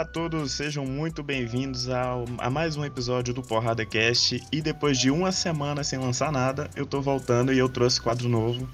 Olá 0.00 0.06
a 0.06 0.12
todos, 0.12 0.52
sejam 0.52 0.86
muito 0.86 1.22
bem-vindos 1.22 1.86
a 1.90 2.48
mais 2.50 2.74
um 2.74 2.82
episódio 2.82 3.34
do 3.34 3.42
Porrada 3.42 3.84
Cast. 3.84 4.42
E 4.50 4.62
depois 4.62 4.98
de 4.98 5.10
uma 5.10 5.30
semana 5.30 5.84
sem 5.84 5.98
lançar 5.98 6.32
nada, 6.32 6.70
eu 6.74 6.86
tô 6.86 7.02
voltando 7.02 7.52
e 7.52 7.58
eu 7.58 7.68
trouxe 7.68 8.00
quadro 8.00 8.26
novo. 8.26 8.66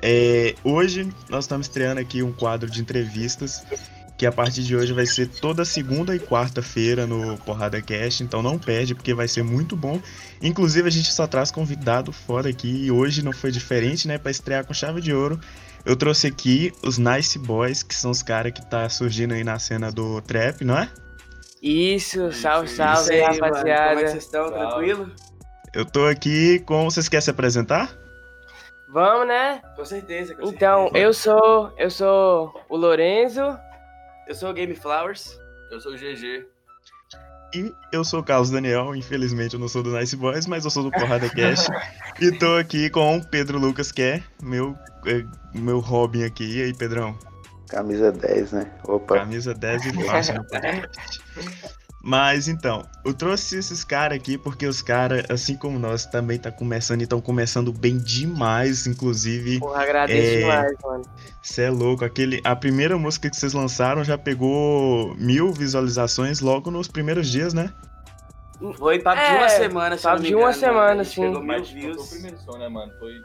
É, 0.00 0.54
hoje 0.64 1.06
nós 1.28 1.44
estamos 1.44 1.66
estreando 1.66 2.00
aqui 2.00 2.22
um 2.22 2.32
quadro 2.32 2.70
de 2.70 2.80
entrevistas 2.80 3.62
que 4.20 4.26
a 4.26 4.30
partir 4.32 4.62
de 4.64 4.76
hoje 4.76 4.92
vai 4.92 5.06
ser 5.06 5.28
toda 5.28 5.64
segunda 5.64 6.14
e 6.14 6.18
quarta-feira 6.18 7.06
no 7.06 7.38
Porrada 7.38 7.80
Cast, 7.80 8.22
então 8.22 8.42
não 8.42 8.58
perde 8.58 8.94
porque 8.94 9.14
vai 9.14 9.26
ser 9.26 9.42
muito 9.42 9.74
bom. 9.74 9.98
Inclusive 10.42 10.86
a 10.86 10.90
gente 10.90 11.10
só 11.10 11.26
traz 11.26 11.50
convidado 11.50 12.12
fora 12.12 12.50
aqui 12.50 12.84
e 12.84 12.90
hoje 12.90 13.24
não 13.24 13.32
foi 13.32 13.50
diferente, 13.50 14.06
né, 14.06 14.18
para 14.18 14.30
estrear 14.30 14.66
com 14.66 14.74
chave 14.74 15.00
de 15.00 15.10
ouro. 15.14 15.40
Eu 15.86 15.96
trouxe 15.96 16.26
aqui 16.26 16.70
os 16.84 16.98
Nice 16.98 17.38
Boys, 17.38 17.82
que 17.82 17.94
são 17.94 18.10
os 18.10 18.22
caras 18.22 18.52
que 18.52 18.60
tá 18.68 18.86
surgindo 18.90 19.32
aí 19.32 19.42
na 19.42 19.58
cena 19.58 19.90
do 19.90 20.20
trap, 20.20 20.66
não 20.66 20.76
é? 20.76 20.90
Isso, 21.62 22.30
salve, 22.30 22.68
salve, 22.68 23.00
Isso 23.00 23.12
aí, 23.12 23.20
rapaziada. 23.22 23.88
Como 23.88 24.00
é 24.00 24.02
que 24.02 24.10
vocês 24.10 24.24
estão? 24.24 24.52
Tranquilo? 24.52 25.10
Eu 25.72 25.86
tô 25.86 26.04
aqui 26.04 26.58
com. 26.66 26.84
Vocês 26.84 27.08
querem 27.08 27.22
se 27.22 27.30
apresentar? 27.30 27.96
Vamos, 28.86 29.26
né? 29.28 29.62
Com 29.76 29.84
certeza, 29.86 30.34
com 30.34 30.46
Então, 30.46 30.82
certeza. 30.82 31.06
eu 31.06 31.14
sou. 31.14 31.72
Eu 31.78 31.90
sou 31.90 32.52
o 32.68 32.76
Lorenzo. 32.76 33.58
Eu 34.26 34.34
sou 34.34 34.50
o 34.50 34.52
Game 34.54 34.74
Flowers. 34.74 35.38
Eu 35.70 35.80
sou 35.80 35.92
o 35.92 35.96
GG. 35.96 36.46
E 37.52 37.74
eu 37.92 38.04
sou 38.04 38.20
o 38.20 38.22
Carlos 38.22 38.50
Daniel, 38.50 38.94
infelizmente 38.94 39.54
eu 39.54 39.60
não 39.60 39.66
sou 39.66 39.82
do 39.82 39.90
Nice 39.90 40.14
Boys, 40.14 40.46
mas 40.46 40.64
eu 40.64 40.70
sou 40.70 40.84
do 40.84 40.90
Porrada 40.92 41.28
Cast. 41.34 41.68
e 42.20 42.30
tô 42.30 42.56
aqui 42.56 42.88
com 42.88 43.16
o 43.16 43.24
Pedro 43.24 43.58
Lucas, 43.58 43.90
que 43.90 44.02
é 44.02 44.22
meu, 44.40 44.78
é, 45.04 45.24
meu 45.52 45.80
Robin 45.80 46.22
aqui. 46.22 46.58
E 46.58 46.62
aí, 46.62 46.74
Pedrão? 46.74 47.18
Camisa 47.68 48.12
10, 48.12 48.52
né? 48.52 48.70
Opa. 48.84 49.18
Camisa 49.18 49.52
10 49.52 49.86
e 49.86 49.92
podcast. 49.94 51.20
Mas 52.02 52.48
então, 52.48 52.82
eu 53.04 53.12
trouxe 53.12 53.58
esses 53.58 53.84
caras 53.84 54.16
aqui 54.16 54.38
porque 54.38 54.66
os 54.66 54.80
caras, 54.80 55.24
assim 55.28 55.54
como 55.54 55.78
nós, 55.78 56.06
também 56.06 56.38
tá 56.38 56.50
começando 56.50 57.00
e 57.00 57.04
estão 57.04 57.20
começando 57.20 57.72
bem 57.72 57.98
demais, 57.98 58.86
inclusive. 58.86 59.58
Porra, 59.60 59.82
agradeço 59.82 60.18
É, 60.36 60.38
demais, 60.40 60.72
mano. 60.82 61.04
Você 61.42 61.62
é 61.64 61.70
louco, 61.70 62.02
aquele, 62.04 62.40
a 62.42 62.56
primeira 62.56 62.96
música 62.96 63.28
que 63.28 63.36
vocês 63.36 63.52
lançaram 63.52 64.02
já 64.02 64.16
pegou 64.16 65.14
mil 65.16 65.52
visualizações 65.52 66.40
logo 66.40 66.70
nos 66.70 66.88
primeiros 66.88 67.28
dias, 67.30 67.52
né? 67.52 67.70
Foi 68.78 68.98
papo 68.98 69.20
de 69.20 69.26
É, 69.26 69.38
uma 69.38 69.48
semana, 69.48 69.96
se 69.96 70.02
papo 70.02 70.20
me 70.22 70.28
de 70.28 70.34
uma 70.34 70.42
engano, 70.50 70.58
semana, 70.60 71.04
sim. 71.04 71.20
Pegou 71.22 71.38
mil 71.38 71.46
Mas 71.46 71.68
tipo, 71.68 71.80
foi 71.80 71.90
o 71.90 71.94
views. 71.94 72.08
primeiro 72.10 72.38
som, 72.40 72.58
né, 72.58 72.68
mano? 72.68 72.92
Foi. 72.98 73.22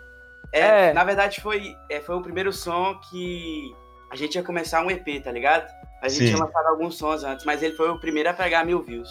É, 0.52 0.90
É. 0.90 0.94
na 0.94 1.04
verdade 1.04 1.40
foi, 1.42 1.76
é, 1.90 2.00
foi 2.02 2.16
o 2.16 2.22
primeiro 2.22 2.52
som 2.54 2.96
que 3.10 3.74
a 4.12 4.16
gente 4.16 4.36
ia 4.36 4.44
começar 4.44 4.82
um 4.86 4.92
EP, 4.92 5.22
tá 5.24 5.32
ligado? 5.32 5.70
A 6.02 6.08
gente 6.10 6.20
Sim. 6.20 6.26
tinha 6.36 6.46
lançado 6.46 6.68
alguns 6.68 6.98
sons 6.98 7.24
antes, 7.24 7.46
mas 7.46 7.64
ele 7.64 7.74
foi 7.76 7.90
o 7.90 8.00
primeiro 8.00 8.30
a 8.30 8.34
pegar 8.34 8.64
mil 8.66 8.82
views. 8.84 9.10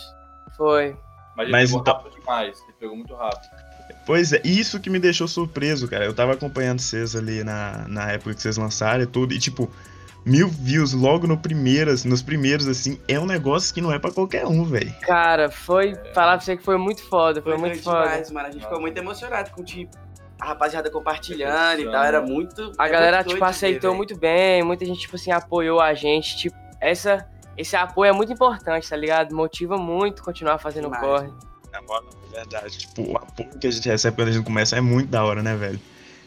Foi. 0.57 0.97
Mas 1.37 1.45
ele 1.47 1.53
Mas 1.53 1.71
pegou 1.71 1.81
então- 1.83 1.95
rápido 1.95 2.13
demais. 2.21 2.59
Ele 2.63 2.77
pegou 2.79 2.97
muito 2.97 3.15
rápido. 3.15 3.51
Pois 4.07 4.33
é, 4.33 4.41
isso 4.45 4.79
que 4.81 4.89
me 4.89 4.99
deixou 4.99 5.27
surpreso, 5.27 5.89
cara. 5.89 6.05
Eu 6.05 6.15
tava 6.15 6.33
acompanhando 6.33 6.81
vocês 6.81 7.17
ali 7.17 7.43
na, 7.43 7.87
na 7.89 8.13
época 8.13 8.35
que 8.35 8.41
vocês 8.43 8.57
lançaram 8.57 9.03
e 9.03 9.07
tudo, 9.07 9.35
e 9.35 9.39
tipo, 9.39 9.71
mil 10.25 10.49
views 10.49 10.93
logo 10.93 11.27
no 11.27 11.37
primeiras, 11.37 12.05
nos 12.05 12.23
primeiros, 12.23 12.67
assim, 12.69 13.01
é 13.09 13.19
um 13.19 13.27
negócio 13.27 13.75
que 13.75 13.81
não 13.81 13.93
é 13.93 13.99
pra 13.99 14.11
qualquer 14.13 14.47
um, 14.47 14.65
velho. 14.65 14.95
Cara, 15.01 15.51
foi. 15.51 15.91
É. 15.93 16.13
Falar 16.15 16.37
pra 16.37 16.41
você 16.45 16.57
que 16.57 16.63
foi 16.63 16.77
muito 16.79 17.03
foda, 17.03 17.43
foi, 17.43 17.53
Foi, 17.53 17.61
muito 17.61 17.83
foda. 17.83 18.03
demais, 18.03 18.31
mano. 18.31 18.49
A 18.49 18.51
gente 18.53 18.63
ficou 18.63 18.81
muito 18.81 18.97
emocionado 18.97 19.51
com, 19.51 19.63
tipo, 19.65 19.97
a 20.41 20.47
rapaziada 20.47 20.91
compartilhando 20.91 21.81
e 21.81 21.85
tal. 21.91 22.05
Era 22.05 22.21
muito. 22.23 22.73
A 22.79 22.89
galera, 22.89 23.25
tipo, 23.25 23.39
ver, 23.41 23.45
aceitou 23.45 23.91
velho. 23.91 23.97
muito 23.97 24.17
bem, 24.17 24.63
muita 24.63 24.85
gente, 24.87 25.01
tipo 25.01 25.17
assim, 25.17 25.31
apoiou 25.33 25.81
a 25.81 25.93
gente. 25.95 26.37
Tipo, 26.37 26.57
essa, 26.85 27.29
esse 27.57 27.75
apoio 27.75 28.11
é 28.11 28.13
muito 28.13 28.33
importante, 28.33 28.89
tá 28.89 28.97
ligado? 28.97 29.35
Motiva 29.35 29.77
muito 29.77 30.23
continuar 30.23 30.59
fazendo 30.59 30.85
Demais, 30.85 31.03
corre. 31.03 31.33
Na 31.73 31.83
moral, 31.83 32.11
é 32.33 32.37
verdade. 32.37 32.79
Tipo, 32.79 33.13
o 33.13 33.17
apoio 33.17 33.59
que 33.59 33.67
a 33.67 33.71
gente 33.71 33.89
recebe 33.89 34.17
quando 34.17 34.29
a 34.29 34.33
gente 34.33 34.45
começa 34.45 34.77
é 34.77 34.81
muito 34.81 35.09
da 35.09 35.25
hora, 35.25 35.43
né, 35.43 35.57
velho? 35.57 35.81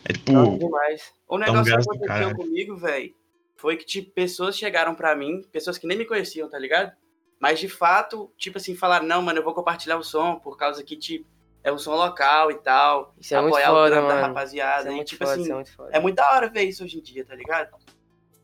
É 0.03 0.13
tipo, 0.13 0.31
Então, 0.31 0.57
demais. 0.57 1.13
O 1.27 1.35
um 1.35 1.37
negócio 1.37 1.65
que 1.65 1.71
aconteceu 1.71 2.07
caralho. 2.07 2.35
comigo, 2.35 2.75
velho, 2.75 3.13
foi 3.55 3.77
que, 3.77 3.85
tipo, 3.85 4.11
pessoas 4.13 4.57
chegaram 4.57 4.95
pra 4.95 5.15
mim, 5.15 5.43
pessoas 5.51 5.77
que 5.77 5.85
nem 5.85 5.97
me 5.97 6.05
conheciam, 6.05 6.49
tá 6.49 6.57
ligado? 6.57 6.91
Mas, 7.39 7.59
de 7.59 7.69
fato, 7.69 8.31
tipo 8.35 8.57
assim, 8.57 8.75
falaram, 8.75 9.05
não, 9.05 9.21
mano, 9.21 9.39
eu 9.39 9.43
vou 9.43 9.53
compartilhar 9.53 9.97
o 9.97 10.03
som, 10.03 10.39
por 10.39 10.57
causa 10.57 10.83
que, 10.83 10.95
tipo, 10.95 11.27
é 11.63 11.71
um 11.71 11.77
som 11.77 11.95
local 11.95 12.49
e 12.49 12.55
tal. 12.55 13.13
Isso 13.19 13.35
é 13.35 13.41
muito 13.41 13.53
apoiar 13.53 13.71
o 13.71 13.75
foda, 13.75 13.91
trampo 13.91 14.07
da 14.07 14.21
rapaziada. 14.21 14.79
Isso 14.79 14.87
é 14.87 14.91
e, 14.91 14.95
muito 14.95 15.07
tipo 15.09 15.25
foda, 15.25 15.33
assim, 15.33 15.41
isso 15.43 15.51
é 15.51 15.55
muito 15.55 15.75
foda. 15.75 15.89
é 15.91 15.99
muito 15.99 16.15
da 16.15 16.31
hora 16.31 16.49
ver 16.49 16.63
isso 16.63 16.83
hoje 16.83 16.97
em 16.97 17.01
dia, 17.01 17.25
tá 17.25 17.35
ligado? 17.35 17.69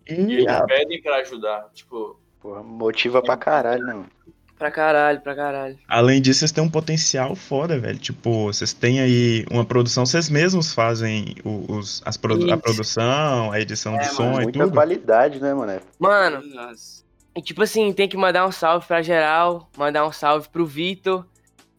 E 0.09 0.13
eles 0.13 0.47
a- 0.47 0.65
pedem 0.65 1.01
pra 1.01 1.17
ajudar. 1.17 1.69
Tipo, 1.73 2.19
Porra, 2.41 2.61
motiva 2.63 3.21
pra 3.21 3.37
caralho, 3.37 3.83
né, 3.85 3.93
mano? 3.93 4.09
Pra 4.57 4.69
caralho, 4.71 5.19
pra 5.21 5.35
caralho. 5.35 5.77
além 5.89 6.21
disso, 6.21 6.39
vocês 6.39 6.51
têm 6.51 6.63
um 6.63 6.69
potencial 6.69 7.35
foda, 7.35 7.77
velho. 7.79 7.97
Tipo, 7.97 8.45
vocês 8.45 8.71
têm 8.71 9.01
aí 9.01 9.45
uma 9.51 9.65
produção, 9.65 10.05
vocês 10.05 10.29
mesmos 10.29 10.73
fazem 10.73 11.35
os, 11.43 12.01
as 12.05 12.15
produ- 12.15 12.45
a 12.45 12.53
Isso. 12.53 12.57
produção, 12.63 13.51
a 13.51 13.59
edição 13.59 13.95
É, 13.95 13.99
do 13.99 14.05
som 14.13 14.23
mano, 14.25 14.41
e 14.41 14.43
Muita 14.43 14.59
tudo. 14.59 14.73
qualidade, 14.73 15.41
né, 15.41 15.53
mano? 15.53 15.81
Mano, 15.99 16.41
Nossa. 16.53 17.03
E 17.35 17.41
tipo 17.41 17.63
assim, 17.63 17.91
tem 17.91 18.07
que 18.07 18.15
mandar 18.15 18.45
um 18.47 18.51
salve 18.51 18.85
pra 18.85 19.01
geral, 19.01 19.67
mandar 19.75 20.05
um 20.05 20.11
salve 20.11 20.47
pro 20.49 20.65
Vitor, 20.65 21.25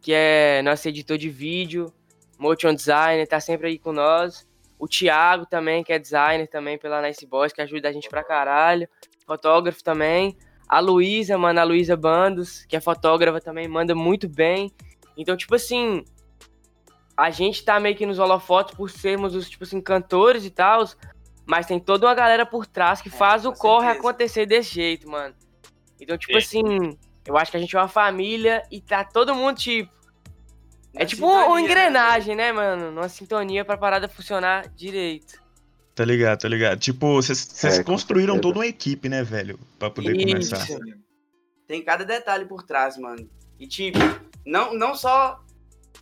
que 0.01 0.12
é 0.12 0.61
nosso 0.62 0.87
editor 0.89 1.17
de 1.17 1.31
vídeo, 1.31 1.93
motion 2.39 2.75
designer, 2.75 3.27
tá 3.27 3.39
sempre 3.41 3.69
aí 3.69 3.79
com 3.79 3.93
nós. 3.93 4.47
O 4.84 4.87
Thiago 4.87 5.47
também, 5.47 5.83
que 5.83 5.95
é 5.95 5.99
designer 5.99 6.47
também 6.47 6.77
pela 6.77 7.00
Nice 7.00 7.27
Boys, 7.27 7.55
que 7.55 7.62
ajuda 7.62 7.89
a 7.89 7.93
gente 7.93 8.06
pra 8.11 8.22
caralho. 8.22 8.87
Fotógrafo 9.27 9.83
também. 9.83 10.37
A 10.69 10.78
Luísa, 10.78 11.39
mano, 11.39 11.59
a 11.59 11.65
Luísa 11.65 11.97
Bandos, 11.97 12.67
que 12.67 12.77
é 12.77 12.81
fotógrafa 12.83 13.41
também, 13.41 13.67
manda 13.67 13.94
muito 13.94 14.28
bem. 14.28 14.71
Então, 15.17 15.39
tipo 15.39 15.55
assim, 15.55 16.05
a 17.17 17.31
gente 17.31 17.65
tá 17.65 17.81
meio 17.81 17.97
que 17.97 18.05
nos 18.05 18.19
holofotes 18.19 18.75
por 18.75 18.91
sermos 18.91 19.34
os, 19.34 19.49
tipo 19.49 19.65
assim, 19.65 19.81
cantores 19.81 20.44
e 20.44 20.50
tal, 20.50 20.84
mas 21.47 21.65
tem 21.65 21.81
toda 21.81 22.06
uma 22.06 22.15
galera 22.15 22.44
por 22.44 22.67
trás 22.67 23.00
que 23.00 23.09
É, 23.09 23.12
faz 23.12 23.47
o 23.47 23.53
com 23.53 23.59
corre 23.59 23.87
certeza. 23.87 24.00
acontecer 24.06 24.44
desse 24.44 24.75
jeito, 24.75 25.09
mano. 25.09 25.34
Então, 25.99 26.19
tipo 26.19 26.39
Sim. 26.43 26.62
assim, 26.62 26.99
eu 27.27 27.39
acho 27.39 27.50
que 27.50 27.56
a 27.56 27.61
gente 27.61 27.75
é 27.75 27.78
uma 27.78 27.89
família 27.89 28.62
e 28.71 28.83
tá 28.83 29.03
todo 29.03 29.34
mundo, 29.34 29.56
tipo. 29.56 29.91
É 30.94 31.00
Na 31.00 31.06
tipo 31.06 31.27
sintonia, 31.27 31.47
uma 31.47 31.56
né, 31.56 31.60
engrenagem, 31.62 32.37
né, 32.37 32.53
mano? 32.53 32.91
Uma 32.91 33.09
sintonia 33.09 33.65
pra 33.65 33.77
parada 33.77 34.09
funcionar 34.09 34.69
direito. 34.69 35.43
Tá 35.94 36.05
ligado, 36.05 36.41
tá 36.41 36.49
ligado. 36.49 36.78
Tipo, 36.78 37.15
vocês 37.15 37.62
É, 37.65 37.82
construíram 37.84 38.41
toda 38.41 38.59
uma 38.59 38.66
equipe, 38.66 39.09
né, 39.09 39.22
velho? 39.22 39.59
Pra 39.78 39.91
poder 39.91 40.16
Isso. 40.16 40.50
começar. 40.50 40.66
Tem 41.66 41.82
cada 41.82 42.05
detalhe 42.05 42.44
por 42.47 42.62
trás, 42.62 42.97
mano. 42.99 43.28
E, 43.59 43.66
tipo, 43.66 43.99
não, 44.44 44.75
não 44.75 44.94
só 44.94 45.41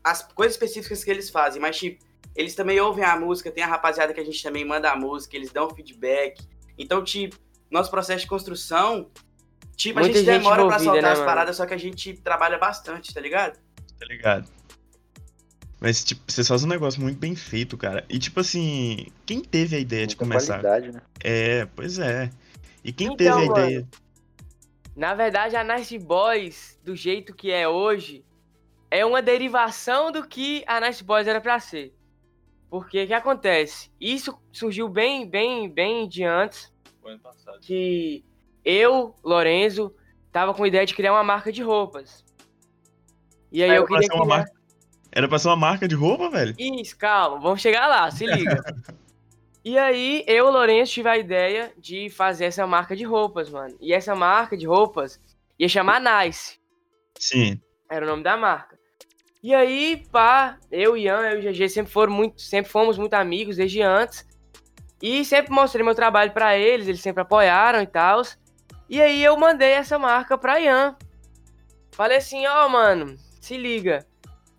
as 0.02 0.22
coisas 0.22 0.54
específicas 0.54 1.04
que 1.04 1.10
eles 1.10 1.30
fazem, 1.30 1.60
mas, 1.60 1.76
tipo, 1.78 2.02
eles 2.34 2.54
também 2.54 2.80
ouvem 2.80 3.04
a 3.04 3.16
música, 3.18 3.50
tem 3.50 3.62
a 3.62 3.66
rapaziada 3.66 4.12
que 4.14 4.20
a 4.20 4.24
gente 4.24 4.42
também 4.42 4.64
manda 4.64 4.90
a 4.90 4.96
música, 4.96 5.36
eles 5.36 5.52
dão 5.52 5.68
feedback. 5.70 6.42
Então, 6.78 7.04
tipo, 7.04 7.36
nosso 7.70 7.90
processo 7.90 8.20
de 8.20 8.26
construção, 8.26 9.10
tipo, 9.76 9.98
a 9.98 10.02
Muita 10.02 10.18
gente 10.18 10.26
gente 10.26 10.38
demora 10.38 10.66
pra 10.66 10.76
envolvida, 10.76 10.84
soltar 10.84 11.02
né, 11.02 11.08
as 11.10 11.18
mano? 11.18 11.30
paradas, 11.30 11.56
só 11.56 11.66
que 11.66 11.74
a 11.74 11.78
gente 11.78 12.14
trabalha 12.14 12.56
bastante, 12.58 13.12
tá 13.12 13.20
ligado? 13.20 13.58
Tá 13.98 14.06
ligado? 14.06 14.48
Mas, 15.82 16.04
tipo, 16.04 16.22
vocês 16.30 16.46
fazem 16.46 16.66
um 16.68 16.70
negócio 16.70 17.02
muito 17.02 17.18
bem 17.18 17.34
feito, 17.34 17.76
cara. 17.76 18.04
E, 18.08 18.16
tipo 18.16 18.38
assim, 18.38 19.08
quem 19.26 19.40
teve 19.40 19.74
a 19.74 19.80
ideia 19.80 20.06
de 20.06 20.14
Muita 20.14 20.24
começar? 20.24 20.60
qualidade, 20.60 20.92
né? 20.92 21.02
É, 21.18 21.66
pois 21.74 21.98
é. 21.98 22.30
E 22.84 22.92
quem 22.92 23.08
Então, 23.08 23.16
teve 23.16 23.30
a 23.30 23.34
mano, 23.34 23.50
ideia? 23.50 23.88
Na 24.94 25.12
verdade, 25.14 25.56
a 25.56 25.64
Nice 25.64 25.98
Boys, 25.98 26.78
do 26.84 26.94
jeito 26.94 27.34
que 27.34 27.50
é 27.50 27.66
hoje, 27.68 28.24
é 28.92 29.04
uma 29.04 29.20
derivação 29.20 30.12
do 30.12 30.24
que 30.24 30.62
a 30.68 30.80
Nice 30.80 31.02
Boys 31.02 31.26
era 31.26 31.40
pra 31.40 31.58
ser. 31.58 31.92
Porque 32.70 33.02
o 33.02 33.06
que 33.08 33.12
acontece? 33.14 33.90
Isso 34.00 34.38
surgiu 34.52 34.88
bem, 34.88 35.28
bem, 35.28 35.68
bem 35.68 36.08
de 36.08 36.22
antes. 36.22 36.72
Foi 37.02 37.10
ano 37.12 37.20
passado. 37.20 37.58
que 37.60 38.24
eu, 38.64 39.16
Lorenzo, 39.24 39.92
tava 40.30 40.54
com 40.54 40.62
a 40.62 40.68
ideia 40.68 40.86
de 40.86 40.94
criar 40.94 41.12
uma 41.12 41.24
marca 41.24 41.50
de 41.50 41.60
roupas. 41.60 42.24
E 43.50 43.64
aí 43.64 43.70
Era 43.70 43.80
eu 43.80 43.84
queria 43.86 44.06
uma 44.14 44.22
criar... 44.24 44.36
marca- 44.36 44.61
Era 45.14 45.28
pra 45.28 45.38
ser 45.38 45.48
uma 45.48 45.56
marca 45.56 45.86
de 45.86 45.94
roupa, 45.94 46.30
velho? 46.30 46.54
Isso, 46.58 46.96
calma, 46.96 47.38
vamos 47.38 47.60
chegar 47.60 47.86
lá, 47.86 48.10
se 48.10 48.26
liga. 48.26 48.62
e 49.62 49.78
aí 49.78 50.24
eu, 50.26 50.50
Lourenço, 50.50 50.92
tive 50.92 51.08
a 51.08 51.18
ideia 51.18 51.70
de 51.78 52.08
fazer 52.08 52.46
essa 52.46 52.66
marca 52.66 52.96
de 52.96 53.04
roupas, 53.04 53.50
mano. 53.50 53.76
E 53.78 53.92
essa 53.92 54.14
marca 54.14 54.56
de 54.56 54.66
roupas 54.66 55.20
ia 55.58 55.68
chamar 55.68 56.00
Nice. 56.00 56.58
Sim. 57.18 57.60
Era 57.90 58.06
o 58.06 58.08
nome 58.08 58.22
da 58.22 58.38
marca. 58.38 58.78
E 59.42 59.54
aí, 59.54 60.06
pá, 60.10 60.56
eu, 60.70 60.96
Ian, 60.96 61.20
eu 61.22 61.42
e 61.42 61.48
o 61.48 61.52
GG 61.52 61.68
sempre, 61.68 61.92
foram 61.92 62.12
muito, 62.12 62.40
sempre 62.40 62.70
fomos 62.70 62.96
muito 62.96 63.12
amigos 63.14 63.56
desde 63.56 63.82
antes. 63.82 64.26
E 65.02 65.24
sempre 65.24 65.52
mostrei 65.52 65.84
meu 65.84 65.96
trabalho 65.96 66.32
pra 66.32 66.56
eles, 66.56 66.86
eles 66.86 67.00
sempre 67.00 67.22
apoiaram 67.22 67.82
e 67.82 67.86
tal. 67.86 68.22
E 68.88 69.02
aí 69.02 69.22
eu 69.22 69.36
mandei 69.36 69.72
essa 69.72 69.98
marca 69.98 70.38
pra 70.38 70.60
Ian. 70.60 70.96
Falei 71.90 72.18
assim, 72.18 72.46
ó, 72.46 72.68
mano, 72.68 73.18
se 73.40 73.56
liga. 73.56 74.06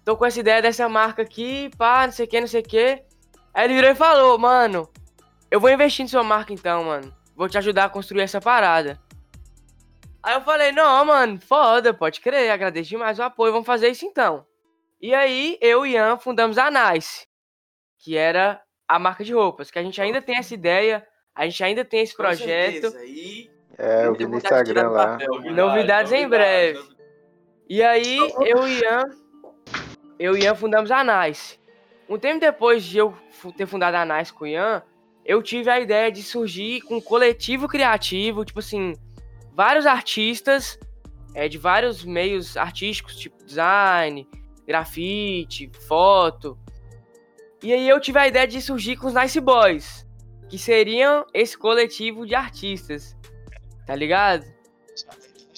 Tô 0.05 0.17
com 0.17 0.25
essa 0.25 0.39
ideia 0.39 0.61
dessa 0.61 0.89
marca 0.89 1.21
aqui, 1.21 1.69
pá, 1.77 2.05
não 2.05 2.13
sei 2.13 2.25
o 2.25 2.27
que, 2.27 2.41
não 2.41 2.47
sei 2.47 2.61
o 2.61 2.63
que. 2.63 3.03
Aí 3.53 3.65
ele 3.65 3.75
virou 3.75 3.91
e 3.91 3.95
falou, 3.95 4.37
mano, 4.37 4.89
eu 5.49 5.59
vou 5.59 5.69
investir 5.69 6.03
em 6.03 6.07
sua 6.07 6.23
marca 6.23 6.51
então, 6.51 6.83
mano. 6.83 7.15
Vou 7.35 7.47
te 7.47 7.57
ajudar 7.57 7.85
a 7.85 7.89
construir 7.89 8.21
essa 8.21 8.41
parada. 8.41 8.99
Aí 10.21 10.35
eu 10.35 10.41
falei, 10.41 10.71
não, 10.71 11.05
mano, 11.05 11.39
foda, 11.39 11.93
pode 11.93 12.21
crer, 12.21 12.49
agradeço 12.49 12.89
demais 12.89 13.19
o 13.19 13.23
apoio, 13.23 13.51
vamos 13.51 13.65
fazer 13.65 13.89
isso 13.89 14.05
então. 14.05 14.45
E 15.01 15.13
aí, 15.13 15.57
eu 15.59 15.85
e 15.85 15.91
Ian 15.91 16.17
fundamos 16.17 16.57
a 16.57 16.71
Nice, 16.71 17.27
que 17.99 18.15
era 18.15 18.61
a 18.87 18.97
marca 18.97 19.23
de 19.23 19.33
roupas, 19.33 19.69
que 19.69 19.77
a 19.77 19.83
gente 19.83 20.01
ainda 20.01 20.21
tem 20.21 20.37
essa 20.37 20.53
ideia, 20.53 21.05
a 21.35 21.45
gente 21.45 21.63
ainda 21.63 21.83
tem 21.83 22.01
esse 22.01 22.15
Com 22.15 22.23
projeto. 22.23 22.95
E 23.05 23.51
É, 23.77 24.05
eu 24.05 24.13
vi 24.13 24.25
no 24.25 24.37
Instagram 24.37 24.89
lá. 24.89 25.17
Novidades 25.53 26.11
em 26.11 26.27
breve. 26.27 26.81
E 27.67 27.83
aí, 27.83 28.17
eu 28.45 28.67
e 28.67 28.79
Ian, 28.79 29.03
eu 30.19 30.37
e 30.37 30.43
Ian 30.43 30.55
fundamos 30.55 30.91
a 30.91 31.03
Nice. 31.03 31.59
Um 32.07 32.17
tempo 32.17 32.39
depois 32.39 32.83
de 32.83 32.97
eu 32.97 33.15
ter 33.57 33.65
fundado 33.65 33.97
a 33.97 34.05
Nice 34.05 34.31
com 34.31 34.45
o 34.45 34.47
Ian, 34.47 34.83
eu 35.25 35.41
tive 35.41 35.69
a 35.69 35.79
ideia 35.79 36.11
de 36.11 36.21
surgir 36.21 36.81
com 36.81 36.97
um 36.97 37.01
coletivo 37.01 37.67
criativo, 37.67 38.43
tipo 38.43 38.59
assim, 38.59 38.93
vários 39.53 39.85
artistas 39.85 40.77
é, 41.33 41.47
de 41.47 41.57
vários 41.57 42.03
meios 42.03 42.57
artísticos, 42.57 43.15
tipo 43.15 43.43
design, 43.43 44.27
grafite, 44.67 45.71
foto. 45.87 46.57
E 47.61 47.73
aí 47.73 47.87
eu 47.87 47.99
tive 47.99 48.19
a 48.19 48.27
ideia 48.27 48.47
de 48.47 48.61
surgir 48.61 48.97
com 48.97 49.07
os 49.07 49.13
Nice 49.13 49.39
Boys, 49.39 50.05
que 50.49 50.57
seriam 50.57 51.25
esse 51.33 51.57
coletivo 51.57 52.25
de 52.27 52.35
artistas. 52.35 53.15
Tá 53.85 53.95
ligado? 53.95 54.45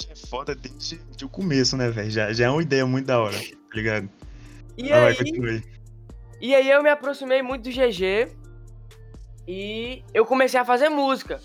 É 0.10 0.16
foda 0.16 0.56
desde 0.56 1.26
o 1.26 1.30
começo, 1.30 1.76
né, 1.78 1.90
velho? 1.90 2.10
Já, 2.10 2.32
já 2.34 2.46
é 2.46 2.50
uma 2.50 2.62
ideia 2.62 2.86
muito 2.86 3.06
da 3.06 3.20
hora, 3.20 3.38
tá 3.38 3.76
ligado? 3.76 4.10
E 4.78 4.92
Ah, 4.92 5.08
aí, 5.08 5.18
aí. 5.20 5.64
E 6.42 6.56
aí 6.56 6.70
eu 6.70 6.84
me 6.84 6.90
aproximei 6.90 7.42
muito 7.42 7.64
do 7.64 7.72
GG 7.72 8.28
e 9.48 10.04
eu 10.14 10.26
comecei 10.26 10.60
a 10.60 10.66
fazer 10.66 10.90
música. 10.90 11.40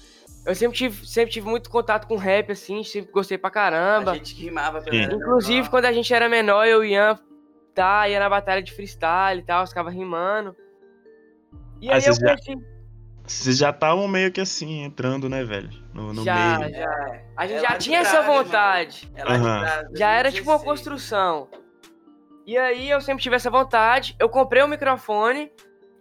Eu 0.47 0.55
sempre 0.55 0.77
tive, 0.77 1.07
sempre 1.07 1.31
tive 1.33 1.47
muito 1.49 1.69
contato 1.71 2.07
com 2.07 2.17
rap, 2.17 2.51
assim, 2.53 2.83
sempre 2.83 3.13
gostei 3.13 3.37
pra 3.39 3.51
caramba. 3.51 4.13
a 4.13 4.15
gente 4.15 4.35
rimava 4.35 4.81
pela 4.81 4.97
Inclusive, 5.15 5.69
quando 5.69 5.85
a 5.85 5.93
gente 5.93 6.13
era 6.13 6.29
menor, 6.29 6.65
eu 6.67 6.83
e 6.85 6.93
Ian 6.93 7.19
tá, 7.75 8.09
ia 8.09 8.19
na 8.19 8.29
batalha 8.29 8.63
de 8.63 8.73
freestyle 8.73 9.41
e 9.41 9.45
tal, 9.45 9.67
ficava 9.67 9.91
rimando. 9.91 10.57
E 11.81 11.89
Ah, 11.91 11.95
aí 11.95 11.99
eu 11.99 12.03
vocês 12.15 12.17
já- 12.19 12.27
conheci. 12.37 12.71
Vocês 13.27 13.59
já 13.59 13.71
estavam 13.71 14.09
meio 14.09 14.33
que 14.33 14.41
assim, 14.41 14.83
entrando, 14.83 15.29
né, 15.29 15.45
velho? 15.45 15.71
No, 15.95 16.13
no 16.13 16.25
Já, 16.25 16.59
meio. 16.59 16.71
já. 16.73 16.79
É, 16.81 17.25
A 17.37 17.47
gente 17.47 17.57
é 17.59 17.61
já 17.61 17.77
de 17.77 17.85
tinha 17.85 17.99
essa 18.01 18.11
trás, 18.13 18.27
mano. 18.27 18.45
vontade. 18.45 19.13
É 19.15 19.25
lá 19.25 19.37
de 19.37 19.37
Aham. 19.45 19.61
trás, 19.61 19.89
Já 19.99 20.11
era 20.11 20.33
tipo 20.33 20.51
uma 20.51 20.59
2016. 20.59 20.65
construção. 20.65 21.49
E 22.51 22.59
aí 22.59 22.91
eu 22.91 23.01
sempre 23.01 23.23
tive 23.23 23.37
essa 23.37 23.49
vontade. 23.49 24.17
Eu 24.19 24.29
comprei 24.29 24.61
um 24.61 24.67
microfone 24.67 25.53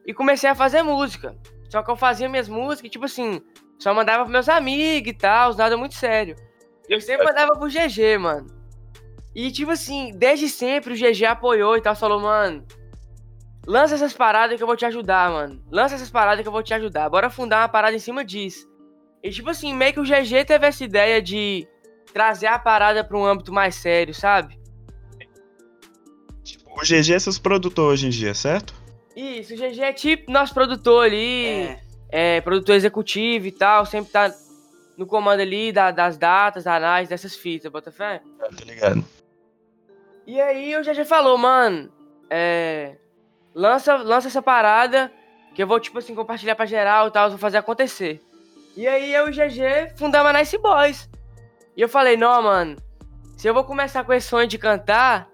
e 0.03 0.11
comecei 0.15 0.49
a 0.49 0.55
fazer 0.55 0.81
música. 0.81 1.37
Só 1.69 1.83
que 1.83 1.91
eu 1.91 1.95
fazia 1.95 2.27
minhas 2.27 2.49
músicas, 2.49 2.89
tipo 2.89 3.05
assim, 3.05 3.39
só 3.77 3.93
mandava 3.93 4.23
pros 4.23 4.31
meus 4.31 4.49
amigos 4.49 5.11
e 5.11 5.13
tal, 5.13 5.53
nada 5.53 5.77
muito 5.77 5.93
sério. 5.93 6.35
Eu 6.89 6.99
sempre 7.01 7.23
mandava 7.23 7.51
pro 7.53 7.67
GG, 7.67 8.17
mano. 8.17 8.47
E 9.35 9.51
tipo 9.51 9.69
assim, 9.69 10.11
desde 10.17 10.49
sempre 10.49 10.93
o 10.93 10.97
GG 10.97 11.23
apoiou 11.25 11.77
e 11.77 11.81
tal, 11.81 11.95
falou, 11.95 12.19
mano, 12.19 12.65
lança 13.67 13.93
essas 13.93 14.13
paradas 14.13 14.57
que 14.57 14.63
eu 14.63 14.67
vou 14.67 14.75
te 14.75 14.87
ajudar, 14.87 15.29
mano. 15.29 15.63
Lança 15.71 15.93
essas 15.93 16.09
paradas 16.09 16.41
que 16.41 16.47
eu 16.47 16.51
vou 16.51 16.63
te 16.63 16.73
ajudar. 16.73 17.11
Bora 17.11 17.29
fundar 17.29 17.61
uma 17.61 17.69
parada 17.69 17.95
em 17.95 17.99
cima 17.99 18.25
disso. 18.25 18.67
E 19.21 19.29
tipo 19.29 19.51
assim, 19.51 19.71
meio 19.71 19.93
que 19.93 19.99
o 19.99 20.03
GG 20.03 20.45
teve 20.47 20.65
essa 20.65 20.83
ideia 20.83 21.21
de 21.21 21.67
trazer 22.11 22.47
a 22.47 22.57
parada 22.57 23.03
pra 23.03 23.15
um 23.15 23.23
âmbito 23.23 23.53
mais 23.53 23.75
sério, 23.75 24.15
sabe? 24.15 24.58
O 26.81 26.85
GG 26.85 27.13
é 27.13 27.19
seus 27.19 27.37
produtores 27.37 27.99
hoje 27.99 28.07
em 28.07 28.09
dia, 28.09 28.33
certo? 28.33 28.73
Isso, 29.15 29.53
o 29.53 29.57
GG 29.57 29.81
é 29.81 29.93
tipo 29.93 30.31
nosso 30.31 30.53
produtor 30.53 31.05
ali, 31.05 31.45
É, 31.45 31.79
é, 32.37 32.41
produtor 32.41 32.75
executivo 32.75 33.47
e 33.47 33.51
tal, 33.51 33.85
sempre 33.85 34.11
tá 34.11 34.33
no 34.97 35.05
comando 35.05 35.41
ali 35.41 35.71
da- 35.71 35.91
das 35.91 36.17
datas, 36.17 36.63
da 36.63 36.75
análise 36.75 37.09
dessas 37.09 37.35
fitas, 37.35 37.71
bota 37.71 37.91
fé? 37.91 38.21
Tá 38.39 38.47
ligado? 38.65 39.03
E 40.25 40.39
aí 40.39 40.75
o 40.77 40.83
GG 40.83 41.05
falou, 41.05 41.37
mano, 41.37 41.89
é, 42.29 42.95
lança, 43.53 43.95
lança 43.97 44.27
essa 44.27 44.41
parada 44.41 45.11
que 45.55 45.63
eu 45.63 45.67
vou, 45.67 45.79
tipo 45.79 45.97
assim, 45.97 46.13
compartilhar 46.15 46.55
pra 46.55 46.65
geral 46.65 47.07
e 47.07 47.11
tal, 47.11 47.29
vou 47.29 47.39
fazer 47.39 47.57
acontecer. 47.57 48.21
E 48.77 48.87
aí 48.87 49.11
eu 49.13 49.27
e 49.27 49.31
o 49.31 49.33
GG 49.33 49.97
fundamos 49.97 50.29
a 50.29 50.33
Nice 50.33 50.57
Boys. 50.57 51.09
E 51.75 51.81
eu 51.81 51.89
falei, 51.89 52.15
não, 52.15 52.41
mano, 52.43 52.77
se 53.35 53.47
eu 53.47 53.53
vou 53.53 53.63
começar 53.63 54.03
com 54.03 54.13
esse 54.13 54.27
sonho 54.27 54.47
de 54.47 54.57
cantar, 54.57 55.28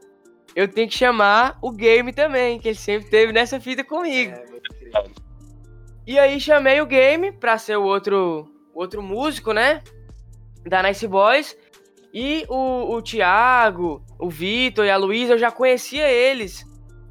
eu 0.55 0.67
tenho 0.67 0.87
que 0.87 0.97
chamar 0.97 1.57
o 1.61 1.71
Game 1.71 2.13
também, 2.13 2.59
que 2.59 2.69
ele 2.69 2.77
sempre 2.77 3.09
teve 3.09 3.33
nessa 3.33 3.59
fita 3.59 3.83
comigo. 3.83 4.31
é. 4.33 4.45
E 6.07 6.19
aí 6.19 6.39
chamei 6.39 6.79
o 6.81 6.85
Game 6.85 7.31
pra 7.31 7.57
ser 7.57 7.77
o 7.77 7.83
outro, 7.83 8.47
o 8.73 8.79
outro 8.79 9.01
músico, 9.01 9.51
né? 9.53 9.81
Da 10.67 10.83
Nice 10.83 11.07
Boys. 11.07 11.57
E 12.13 12.45
o, 12.47 12.93
o 12.95 13.01
Thiago, 13.01 14.01
o 14.19 14.29
Vitor 14.29 14.85
e 14.85 14.89
a 14.89 14.97
Luísa, 14.97 15.33
eu 15.33 15.37
já 15.39 15.51
conhecia 15.51 16.09
eles 16.09 16.63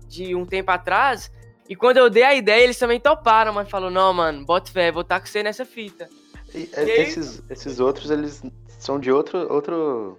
de 0.08 0.34
um 0.34 0.46
tempo 0.46 0.70
atrás. 0.70 1.30
E 1.68 1.74
quando 1.74 1.96
eu 1.98 2.08
dei 2.08 2.22
a 2.22 2.34
ideia, 2.34 2.62
eles 2.62 2.78
também 2.78 3.00
toparam, 3.00 3.52
mano. 3.52 3.68
Falou, 3.68 3.90
não, 3.90 4.12
mano, 4.14 4.44
bota 4.46 4.70
fé, 4.70 4.92
vou 4.92 5.02
estar 5.02 5.18
com 5.20 5.26
você 5.26 5.42
nessa 5.42 5.64
fita. 5.64 6.08
E, 6.54 6.70
E 6.72 6.80
aí- 6.80 6.90
esses, 7.02 7.42
esses 7.50 7.80
outros, 7.80 8.10
eles 8.10 8.42
são 8.78 8.98
de 9.00 9.10
outro, 9.10 9.52
outro, 9.52 10.18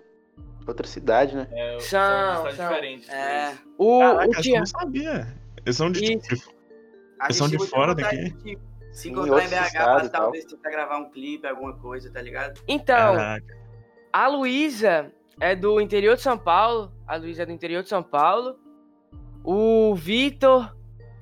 outra 0.67 0.87
cidade, 0.87 1.35
né? 1.35 1.47
É, 1.51 1.79
São, 1.79 2.43
são, 2.43 2.49
diferentes. 2.51 3.09
É, 3.09 3.13
né? 3.51 3.57
O, 3.77 3.99
Caraca, 3.99 4.27
o 4.27 4.33
eu 4.33 4.41
Thiago. 4.41 4.59
não 4.59 4.65
sabia. 4.65 5.27
Eles 5.65 5.75
são 5.77 5.91
de, 5.91 6.03
Isso. 6.17 6.35
de- 6.35 6.55
a 7.19 7.25
Eles 7.25 7.37
são 7.37 7.47
de 7.49 7.67
fora 7.67 7.93
daqui? 7.95 8.29
de 8.43 8.57
Se 8.91 9.09
encontrar 9.09 9.43
em 9.43 9.47
BH, 9.49 9.71
pra 9.71 9.99
tal. 10.01 10.09
talvez 10.09 10.45
tentar 10.45 10.69
gravar 10.69 10.97
um 10.97 11.09
clipe, 11.09 11.45
alguma 11.47 11.73
coisa, 11.77 12.11
tá 12.11 12.21
ligado? 12.21 12.61
Então, 12.67 13.15
Caraca. 13.15 13.57
a 14.13 14.27
Luísa 14.27 15.11
é 15.39 15.55
do 15.55 15.79
interior 15.81 16.15
de 16.15 16.21
São 16.21 16.37
Paulo. 16.37 16.91
A 17.07 17.15
Luísa 17.15 17.43
é 17.43 17.45
do 17.45 17.51
interior 17.51 17.83
de 17.83 17.89
São 17.89 18.01
Paulo. 18.03 18.57
O 19.43 19.93
Vitor 19.95 20.75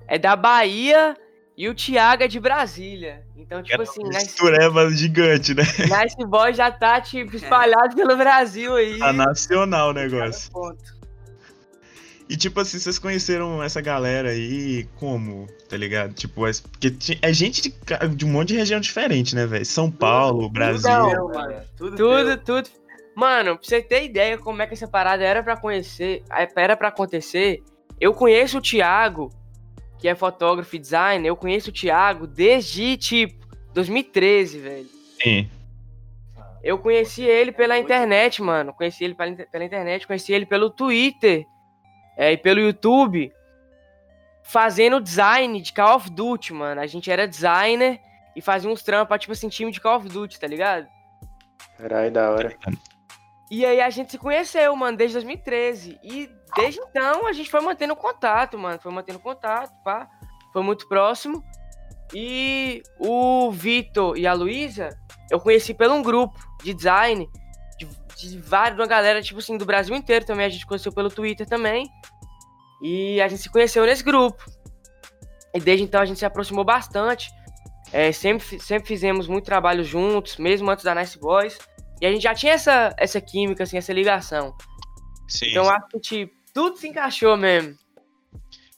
é 0.08 0.18
da 0.18 0.36
Bahia. 0.36 1.16
E 1.56 1.70
o 1.70 1.76
Thiago 1.76 2.24
é 2.24 2.28
de 2.28 2.40
Brasília. 2.40 3.24
Então, 3.38 3.62
tipo 3.62 3.76
Era 3.76 3.84
assim, 3.84 4.02
uma 4.02 4.10
Nice, 4.10 4.26
mistureba 4.26 4.90
gigante, 4.92 5.54
né? 5.54 5.64
Nice 6.04 6.28
Boy 6.28 6.54
já 6.54 6.72
tá, 6.72 7.00
tipo, 7.00 7.36
espalhado 7.36 7.96
pelo 7.96 8.18
Brasil 8.18 8.76
aí. 8.76 8.98
Tá 8.98 9.14
nacional 9.14 9.90
o 9.90 9.94
negócio. 9.94 10.52
Ponto. 10.52 11.04
E 12.30 12.38
tipo 12.38 12.60
assim, 12.60 12.80
vocês 12.80 12.98
conheceram 12.98 13.62
essa 13.62 13.82
galera 13.82 14.30
aí 14.30 14.88
como, 14.96 15.48
tá 15.70 15.78
ligado? 15.78 16.14
Tipo, 16.14 16.48
é, 16.48 16.52
porque 16.72 17.20
é 17.22 17.34
gente 17.34 17.62
de, 17.62 17.76
de 18.16 18.26
um 18.26 18.30
monte 18.30 18.50
de 18.50 18.58
região 18.58 18.80
diferente, 18.80 19.36
né, 19.36 19.46
velho? 19.46 19.66
São 19.66 19.92
Paulo, 19.92 20.50
Brasil. 20.50 20.90
Não. 20.90 21.10
Teu, 21.10 21.28
mano. 21.28 21.62
Tudo, 21.78 21.98
Tudo, 21.98 22.38
tudo. 22.38 22.70
Mano, 23.16 23.58
pra 23.58 23.68
você 23.68 23.82
ter 23.82 24.06
ideia 24.06 24.38
como 24.38 24.62
é 24.62 24.66
que 24.66 24.74
essa 24.74 24.88
parada 24.88 25.24
era 25.24 25.44
pra 25.44 25.56
conhecer, 25.56 26.24
era 26.56 26.76
pra 26.76 26.88
acontecer, 26.88 27.62
eu 28.02 28.12
conheço 28.14 28.58
o 28.58 28.62
Thiago, 28.62 29.30
que 30.04 30.10
é 30.10 30.16
fotógrafo 30.16 30.76
e 30.76 30.80
designer, 30.80 31.30
eu 31.30 31.36
conheço 31.38 31.70
o 31.70 31.74
Thiago 31.74 32.28
desde, 32.28 32.98
tipo, 32.98 33.48
2013, 33.74 34.60
velho. 34.60 34.90
Sim. 35.24 35.50
Eu 36.62 36.78
conheci 36.78 37.24
ele 37.24 37.54
pela 37.54 37.80
internet, 37.80 38.42
mano. 38.42 38.74
Conheci 38.74 39.06
ele 39.06 39.16
pela, 39.16 39.34
pela 39.34 39.64
internet, 39.64 40.06
conheci 40.06 40.34
ele 40.34 40.46
pelo 40.46 40.70
Twitter 40.70 41.46
é, 42.18 42.34
e 42.34 42.38
pelo 42.38 42.60
YouTube, 42.60 43.32
fazendo 44.44 45.00
design 45.00 45.62
de 45.62 45.72
Call 45.72 45.96
of 45.96 46.12
Duty, 46.12 46.52
mano. 46.52 46.82
A 46.82 46.86
gente 46.86 47.10
era 47.10 47.26
designer 47.26 47.98
e 48.36 48.42
fazia 48.42 48.70
uns 48.70 48.84
trampos, 48.84 49.18
tipo 49.22 49.32
assim, 49.32 49.48
time 49.48 49.72
de 49.72 49.80
Call 49.80 50.00
of 50.00 50.10
Duty, 50.10 50.38
tá 50.38 50.48
ligado? 50.48 50.86
Caralho, 51.78 52.12
da 52.12 52.30
hora. 52.30 52.58
E 53.50 53.66
aí 53.66 53.80
a 53.80 53.90
gente 53.90 54.12
se 54.12 54.18
conheceu, 54.18 54.76
mano, 54.76 54.98
desde 54.98 55.16
2013. 55.16 55.98
E 56.04 56.30
desde 56.56 56.80
então 56.82 57.28
a 57.28 57.34
gente 57.34 57.50
foi 57.50 57.62
mantendo 57.62 57.96
contato, 57.96 58.58
mano. 58.58 58.80
Foi 58.80 58.92
mantendo 58.92 59.20
contato, 59.20 59.74
pá. 59.84 60.08
Foi 60.52 60.62
muito 60.62 60.88
próximo. 60.88 61.44
E 62.14 62.84
o 63.00 63.52
Vitor 63.52 64.18
e 64.18 64.28
a 64.28 64.34
Luísa, 64.34 64.90
eu 65.32 65.40
conheci 65.40 65.74
pelo 65.74 65.96
um 65.96 66.04
grupo 66.04 66.38
de 66.64 66.74
design. 66.74 67.30
De, 67.78 67.88
de 68.16 68.38
vários, 68.40 68.80
uma 68.80 68.88
galera, 68.88 69.22
tipo 69.22 69.40
assim, 69.40 69.58
do 69.58 69.66
Brasil 69.66 69.96
inteiro 69.96 70.26
também. 70.26 70.46
A 70.46 70.50
gente 70.50 70.66
conheceu 70.66 70.92
pelo 70.92 71.10
Twitter 71.10 71.48
também. 71.48 71.90
E 72.82 73.22
a 73.22 73.28
gente 73.28 73.42
se 73.42 73.50
conheceu 73.50 73.86
nesse 73.86 74.04
grupo. 74.04 74.44
E 75.54 75.60
desde 75.60 75.86
então 75.86 76.02
a 76.02 76.06
gente 76.06 76.20
se 76.20 76.26
aproximou 76.26 76.64
bastante. 76.64 77.30
É, 77.92 78.12
sempre, 78.12 78.60
sempre 78.60 78.88
fizemos 78.88 79.28
muito 79.28 79.46
trabalho 79.46 79.84
juntos, 79.84 80.38
mesmo 80.38 80.70
antes 80.70 80.84
da 80.84 80.96
Nice 80.96 81.18
Boys. 81.18 81.58
E 82.02 82.06
a 82.06 82.12
gente 82.12 82.24
já 82.24 82.34
tinha 82.34 82.54
essa, 82.54 82.94
essa 82.98 83.22
química, 83.22 83.64
assim, 83.64 83.78
essa 83.78 83.94
ligação. 83.94 84.56
Sim. 85.28 85.52
Então 85.52 85.64
eu 85.64 85.70
acho 85.70 86.00
que, 86.02 86.30
tudo 86.54 86.78
se 86.78 86.88
encaixou 86.88 87.36
mesmo. 87.38 87.76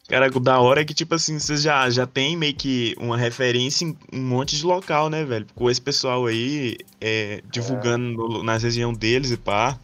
Cara, 0.07 0.27
o 0.27 0.39
da 0.39 0.59
hora 0.59 0.81
é 0.81 0.85
que, 0.85 0.93
tipo 0.93 1.15
assim, 1.15 1.39
vocês 1.39 1.63
já, 1.63 1.89
já 1.89 2.05
tem 2.05 2.37
meio 2.37 2.53
que 2.55 2.93
uma 2.99 3.17
referência 3.17 3.85
em 3.85 3.97
um 4.13 4.21
monte 4.21 4.55
de 4.55 4.63
local, 4.63 5.09
né, 5.09 5.23
velho? 5.25 5.47
Com 5.55 5.67
esse 5.69 5.81
pessoal 5.81 6.27
aí 6.27 6.77
é, 7.01 7.41
divulgando 7.49 8.03
no- 8.13 8.43
nas 8.43 8.61
regiões 8.61 8.95
deles 8.99 9.31
e 9.31 9.37
pá. 9.37 9.79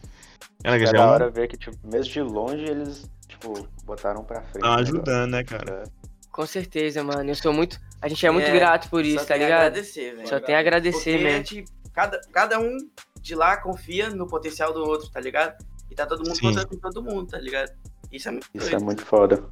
Cara, 0.63 0.75
É 0.77 0.79
já 0.79 0.89
é 0.89 0.93
da 0.93 1.07
um, 1.07 1.09
hora 1.09 1.29
ver 1.31 1.47
que, 1.47 1.57
tipo, 1.57 1.75
mesmo 1.83 2.13
de 2.13 2.21
longe, 2.21 2.63
eles, 2.63 3.09
tipo, 3.27 3.67
botaram 3.83 4.23
pra 4.23 4.43
frente. 4.43 4.61
tá 4.61 4.75
ajudando, 4.75 5.31
né, 5.31 5.43
cara? 5.43 5.83
Com 6.31 6.45
certeza, 6.45 7.03
mano. 7.03 7.27
Eu 7.27 7.35
sou 7.35 7.51
muito. 7.51 7.79
A 7.99 8.07
gente 8.07 8.23
é 8.23 8.29
muito 8.29 8.45
É, 8.47 8.53
grato 8.53 8.89
por 8.91 9.03
isso, 9.03 9.25
tá 9.25 9.33
tem 9.33 9.37
a 9.37 9.39
ligado? 9.39 9.59
agradecer, 9.65 10.15
velho. 10.15 10.27
Só 10.27 10.39
tem 10.39 10.53
a 10.55 10.59
agradecer 10.59 11.11
Porque, 11.13 11.23
mesmo. 11.23 11.43
tipo, 11.43 11.71
cada, 11.93 12.21
cada 12.31 12.59
um 12.59 12.77
de 13.19 13.33
lá 13.33 13.57
confia 13.57 14.11
no 14.11 14.27
potencial 14.27 14.71
do 14.71 14.81
outro, 14.81 15.09
tá 15.09 15.19
ligado? 15.19 15.55
Tá 16.01 16.15
todo 16.15 16.25
mundo 16.25 16.35
Sim. 16.35 16.47
contando 16.47 16.67
com 16.67 16.77
todo 16.77 17.03
mundo, 17.03 17.27
tá 17.29 17.37
ligado? 17.37 17.71
Isso 18.11 18.27
é 18.27 18.31
muito 18.31 18.49
Isso 18.53 18.67
é 18.67 18.71
doido. 18.71 18.85
muito 18.85 19.05
foda. 19.05 19.43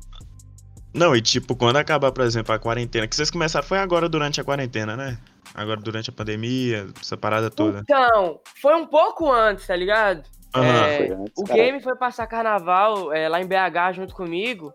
Não, 0.94 1.16
e 1.16 1.22
tipo, 1.22 1.56
quando 1.56 1.78
acabar, 1.78 2.12
por 2.12 2.24
exemplo, 2.24 2.54
a 2.54 2.60
quarentena, 2.60 3.08
que 3.08 3.16
vocês 3.16 3.30
começaram, 3.30 3.66
foi 3.68 3.78
agora 3.78 4.10
durante 4.10 4.42
a 4.42 4.44
quarentena, 4.44 4.98
né? 4.98 5.18
Agora 5.54 5.80
durante 5.80 6.10
a 6.10 6.14
pandemia, 6.14 6.88
essa 7.00 7.16
parada 7.16 7.50
toda. 7.50 7.80
Então, 7.80 8.40
foi 8.60 8.76
um 8.76 8.86
pouco 8.88 9.32
antes, 9.32 9.68
tá 9.68 9.76
ligado? 9.76 10.24
Aham. 10.56 10.66
É, 10.88 10.98
Foi 10.98 11.16
antes, 11.16 11.34
o 11.38 11.44
caralho. 11.44 11.64
game 11.64 11.84
foi 11.84 11.96
passar 11.96 12.26
carnaval 12.26 13.14
é, 13.14 13.30
lá 13.30 13.40
em 13.40 13.46
BH 13.46 13.94
junto 13.94 14.16
comigo. 14.16 14.74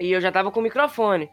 E 0.00 0.10
eu 0.10 0.20
já 0.20 0.32
tava 0.32 0.50
com 0.50 0.58
o 0.58 0.62
microfone. 0.62 1.30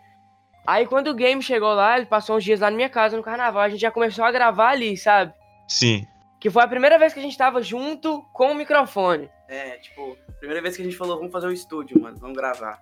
Aí 0.66 0.86
quando 0.86 1.08
o 1.08 1.14
game 1.16 1.42
chegou 1.42 1.74
lá, 1.74 1.98
ele 1.98 2.06
passou 2.06 2.38
uns 2.38 2.44
dias 2.44 2.60
lá 2.60 2.70
na 2.70 2.76
minha 2.76 2.90
casa 2.90 3.18
no 3.18 3.24
carnaval. 3.24 3.62
A 3.64 3.70
gente 3.70 3.82
já 3.82 3.90
começou 3.90 4.24
a 4.26 4.32
gravar 4.32 4.70
ali, 4.72 4.96
sabe? 4.96 5.34
Sim. 5.68 6.06
Que 6.40 6.50
foi 6.50 6.64
a 6.64 6.68
primeira 6.68 7.00
vez 7.00 7.14
que 7.14 7.20
a 7.20 7.24
gente 7.24 7.38
tava 7.38 7.62
junto 7.62 8.22
com 8.34 8.52
o 8.52 8.56
microfone. 8.56 9.30
É, 9.50 9.78
tipo, 9.78 10.16
primeira 10.40 10.62
vez 10.62 10.76
que 10.76 10.82
a 10.82 10.86
gente 10.86 10.96
falou, 10.98 11.18
vamos 11.18 11.32
fazer 11.32 11.48
um 11.48 11.52
estúdio, 11.52 12.00
mano, 12.00 12.18
vamos 12.20 12.36
gravar. 12.38 12.80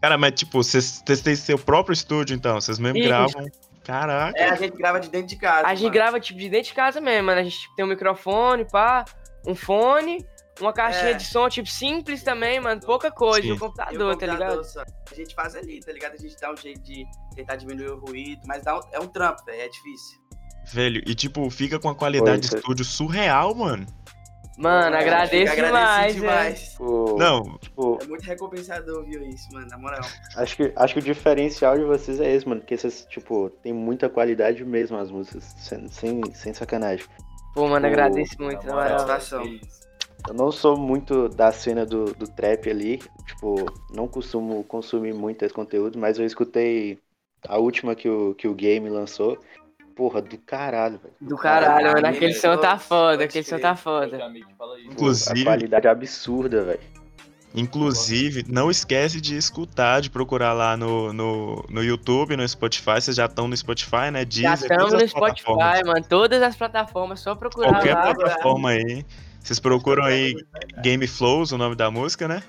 Cara, 0.00 0.16
mas 0.16 0.32
tipo, 0.32 0.62
vocês 0.62 1.02
têm 1.22 1.36
seu 1.36 1.58
próprio 1.58 1.92
estúdio, 1.92 2.34
então? 2.34 2.58
Vocês 2.60 2.78
mesmo 2.78 2.98
Isso. 2.98 3.08
gravam? 3.08 3.46
Caraca. 3.84 4.38
É, 4.38 4.48
a 4.50 4.54
gente 4.54 4.76
grava 4.76 5.00
de 5.00 5.10
dentro 5.10 5.28
de 5.28 5.36
casa. 5.36 5.66
A 5.66 5.74
gente 5.74 5.82
mano. 5.84 5.94
grava 5.94 6.20
tipo 6.20 6.38
de 6.38 6.48
dentro 6.48 6.68
de 6.68 6.74
casa 6.74 7.00
mesmo, 7.00 7.26
mano. 7.26 7.40
A 7.40 7.44
gente 7.44 7.58
tem 7.76 7.84
um 7.84 7.88
microfone, 7.88 8.64
pá, 8.70 9.04
um 9.46 9.54
fone, 9.54 10.24
uma 10.60 10.72
caixinha 10.72 11.10
É. 11.10 11.14
de 11.14 11.24
som, 11.24 11.48
tipo, 11.48 11.68
simples 11.68 12.22
também, 12.22 12.58
mano. 12.60 12.80
Pouca 12.80 13.10
coisa. 13.10 13.42
Sim. 13.42 13.48
E 13.48 13.50
o 13.50 13.54
E 13.54 13.56
o 13.56 13.60
computador, 13.60 14.16
tá 14.16 14.26
ligado? 14.26 14.64
só. 14.64 14.80
A 15.10 15.14
gente 15.14 15.34
faz 15.34 15.54
ali, 15.56 15.80
tá 15.80 15.92
ligado? 15.92 16.14
A 16.14 16.16
gente 16.16 16.36
dá 16.40 16.50
um 16.52 16.56
jeito 16.56 16.80
de 16.80 17.04
tentar 17.34 17.56
diminuir 17.56 17.90
o 17.90 17.98
ruído, 17.98 18.40
mas 18.46 18.62
dá 18.62 18.78
um- 18.78 18.82
é 18.92 19.00
um 19.00 19.06
trampo, 19.06 19.44
velho, 19.44 19.60
é 19.60 19.68
difícil. 19.68 20.18
Velho, 20.72 21.02
e 21.06 21.14
tipo, 21.14 21.48
fica 21.50 21.78
com 21.78 21.88
a 21.88 21.94
qualidade 21.94 22.42
de 22.42 22.48
Foi, 22.48 22.58
estúdio 22.58 22.84
surreal, 22.84 23.54
mano. 23.54 23.86
Mano, 24.58 24.94
É, 24.94 25.00
agradeço 25.00 25.56
demais, 25.56 26.14
demais. 26.14 26.60
Tipo, 26.72 27.16
Não, 27.18 27.56
tipo, 27.58 27.98
É 28.02 28.06
muito 28.06 28.22
recompensador 28.24 28.98
ouvir 28.98 29.22
isso, 29.28 29.48
mano, 29.52 29.66
na 29.68 29.78
moral. 29.78 30.00
acho 30.36 30.56
que, 30.56 30.72
acho 30.76 30.94
que 30.94 31.00
o 31.00 31.02
diferencial 31.02 31.78
de 31.78 31.84
vocês 31.84 32.20
é 32.20 32.30
esse, 32.34 32.46
mano. 32.46 32.60
Porque 32.60 32.76
vocês, 32.76 33.06
tipo, 33.08 33.48
tem 33.62 33.72
muita 33.72 34.08
qualidade 34.10 34.62
mesmo 34.64 34.98
as 34.98 35.10
músicas. 35.10 35.44
Sem, 35.58 35.88
sem, 35.88 36.20
sem 36.34 36.52
sacanagem. 36.52 37.06
Pô, 37.54 37.66
mano, 37.68 37.86
Pô, 37.86 37.92
agradeço 37.92 38.36
muito, 38.38 38.66
na 38.66 38.74
moral. 38.74 38.98
satisfação. 38.98 39.44
Eu 40.28 40.34
não 40.34 40.52
sou 40.52 40.76
muito 40.76 41.30
da 41.30 41.50
cena 41.50 41.86
do, 41.86 42.12
do 42.12 42.28
trap 42.28 42.68
ali. 42.68 42.98
Tipo, 43.26 43.64
não 43.94 44.06
costumo 44.06 44.62
consumir 44.64 45.14
muito 45.14 45.42
esse 45.42 45.54
conteúdo, 45.54 45.98
mas 45.98 46.18
eu 46.18 46.26
escutei 46.26 46.98
a 47.48 47.56
última 47.56 47.94
que 47.94 48.08
o, 48.10 48.34
que 48.34 48.46
o 48.46 48.54
game 48.54 48.90
lançou. 48.90 49.38
Porra, 50.00 50.22
do 50.22 50.38
caralho, 50.38 50.98
velho. 50.98 51.12
Do 51.20 51.36
caralho, 51.36 51.74
mano. 51.88 51.94
Caralho, 51.96 52.16
Aquele 52.16 52.32
som 52.32 52.56
tá 52.56 52.78
foda, 52.78 53.24
aquele 53.24 53.44
som 53.44 53.58
tá 53.58 53.76
foda. 53.76 54.18
Inclusive- 54.90 55.42
A 55.42 55.44
qualidade 55.44 55.86
é 55.86 55.90
absurda, 55.90 56.64
velho. 56.64 56.80
inclusive, 57.54 58.46
não 58.48 58.70
esquece 58.70 59.20
de 59.20 59.36
escutar, 59.36 60.00
de 60.00 60.08
procurar 60.08 60.54
lá 60.54 60.74
no, 60.74 61.12
no, 61.12 61.66
no 61.68 61.84
YouTube, 61.84 62.34
no 62.34 62.48
Spotify. 62.48 62.94
Vocês 62.98 63.14
já 63.18 63.26
estão 63.26 63.46
no 63.46 63.54
Spotify, 63.54 64.10
né? 64.10 64.20
Já 64.20 64.54
Deezer, 64.54 64.70
estamos 64.72 64.90
todas 64.90 65.02
no. 65.02 65.08
Spotify, 65.08 65.84
mano. 65.84 66.04
Todas 66.08 66.42
as 66.42 66.56
plataformas, 66.56 67.20
só 67.20 67.34
procurar 67.34 67.68
Qualquer 67.68 67.94
lá. 67.94 68.14
plataforma 68.14 68.70
aí. 68.70 69.04
Vocês 69.42 69.60
procuram 69.60 70.04
aí 70.04 70.34
Game 70.82 71.06
Flows, 71.06 71.52
o 71.52 71.58
nome 71.58 71.74
da 71.76 71.90
música, 71.90 72.26
né? 72.26 72.42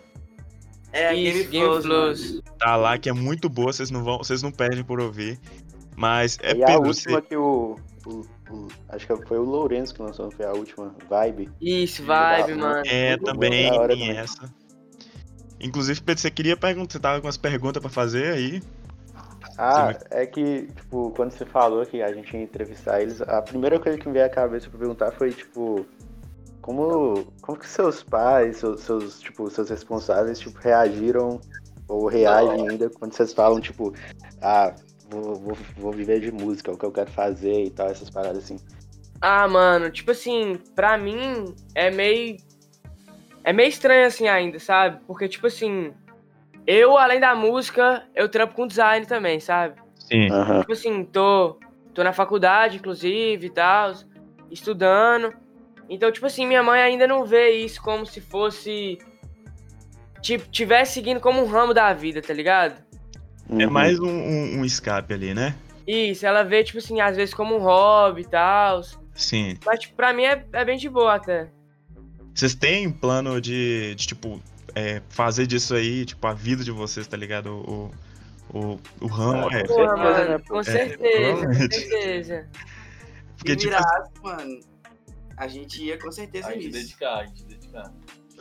É, 0.94 1.14
Isso, 1.14 1.50
Game 1.50 1.66
Flows, 1.66 1.86
mano. 1.86 2.16
Flows. 2.16 2.42
Tá 2.58 2.78
lá, 2.78 2.98
que 2.98 3.10
é 3.10 3.14
muito 3.14 3.50
boa, 3.50 3.74
vocês 3.74 3.92
não 3.92 4.06
vão, 4.06 4.20
vocês 4.20 4.42
não 4.42 4.52
perdem 4.54 4.86
por 4.86 5.02
ouvir. 5.02 5.38
Mas 5.96 6.38
é 6.42 6.56
e 6.56 6.64
a 6.64 6.68
Pedro, 6.68 6.88
última 6.88 7.16
você- 7.16 7.22
que 7.22 7.36
o, 7.38 7.76
o- 8.06 8.22
o- 8.50 8.68
Acho 8.90 9.08
que 9.08 9.26
foi 9.28 9.38
o 9.40 9.44
Lourenço 9.44 9.94
que 9.94 10.02
lançou, 10.02 10.26
não 10.26 10.32
foi 10.32 10.46
a 10.46 10.52
última. 10.54 10.96
Vibe. 11.10 11.50
Isso, 11.62 12.04
vibe, 12.04 12.56
mano. 12.56 12.84
É, 12.86 13.18
também 13.18 13.70
tem 13.70 13.80
também. 13.88 14.18
essa. 14.18 14.54
Inclusive, 15.60 16.02
Pedro, 16.02 16.22
você 16.22 16.32
queria 16.32 16.58
perguntar, 16.58 16.94
você 16.94 17.00
tava 17.00 17.22
com 17.22 17.28
umas 17.28 17.38
perguntas 17.38 17.80
pra 17.82 17.90
fazer 17.92 18.34
aí. 18.34 18.64
Ah, 19.58 19.96
é 20.10 20.26
que, 20.26 20.68
tipo, 20.76 21.12
quando 21.16 21.32
você 21.32 21.46
falou 21.46 21.86
que 21.86 22.02
a 22.02 22.12
gente 22.12 22.36
ia 22.36 22.42
entrevistar 22.42 23.02
eles, 23.02 23.22
a 23.22 23.42
primeira 23.44 23.80
coisa 23.80 23.98
que 23.98 24.08
me 24.08 24.14
veio 24.14 24.26
à 24.26 24.30
cabeça 24.30 24.70
pra 24.70 24.80
perguntar 24.80 25.12
foi, 25.12 25.32
tipo, 25.32 25.86
como, 26.62 27.26
como 27.42 27.60
que 27.60 27.68
seus 27.68 28.02
pais, 28.02 28.58
seus, 28.58 28.82
seus, 28.82 29.20
tipo, 29.20 29.50
seus 29.52 29.70
responsáveis, 29.70 30.40
tipo, 30.40 30.58
reagiram 30.60 31.40
ou 31.88 32.08
reagem 32.08 32.70
ainda 32.70 32.90
quando 32.90 33.14
vocês 33.14 33.34
falam, 33.34 33.60
tipo, 33.60 33.94
ah, 34.42 34.74
vou, 35.12 35.36
vou, 35.36 35.58
vou 35.78 35.92
viver 35.92 36.20
de 36.22 36.32
música, 36.32 36.72
é 36.72 36.74
o 36.74 36.78
que 36.78 36.86
eu 36.86 36.92
quero 36.92 37.12
fazer 37.12 37.66
e 37.66 37.70
tal, 37.70 37.90
essas 37.90 38.10
paradas 38.10 38.46
assim. 38.46 38.58
Ah, 39.20 39.48
mano, 39.48 39.92
tipo 39.92 40.12
assim, 40.12 40.58
pra 40.74 40.98
mim 40.98 41.54
é 41.76 41.92
meio. 41.92 42.38
É 43.44 43.52
meio 43.52 43.70
estranho 43.70 44.08
assim 44.08 44.28
ainda, 44.28 44.60
sabe? 44.60 45.00
Porque, 45.06 45.28
tipo 45.28 45.48
assim, 45.48 45.94
eu, 46.66 46.98
além 46.98 47.20
da 47.20 47.36
música, 47.36 48.04
eu 48.16 48.30
trampo 48.30 48.56
com 48.56 48.68
design 48.68 49.06
também, 49.06 49.40
sabe? 49.40 49.76
Sim. 49.96 50.30
Aham. 50.32 50.62
Tipo 50.62 50.74
assim, 50.74 51.04
tô, 51.04 51.60
tô 51.94 52.04
na 52.04 52.14
faculdade, 52.14 52.78
inclusive, 52.78 53.48
e 53.48 53.50
tal, 53.50 53.94
estudando. 54.50 55.34
Então, 55.90 56.12
tipo 56.12 56.26
assim, 56.26 56.46
minha 56.46 56.64
mãe 56.64 56.82
ainda 56.82 57.08
não 57.08 57.26
vê 57.26 57.52
isso 57.52 57.82
como 57.82 58.06
se 58.06 58.22
fosse. 58.22 59.00
Tipo, 60.22 60.48
tivesse 60.50 60.94
seguindo 60.94 61.20
como 61.20 61.42
um 61.42 61.48
ramo 61.48 61.74
da 61.74 61.92
vida, 61.94 62.22
tá 62.22 62.34
ligado? 62.34 62.76
É 63.52 63.66
Uhum. 63.66 63.72
mais 63.72 64.00
um, 64.00 64.08
um- 64.08 64.60
um 64.60 64.66
escape 64.66 65.14
ali, 65.14 65.34
né? 65.34 65.56
Isso, 65.86 66.26
ela 66.26 66.44
vê, 66.44 66.64
tipo 66.64 66.78
assim, 66.78 67.02
às 67.02 67.16
vezes 67.18 67.34
como 67.34 67.56
um 67.56 67.60
hobby 67.60 68.22
e 68.22 68.26
tal. 68.26 68.82
Sim. 69.14 69.58
Mas, 69.66 69.80
tipo, 69.80 69.96
pra 69.96 70.14
mim 70.14 70.24
é, 70.24 70.46
é 70.54 70.64
bem 70.66 70.78
de 70.78 70.90
boa 70.90 71.16
até. 71.16 71.50
Vocês 72.34 72.56
têm 72.56 72.90
plano 72.90 73.42
de, 73.42 73.94
de, 73.96 74.08
tipo, 74.08 74.42
é, 74.74 75.02
fazer 75.10 75.46
disso 75.48 75.76
aí, 75.76 76.06
tipo, 76.06 76.26
a 76.28 76.34
vida 76.34 76.64
de 76.64 76.72
vocês, 76.72 77.06
tá 77.08 77.18
ligado? 77.18 77.48
O, 77.52 77.92
o, 78.58 78.80
o 79.02 79.08
ramo. 79.08 79.50
Ah, 79.52 79.58
é. 79.58 79.62
com 79.64 79.74
Porra, 79.74 79.88
certeza, 79.90 79.98
mano, 79.98 80.30
né, 80.30 80.38
pô? 80.38 80.54
com 80.54 80.60
É, 80.60 80.64
certeza, 80.64 81.48
com 81.48 81.54
certeza. 81.54 82.48
Porque, 83.38 83.52
Se 83.52 83.58
tipo, 83.58 83.70
virasse, 83.72 84.12
mano, 84.24 84.60
a 85.36 85.48
gente 85.48 85.84
ia 85.84 85.98
com 86.00 86.12
certeza 86.12 86.48
A 86.48 86.54
gente 86.54 86.68
nisso. 86.68 86.80
dedicar, 86.80 87.18
a 87.18 87.26
gente 87.26 87.44
dedicar. 87.44 87.92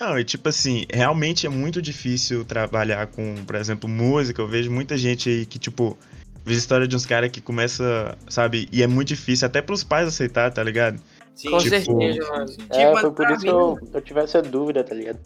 Não, 0.00 0.18
e 0.18 0.24
tipo 0.24 0.48
assim, 0.48 0.86
realmente 0.90 1.46
é 1.46 1.50
muito 1.50 1.82
difícil 1.82 2.42
trabalhar 2.42 3.06
com, 3.08 3.34
por 3.44 3.54
exemplo, 3.54 3.86
música. 3.86 4.40
Eu 4.40 4.48
vejo 4.48 4.70
muita 4.70 4.96
gente 4.96 5.28
aí 5.28 5.44
que, 5.44 5.58
tipo, 5.58 5.98
vejo 6.42 6.58
história 6.58 6.88
de 6.88 6.96
uns 6.96 7.04
caras 7.04 7.30
que 7.30 7.40
começa, 7.40 8.16
sabe, 8.26 8.66
e 8.72 8.82
é 8.82 8.86
muito 8.86 9.08
difícil 9.08 9.46
até 9.46 9.60
pros 9.60 9.84
pais 9.84 10.08
aceitar, 10.08 10.50
tá 10.50 10.62
ligado? 10.62 10.98
Sim, 11.34 11.50
Com 11.50 11.58
Tipo, 11.58 11.76
certeza, 11.76 12.30
mano. 12.30 12.50
É, 12.70 12.86
Tipo, 12.86 13.00
foi 13.00 13.10
por 13.12 13.30
isso 13.30 13.40
que 13.40 13.50
eu, 13.50 13.78
eu 13.92 14.00
tive 14.00 14.20
essa 14.20 14.40
dúvida, 14.40 14.82
tá 14.82 14.94
ligado? 14.94 15.18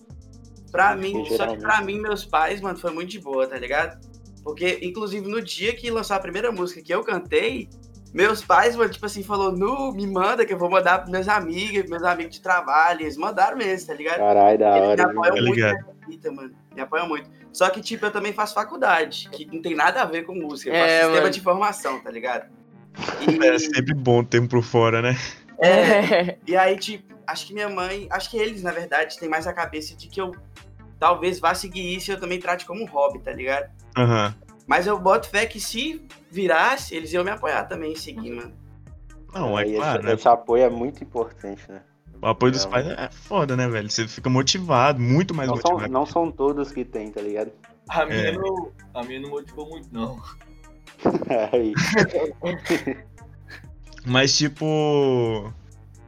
Pra 0.73 0.97
mim, 0.97 1.25
só 1.37 1.47
que 1.47 1.59
pra 1.59 1.81
mim, 1.81 2.01
meus 2.01 2.25
pais, 2.25 2.61
mano, 2.61 2.77
foi 2.77 2.93
muito 2.93 3.11
de 3.11 3.21
boa, 3.21 3.47
tá 3.47 3.57
ligado? 3.57 3.97
Porque, 4.43 4.81
inclusive, 4.83 5.27
no 5.29 5.41
dia 5.41 5.73
que 5.75 5.89
lançou 5.89 6.17
a 6.17 6.19
primeira 6.21 6.51
música 6.51 6.83
que 6.83 6.93
eu 6.93 7.05
cantei, 7.05 7.69
meus 8.15 8.43
pais, 8.45 8.77
mano, 8.77 8.89
tipo 8.91 9.05
assim, 9.05 9.23
falou, 9.25 9.51
nu, 9.53 9.93
me 9.93 10.07
manda 10.07 10.47
que 10.47 10.55
eu 10.55 10.59
vou 10.59 10.71
mandar 10.71 10.99
pros 11.01 11.11
meus 11.11 11.29
amigos, 11.29 11.91
meus 11.91 12.03
amigos 12.05 12.35
de 12.37 12.41
trabalho. 12.41 13.03
Eles 13.03 13.17
mandaram 13.17 13.57
mesmo, 13.59 13.89
tá 13.89 13.95
ligado? 13.95 14.19
Caralho, 14.19 14.59
da 14.59 14.77
Eles 14.79 14.87
me 14.87 14.93
hora. 14.93 15.03
apoiam 15.11 15.35
Tá 15.35 15.43
muito 15.43 15.55
ligado? 15.55 15.75
nessa 15.75 15.95
fita, 16.07 16.31
mano. 16.33 16.55
Me 16.75 16.81
apoiam 16.81 17.09
muito. 17.09 17.29
Só 17.53 17.69
que, 17.71 17.81
tipo, 17.81 18.07
eu 18.07 18.11
também 18.13 18.33
faço 18.33 18.55
faculdade, 18.55 19.29
que 19.31 19.45
não 19.47 19.61
tem 19.61 19.75
nada 19.75 20.03
a 20.03 20.05
ver 20.05 20.23
com 20.25 20.35
música. 20.35 20.71
Eu 20.71 20.75
faço 20.75 20.87
É, 20.93 20.97
sistema 21.01 21.21
mano. 21.21 21.31
de 21.31 21.41
informação, 21.41 22.01
tá 22.01 22.11
ligado? 22.11 22.47
E, 23.21 23.45
É 23.47 23.59
sempre 23.59 23.93
bom 23.95 24.23
ter 24.23 24.41
um 24.41 24.47
por 24.47 24.63
fora, 24.63 25.03
né? 25.03 25.17
é, 25.61 26.37
e 26.47 26.57
aí, 26.57 26.77
tipo, 26.79 27.15
acho 27.27 27.47
que 27.47 27.53
minha 27.55 27.69
mãe, 27.69 28.07
acho 28.11 28.31
que 28.31 28.37
eles, 28.37 28.63
na 28.63 28.71
verdade, 28.71 29.19
têm 29.19 29.29
mais 29.29 29.47
a 29.47 29.53
cabeça 29.53 29.97
de 29.97 30.09
que 30.09 30.21
eu 30.21 30.33
talvez 31.01 31.39
vá 31.41 31.55
seguir 31.55 31.97
isso 31.97 32.11
e 32.11 32.15
eu 32.15 32.21
também 32.21 32.39
trate 32.41 32.65
como 32.65 32.83
um 32.83 32.87
hobby, 32.87 33.19
tá 33.19 33.33
ligado? 33.33 33.69
Aham. 33.97 34.35
Mas 34.67 34.87
eu 34.87 34.99
boto 34.99 35.29
fé 35.29 35.45
que 35.47 35.61
se 35.61 36.07
virasse, 36.31 36.95
eles 36.95 37.13
iam 37.13 37.23
me 37.25 37.31
apoiar 37.31 37.65
também 37.65 37.93
em 37.93 37.97
seguir, 37.97 38.31
mano. 38.33 38.53
Não, 39.35 39.59
é 39.59 39.63
Aí 39.63 39.71
esse, 39.71 39.79
claro, 39.79 40.03
né? 40.05 40.13
esse 40.15 40.29
apoio 40.29 40.63
é 40.65 40.71
muito 40.71 41.03
importante, 41.05 41.63
né? 41.69 41.83
O 42.23 42.27
apoio 42.27 42.53
dos 42.53 42.65
É, 42.65 42.69
pais 42.69 42.87
é 42.87 43.09
foda, 43.11 43.57
né, 43.57 43.69
velho? 43.69 43.91
Você 43.91 44.09
fica 44.09 44.31
motivado, 44.31 44.99
muito 45.01 45.35
mais 45.35 45.49
Não 45.49 45.57
são, 45.57 45.73
motivado. 45.73 45.93
não 45.93 46.07
são 46.07 46.31
todos 46.31 46.73
que 46.73 46.85
tem, 46.85 47.11
tá 47.11 47.21
ligado? 47.21 47.53
A 47.89 48.07
minha, 48.07 48.19
É. 48.29 48.33
não, 48.33 48.73
a 48.95 49.03
minha 49.03 49.21
não 49.21 49.29
motivou 49.31 49.69
muito, 49.69 49.89
não. 49.93 50.23
Aí, 51.53 51.75
Mas, 54.07 54.37
tipo. 54.37 55.53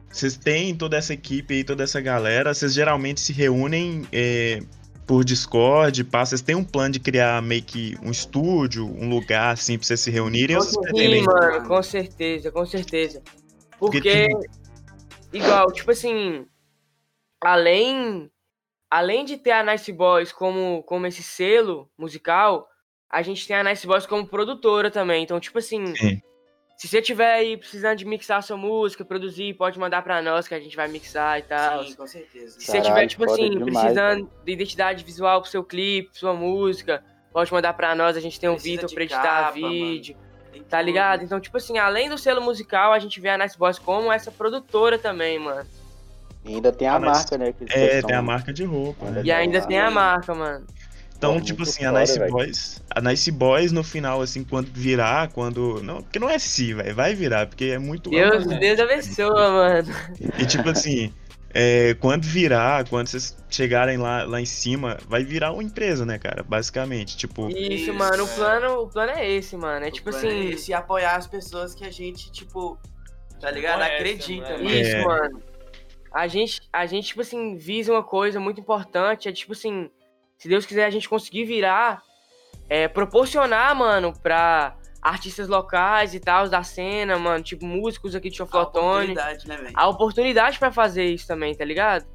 Vocês 0.09 0.35
têm 0.37 0.73
toda 0.75 0.97
essa 0.97 1.13
equipe 1.13 1.53
aí, 1.53 1.63
toda 1.63 1.83
essa 1.83 2.01
galera, 2.01 2.51
vocês 2.53 2.73
geralmente 2.73 3.19
se 3.19 3.31
reúnem 3.33 4.07
é, 4.11 4.61
por 5.07 5.23
Discord, 5.23 6.03
pá, 6.03 6.25
vocês 6.25 6.41
têm 6.41 6.53
um 6.55 6.65
plano 6.65 6.91
de 6.91 6.99
criar 6.99 7.41
meio 7.41 7.63
que 7.63 7.95
um 8.03 8.11
estúdio, 8.11 8.85
um 8.85 9.09
lugar 9.09 9.53
assim 9.53 9.77
pra 9.77 9.87
vocês 9.87 10.01
se 10.01 10.11
reunirem? 10.11 10.59
Sim, 10.61 11.21
mano, 11.23 11.65
com 11.65 11.81
certeza, 11.81 12.51
com 12.51 12.65
certeza. 12.65 13.23
Porque 13.79 14.01
Porque, 14.01 14.27
tem- 14.27 14.39
igual, 15.31 15.71
tipo 15.71 15.91
assim, 15.91 16.45
além, 17.41 18.29
além 18.91 19.23
de 19.23 19.37
ter 19.37 19.51
a 19.51 19.63
Nice 19.63 19.91
Boys 19.93 20.33
como, 20.33 20.83
como 20.83 21.07
esse 21.07 21.23
selo 21.23 21.89
musical, 21.97 22.67
a 23.09 23.21
gente 23.21 23.47
tem 23.47 23.55
a 23.55 23.63
Nice 23.63 23.87
Boys 23.87 24.05
como 24.05 24.27
produtora 24.27 24.91
também. 24.91 25.23
Então, 25.23 25.39
tipo 25.39 25.57
assim, 25.59 25.95
Sim. 25.95 26.21
Se 26.77 26.87
você 26.87 27.01
tiver 27.01 27.33
aí 27.33 27.57
precisando 27.57 27.97
de 27.97 28.05
mixar 28.05 28.41
sua 28.43 28.55
música, 28.55 29.03
produzir, 29.03 29.55
pode 29.55 29.79
mandar 29.79 30.03
pra 30.03 30.21
nós 30.21 30.47
que 30.47 30.53
a 30.53 30.59
gente 30.59 30.75
vai 30.75 30.87
mixar 30.87 31.39
e 31.39 31.41
tal. 31.41 31.83
Sim, 31.83 31.95
com 31.95 32.05
certeza. 32.05 32.59
Se 32.59 32.65
você 32.67 32.73
tiver, 32.73 32.87
Caralho, 32.89 33.07
tipo 33.07 33.25
assim, 33.25 33.49
demais, 33.49 33.73
precisando 33.79 34.29
de 34.45 34.51
identidade 34.51 35.03
visual 35.03 35.41
pro 35.41 35.49
seu 35.49 35.63
clipe, 35.63 36.11
sua 36.13 36.35
música, 36.35 37.03
pode 37.33 37.51
mandar 37.51 37.73
pra 37.73 37.95
nós, 37.95 38.15
a 38.15 38.19
gente 38.19 38.39
tem 38.39 38.47
um 38.47 38.53
Precisa 38.53 38.75
Vitor 38.75 38.89
de 38.89 38.93
pra 38.95 39.03
editar 39.05 39.23
capa, 39.23 39.53
vídeo, 39.53 40.15
tá 40.69 40.77
tudo. 40.77 40.85
ligado? 40.85 41.23
Então, 41.23 41.39
tipo 41.39 41.57
assim, 41.57 41.79
além 41.79 42.09
do 42.09 42.17
selo 42.17 42.41
musical, 42.41 42.93
a 42.93 42.99
gente 42.99 43.19
vê 43.19 43.29
a 43.29 43.37
Nice 43.39 43.57
Boys 43.57 43.79
como 43.79 44.11
essa 44.11 44.29
produtora 44.31 44.99
também, 44.99 45.39
mano. 45.39 45.67
E 46.45 46.53
ainda 46.53 46.71
tem 46.71 46.87
a 46.87 46.93
Ah, 46.95 46.99
marca, 46.99 47.37
né? 47.39 47.53
que 47.53 47.65
É, 47.73 48.03
tem 48.03 48.15
a 48.15 48.21
marca 48.21 48.53
de 48.53 48.63
roupa, 48.63 49.05
né? 49.09 49.21
E 49.25 49.31
ainda 49.31 49.65
tem 49.65 49.79
a 49.79 49.89
marca, 49.89 50.33
mano. 50.35 50.65
Então, 51.17 51.39
Pô, 51.39 51.41
tipo 51.41 51.63
assim, 51.63 51.83
a 51.83 51.89
foda, 51.89 51.99
Nice 52.01 52.19
velho. 52.19 52.31
Boys. 52.31 52.83
A 52.91 53.01
Nice 53.01 53.31
Boys 53.31 53.71
no 53.71 53.83
final, 53.83 54.21
assim, 54.21 54.43
quando 54.43 54.67
virar, 54.71 55.29
quando. 55.31 55.81
Não, 55.81 56.01
porque 56.03 56.19
não 56.19 56.29
é 56.29 56.37
se, 56.37 56.73
velho. 56.75 56.93
Vai 56.93 57.15
virar, 57.15 57.47
porque 57.47 57.65
é 57.65 57.79
muito. 57.79 58.09
Deus, 58.11 58.45
é 58.45 58.47
uma- 58.49 58.59
Deus 58.59 58.79
abençoe, 58.79 59.29
mano. 59.33 59.87
E 60.37 60.45
tipo 60.45 60.69
assim, 60.69 61.11
é, 61.53 61.95
quando 61.99 62.23
virar, 62.23 62.87
quando 62.87 63.07
vocês 63.07 63.35
chegarem 63.49 63.97
lá, 63.97 64.25
lá 64.25 64.39
em 64.39 64.45
cima, 64.45 64.99
vai 65.07 65.23
virar 65.23 65.51
uma 65.53 65.63
empresa, 65.63 66.05
né, 66.05 66.19
cara? 66.19 66.43
Basicamente. 66.43 67.17
Tipo, 67.17 67.49
Isso, 67.49 67.59
Isso, 67.59 67.93
mano, 67.95 68.23
o 68.23 68.27
plano, 68.27 68.81
o 68.83 68.87
plano 68.87 69.11
é 69.13 69.27
esse, 69.27 69.57
mano. 69.57 69.85
É 69.85 69.89
O 69.89 69.91
tipo 69.91 70.11
plano 70.11 70.23
é 70.23 70.29
assim. 70.29 70.49
esse, 70.49 70.71
apoiar 70.73 71.15
as 71.15 71.25
pessoas 71.25 71.73
que 71.73 71.83
a 71.83 71.89
gente, 71.91 72.31
tipo, 72.31 72.77
tá 73.41 73.49
ligado? 73.49 73.79
Conhece, 73.79 73.95
Acredita, 73.95 74.49
né? 74.49 74.57
mano. 74.57 74.69
Isso, 74.69 74.95
É. 74.95 75.03
mano. 75.03 75.41
A 76.13 76.27
gente, 76.27 76.61
a 76.71 76.85
gente, 76.85 77.07
tipo 77.07 77.21
assim, 77.21 77.57
visa 77.57 77.91
uma 77.91 78.03
coisa 78.03 78.39
muito 78.39 78.59
importante. 78.61 79.27
É 79.27 79.31
tipo 79.31 79.53
assim, 79.53 79.89
se 80.37 80.47
Deus 80.47 80.65
quiser 80.65 80.85
a 80.85 80.89
gente 80.89 81.09
conseguir 81.09 81.45
virar, 81.45 82.01
é, 82.69 82.87
proporcionar, 82.87 83.75
mano, 83.75 84.13
pra 84.21 84.75
artistas 85.01 85.47
locais 85.47 86.13
e 86.13 86.19
tal, 86.19 86.49
da 86.49 86.63
cena, 86.63 87.17
mano, 87.17 87.43
tipo, 87.43 87.65
músicos 87.65 88.15
aqui 88.15 88.29
de 88.29 88.35
A 88.35 88.37
Choflotone, 88.45 89.11
oportunidade, 89.11 89.47
né, 89.47 89.57
velho? 89.57 89.71
a 89.73 89.87
oportunidade 89.87 90.59
pra 90.59 90.71
fazer 90.71 91.05
isso 91.05 91.27
também, 91.27 91.55
tá 91.55 91.63
ligado? 91.63 92.05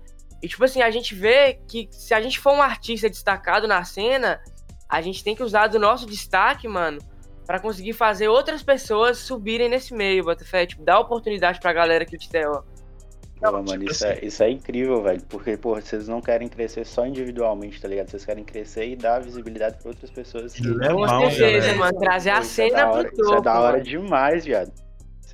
E 0.42 0.48
tipo 0.48 0.64
assim, 0.64 0.82
a 0.82 0.90
gente 0.90 1.14
vê 1.14 1.60
que 1.68 1.88
se 1.92 2.12
a 2.12 2.20
gente 2.20 2.38
for 2.40 2.52
um 2.52 2.60
artista 2.60 3.08
destacado 3.08 3.68
na 3.68 3.84
cena, 3.84 4.40
a 4.88 5.00
gente 5.00 5.22
tem 5.22 5.36
que 5.36 5.42
usar 5.42 5.68
do 5.68 5.78
nosso 5.78 6.04
destaque, 6.04 6.66
mano, 6.66 6.98
pra 7.46 7.60
conseguir 7.60 7.92
fazer 7.92 8.28
outras 8.28 8.62
pessoas 8.62 9.18
subirem 9.18 9.68
nesse 9.68 9.94
meio, 9.94 10.24
Botafé, 10.24 10.66
tipo, 10.66 10.82
dar 10.84 10.98
oportunidade 10.98 11.60
pra 11.60 11.72
galera 11.72 12.02
aqui 12.04 12.18
de 12.18 12.28
Teó. 12.28 12.62
Pô, 13.42 13.52
Não, 13.52 13.62
mano, 13.64 13.78
tipo 13.80 13.90
isso, 13.92 14.06
assim- 14.06 14.14
é, 14.14 14.24
isso 14.24 14.42
é 14.42 14.50
incrível, 14.50 15.02
velho. 15.02 15.22
Porque, 15.28 15.56
porra, 15.56 15.80
vocês 15.80 16.06
não 16.08 16.20
querem 16.20 16.48
crescer 16.48 16.86
só 16.86 17.06
individualmente, 17.06 17.80
tá 17.80 17.88
ligado? 17.88 18.08
Vocês 18.08 18.24
querem 18.24 18.44
crescer 18.44 18.88
e 18.90 18.96
dar 18.96 19.20
visibilidade 19.20 19.76
pra 19.80 19.88
outras 19.90 20.10
pessoas. 20.10 20.52
que- 20.52 20.62
E 20.62 20.66
levar 20.68 20.88
Com 20.94 21.00
uma 21.02 21.30
certeza, 21.30 21.58
galera. 21.66 21.78
mano, 21.78 21.98
trazer 21.98 22.30
a 22.30 22.34
Pô, 22.36 22.40
isso 22.42 22.60
é 22.60 22.64
cena 22.68 22.76
da 22.76 22.86
pro 22.86 22.98
hora- 22.98 23.10
topo. 23.10 23.22
Isso 23.22 23.34
é 23.34 23.40
da 23.40 23.60
hora 23.60 23.72
mano. 23.78 23.84
demais, 23.84 24.44
viado. 24.44 24.72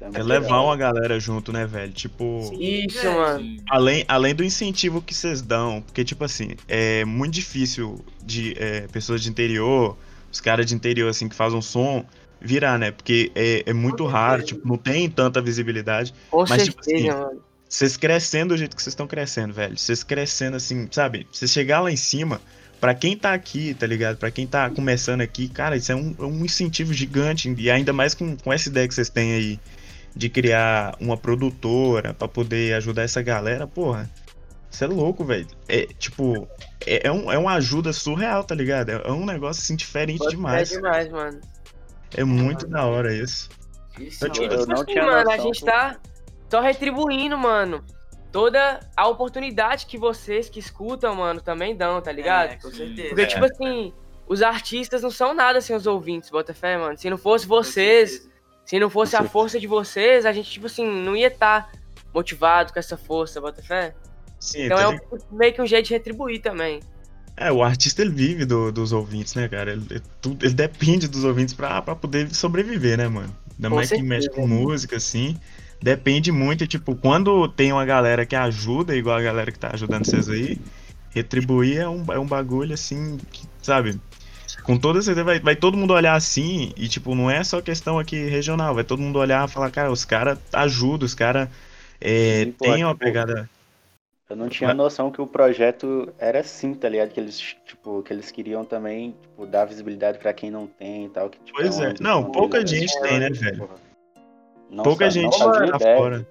É 0.00 0.20
é 0.20 0.22
levar 0.22 0.60
uma 0.60 0.76
galera 0.76 1.18
junto, 1.18 1.52
né, 1.52 1.66
velho? 1.66 1.92
Tipo. 1.92 2.48
Isso, 2.56 3.04
É, 3.04 3.14
mano. 3.14 3.56
Além, 3.68 4.04
além 4.06 4.32
do 4.32 4.44
incentivo 4.44 5.02
que 5.02 5.12
vocês 5.12 5.42
dão, 5.42 5.82
porque, 5.82 6.04
tipo 6.04 6.22
assim, 6.24 6.50
é 6.68 7.04
muito 7.04 7.34
difícil 7.34 8.04
de 8.24 8.54
é, 8.58 8.82
pessoas 8.92 9.20
de 9.20 9.28
interior, 9.28 9.96
os 10.30 10.40
caras 10.40 10.66
de 10.66 10.74
interior, 10.76 11.08
assim, 11.08 11.28
que 11.28 11.34
fazem 11.34 11.58
um 11.58 11.62
som, 11.62 12.04
virar, 12.40 12.78
né? 12.78 12.92
Porque 12.92 13.32
é, 13.34 13.64
é 13.66 13.72
muito 13.72 14.06
raro, 14.06 14.44
tipo, 14.44 14.66
não 14.68 14.76
tem 14.78 15.10
tanta 15.10 15.40
visibilidade. 15.40 16.14
Com 16.30 16.44
Mas, 16.48 16.62
tipo 16.66 16.80
certeza, 16.84 17.12
assim, 17.12 17.20
mano. 17.24 17.42
Vocês 17.68 17.96
crescendo 17.96 18.54
do 18.54 18.56
jeito 18.56 18.74
que 18.76 18.82
vocês 18.82 18.92
estão 18.92 19.06
crescendo, 19.06 19.52
velho. 19.52 19.76
Vocês 19.76 20.02
crescendo 20.02 20.56
assim, 20.56 20.88
sabe? 20.90 21.26
Você 21.30 21.46
chegar 21.46 21.80
lá 21.80 21.90
em 21.90 21.96
cima, 21.96 22.40
pra 22.80 22.94
quem 22.94 23.16
tá 23.16 23.32
aqui, 23.34 23.74
tá 23.74 23.86
ligado? 23.86 24.16
Pra 24.16 24.30
quem 24.30 24.46
tá 24.46 24.70
começando 24.70 25.20
aqui, 25.20 25.48
cara, 25.48 25.76
isso 25.76 25.92
é 25.92 25.94
um, 25.94 26.14
é 26.18 26.22
um 26.22 26.44
incentivo 26.44 26.94
gigante. 26.94 27.52
E 27.58 27.70
ainda 27.70 27.92
mais 27.92 28.14
com, 28.14 28.36
com 28.36 28.52
essa 28.52 28.68
ideia 28.68 28.88
que 28.88 28.94
vocês 28.94 29.10
têm 29.10 29.34
aí 29.34 29.60
de 30.16 30.28
criar 30.30 30.96
uma 30.98 31.16
produtora 31.16 32.14
pra 32.14 32.26
poder 32.26 32.74
ajudar 32.74 33.02
essa 33.02 33.20
galera, 33.20 33.66
porra. 33.66 34.08
Você 34.70 34.84
é 34.84 34.86
louco, 34.86 35.24
velho. 35.24 35.46
É 35.68 35.86
tipo, 35.98 36.48
é, 36.86 37.06
é, 37.08 37.12
um, 37.12 37.30
é 37.30 37.36
uma 37.38 37.54
ajuda 37.54 37.92
surreal, 37.92 38.44
tá 38.44 38.54
ligado? 38.54 38.90
É, 38.90 39.02
é 39.04 39.12
um 39.12 39.24
negócio 39.26 39.62
assim 39.62 39.76
diferente 39.76 40.24
fé 40.24 40.30
demais. 40.30 40.68
demais, 40.70 41.08
mano. 41.10 41.40
É 42.16 42.24
muito 42.24 42.66
da 42.66 42.84
hora 42.86 43.14
isso. 43.14 43.48
Isso, 43.98 44.24
Eu, 44.24 44.30
tipo, 44.30 44.46
mano. 44.46 44.60
Eu 44.62 44.66
não 44.66 44.84
tinha 44.84 45.04
mano, 45.04 45.18
a 45.18 45.24
noção 45.24 45.44
gente 45.44 45.60
que- 45.60 45.66
tá 45.66 45.96
só 46.50 46.60
retribuindo, 46.60 47.36
mano. 47.36 47.84
Toda 48.30 48.80
a 48.96 49.08
oportunidade 49.08 49.86
que 49.86 49.96
vocês 49.96 50.48
que 50.48 50.58
escutam, 50.60 51.14
mano, 51.14 51.40
também 51.40 51.74
dão, 51.74 52.00
tá 52.00 52.12
ligado? 52.12 52.50
É, 52.52 52.56
com 52.56 52.70
certeza. 52.70 53.08
Porque, 53.08 53.22
É. 53.22 53.26
tipo 53.26 53.44
assim, 53.44 53.92
os 54.26 54.42
artistas 54.42 55.02
não 55.02 55.10
são 55.10 55.32
nada 55.32 55.60
sem 55.60 55.74
os 55.74 55.86
ouvintes, 55.86 56.28
Botafé, 56.30 56.76
mano. 56.76 56.96
Se 56.98 57.08
não 57.08 57.16
fosse 57.16 57.46
vocês, 57.46 58.28
se 58.66 58.78
não 58.78 58.90
fosse 58.90 59.16
a 59.16 59.22
força 59.24 59.58
de 59.58 59.66
vocês, 59.66 60.26
a 60.26 60.32
gente, 60.32 60.50
tipo 60.50 60.66
assim, 60.66 60.86
não 60.86 61.16
ia 61.16 61.28
estar 61.28 61.70
motivado 62.14 62.72
com 62.72 62.78
essa 62.78 62.96
força, 62.98 63.40
Botafé. 63.40 63.94
Sim, 64.38 64.64
Então 64.66 64.76
tá 64.76 64.82
é 64.84 64.88
um- 64.88 65.36
meio 65.36 65.52
que 65.54 65.62
um 65.62 65.66
jeito 65.66 65.86
de 65.86 65.94
retribuir 65.94 66.40
também. 66.42 66.80
É, 67.36 67.50
o 67.50 67.62
artista 67.62 68.02
ele 68.02 68.10
vive 68.10 68.44
do- 68.44 68.70
dos 68.70 68.92
ouvintes, 68.92 69.34
né, 69.34 69.48
cara? 69.48 69.72
Ele, 69.72 69.86
ele- 69.90 70.02
tudo- 70.20 70.44
ele 70.44 70.54
depende 70.54 71.08
dos 71.08 71.24
ouvintes 71.24 71.54
pra, 71.54 71.80
pra 71.80 71.94
poder 71.96 72.32
sobreviver, 72.34 72.98
né, 72.98 73.08
mano? 73.08 73.34
Ainda 73.56 73.68
Com 73.70 73.74
mais 73.76 73.88
que 73.90 74.02
mexe 74.02 74.28
com 74.28 74.46
música, 74.46 74.96
assim. 74.96 75.38
Depende 75.80 76.32
muito, 76.32 76.66
tipo, 76.66 76.96
quando 76.96 77.48
tem 77.48 77.72
uma 77.72 77.84
galera 77.84 78.26
que 78.26 78.34
ajuda, 78.34 78.96
igual 78.96 79.16
a 79.16 79.22
galera 79.22 79.52
que 79.52 79.58
tá 79.58 79.70
ajudando 79.72 80.04
vocês 80.04 80.28
aí, 80.28 80.58
retribuir 81.10 81.78
é 81.78 81.88
um, 81.88 82.04
é 82.12 82.18
um 82.18 82.26
bagulho, 82.26 82.74
assim, 82.74 83.16
que, 83.30 83.46
sabe? 83.62 84.00
Com 84.64 84.76
toda 84.76 85.00
certeza 85.00 85.24
vai, 85.24 85.38
vai 85.38 85.54
todo 85.54 85.76
mundo 85.76 85.94
olhar 85.94 86.14
assim, 86.14 86.72
e, 86.76 86.88
tipo, 86.88 87.14
não 87.14 87.30
é 87.30 87.44
só 87.44 87.60
questão 87.60 87.98
aqui 87.98 88.28
regional, 88.28 88.74
vai 88.74 88.82
todo 88.82 89.00
mundo 89.00 89.18
olhar 89.18 89.48
e 89.48 89.50
falar, 89.50 89.70
cara, 89.70 89.92
os 89.92 90.04
caras 90.04 90.38
ajudam, 90.52 91.06
os 91.06 91.14
caras 91.14 91.48
é, 92.00 92.44
Sim, 92.44 92.52
pô, 92.52 92.64
têm 92.64 92.84
uma 92.84 92.92
tipo, 92.92 93.04
pegada. 93.04 93.48
Eu 94.28 94.36
não 94.36 94.48
tinha 94.48 94.74
noção 94.74 95.10
que 95.10 95.22
o 95.22 95.26
projeto 95.26 96.12
era 96.18 96.40
assim, 96.40 96.74
tá 96.74 96.88
ligado? 96.88 97.10
Que 97.10 97.20
eles, 97.20 97.38
tipo, 97.64 98.02
que 98.02 98.12
eles 98.12 98.30
queriam 98.30 98.64
também, 98.64 99.12
tipo, 99.22 99.46
dar 99.46 99.64
visibilidade 99.64 100.18
pra 100.18 100.34
quem 100.34 100.50
não 100.50 100.66
tem 100.66 101.06
e 101.06 101.08
tal. 101.08 101.30
Que, 101.30 101.38
tipo, 101.38 101.56
Pois 101.58 101.76
uma 101.76 101.86
é. 101.86 101.94
Não, 102.00 102.30
pouca 102.30 102.66
gente 102.66 102.94
né? 103.00 103.08
tem, 103.08 103.20
né, 103.20 103.30
velho? 103.30 103.58
Porra. 103.58 103.87
Não 104.70 104.84
Pouca 104.84 105.04
sa- 105.06 105.10
gente 105.10 105.38
não 105.38 105.70
tá 105.70 105.78
fora. 105.78 106.26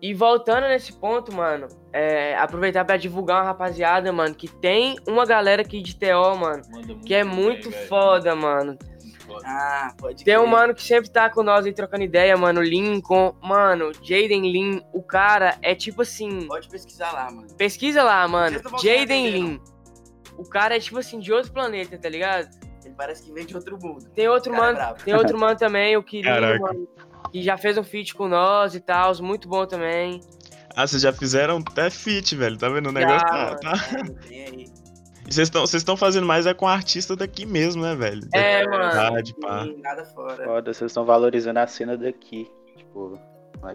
E 0.00 0.14
voltando 0.14 0.68
nesse 0.68 0.92
ponto, 0.92 1.34
mano, 1.34 1.66
é, 1.92 2.36
aproveitar 2.36 2.84
pra 2.84 2.96
divulgar 2.96 3.38
uma 3.38 3.46
rapaziada, 3.46 4.12
mano, 4.12 4.32
que 4.34 4.46
tem 4.46 4.96
uma 5.08 5.26
galera 5.26 5.62
aqui 5.62 5.82
de 5.82 5.96
TO, 5.96 6.36
mano, 6.38 6.62
que 7.04 7.12
é 7.14 7.24
bem, 7.24 7.32
muito 7.34 7.68
velho. 7.68 7.88
foda, 7.88 8.34
mano. 8.36 8.78
Muito 9.02 9.20
foda. 9.26 9.42
Ah, 9.44 9.92
pode 9.98 10.24
Tem 10.24 10.38
um 10.38 10.46
mano 10.46 10.72
que 10.72 10.82
sempre 10.84 11.10
tá 11.10 11.28
com 11.28 11.42
nós 11.42 11.66
aí 11.66 11.72
trocando 11.72 12.04
ideia, 12.04 12.36
mano, 12.36 12.62
Lincoln, 12.62 13.34
mano, 13.42 13.90
Jaden 14.00 14.42
Lin, 14.52 14.82
o 14.92 15.02
cara 15.02 15.56
é 15.62 15.74
tipo 15.74 16.02
assim, 16.02 16.46
Pode 16.46 16.68
pesquisar 16.68 17.10
lá, 17.12 17.30
mano. 17.32 17.48
pesquisa 17.56 18.04
lá, 18.04 18.28
mano, 18.28 18.60
Jaden 18.80 19.30
Lin. 19.30 19.60
O 20.36 20.44
cara 20.48 20.76
é 20.76 20.80
tipo 20.80 20.98
assim, 21.00 21.18
de 21.18 21.32
outro 21.32 21.50
planeta, 21.50 21.98
tá 21.98 22.08
ligado? 22.08 22.48
Ele 22.84 22.94
parece 22.96 23.24
que 23.24 23.32
vem 23.32 23.44
de 23.44 23.56
outro 23.56 23.76
mundo. 23.82 24.08
Tem 24.14 24.28
outro 24.28 24.54
é 24.54 24.56
mano, 24.56 24.76
brabo. 24.76 25.02
tem 25.04 25.12
outro 25.14 25.36
mano 25.36 25.58
também, 25.58 25.96
o 25.96 26.02
Quirino, 26.04 26.32
Caraca. 26.32 26.60
mano, 26.60 26.88
que 27.32 27.42
já 27.42 27.56
fez 27.56 27.76
um 27.78 27.84
feat 27.84 28.14
com 28.14 28.28
nós 28.28 28.74
e 28.74 28.80
tal, 28.80 29.14
muito 29.22 29.48
bom 29.48 29.66
também. 29.66 30.20
Ah, 30.74 30.86
vocês 30.86 31.02
já 31.02 31.12
fizeram 31.12 31.58
até 31.58 31.90
feat, 31.90 32.36
velho. 32.36 32.56
Tá 32.56 32.68
vendo? 32.68 32.88
O 32.88 32.92
Já, 32.92 32.98
negócio 33.00 33.26
tá. 33.26 33.32
mano. 33.34 33.58
tá- 33.60 34.22
Tem 34.28 34.44
aí. 34.44 34.64
E 35.26 35.32
vocês 35.34 35.48
estão 35.48 35.60
vocês 35.62 35.80
estão 35.82 35.96
fazendo 35.96 36.26
mais 36.26 36.46
é 36.46 36.54
com 36.54 36.66
artista 36.66 37.14
daqui 37.14 37.44
mesmo, 37.44 37.82
né, 37.82 37.94
velho? 37.94 38.26
É, 38.32 38.66
mano. 38.66 38.90
cidade, 38.90 39.34
pá. 39.34 39.66
Nada 39.82 40.04
fora. 40.04 40.44
Foda, 40.44 40.72
vocês 40.72 40.90
estão 40.90 41.04
valorizando 41.04 41.58
a 41.58 41.66
cena 41.66 41.96
daqui. 41.98 42.48
Tipo, 42.76 43.18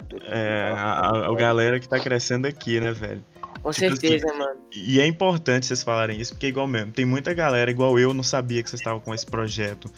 que- 0.08 0.16
É, 0.26 0.72
a, 0.74 0.92
a- 1.10 1.26
a 1.28 1.34
galera 1.36 1.78
que 1.78 1.88
tá 1.88 2.00
crescendo 2.00 2.46
aqui, 2.48 2.80
né, 2.80 2.90
velho? 2.92 3.22
Com 3.62 3.70
Tipo 3.70 3.96
certeza, 3.96 4.26
mano. 4.34 4.60
E 4.74 5.00
é 5.00 5.06
importante 5.06 5.66
vocês 5.66 5.82
falarem 5.82 6.20
isso, 6.20 6.32
porque 6.34 6.46
é 6.46 6.48
igual 6.48 6.66
mesmo. 6.66 6.90
Tem 6.92 7.04
muita 7.04 7.32
galera, 7.32 7.70
igual 7.70 7.98
eu, 7.98 8.12
não 8.12 8.22
sabia 8.24 8.62
que 8.62 8.68
vocês 8.68 8.80
estavam 8.80 8.98
com 9.00 9.14
esse 9.14 9.24
projeto. 9.26 9.88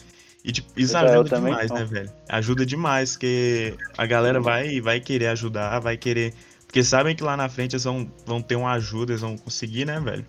E 0.47 0.51
tipo, 0.53 0.71
isso 0.77 0.95
eu 0.95 1.01
ajuda 1.01 1.29
também 1.29 1.51
demais, 1.51 1.69
né, 1.71 1.83
velho? 1.83 2.09
Ajuda 2.29 2.65
demais, 2.65 3.11
porque 3.11 3.73
a 3.97 4.05
galera 4.05 4.39
vai, 4.39 4.79
vai 4.79 5.01
querer 5.01 5.27
ajudar, 5.27 5.77
vai 5.79 5.97
querer. 5.97 6.33
Porque 6.65 6.81
sabem 6.85 7.13
que 7.15 7.21
lá 7.23 7.35
na 7.35 7.49
frente 7.49 7.73
eles 7.73 7.83
vão, 7.83 8.09
vão 8.25 8.41
ter 8.41 8.55
uma 8.55 8.71
ajuda, 8.71 9.11
eles 9.11 9.21
vão 9.21 9.37
conseguir, 9.37 9.83
né, 9.85 9.99
velho? 9.99 10.25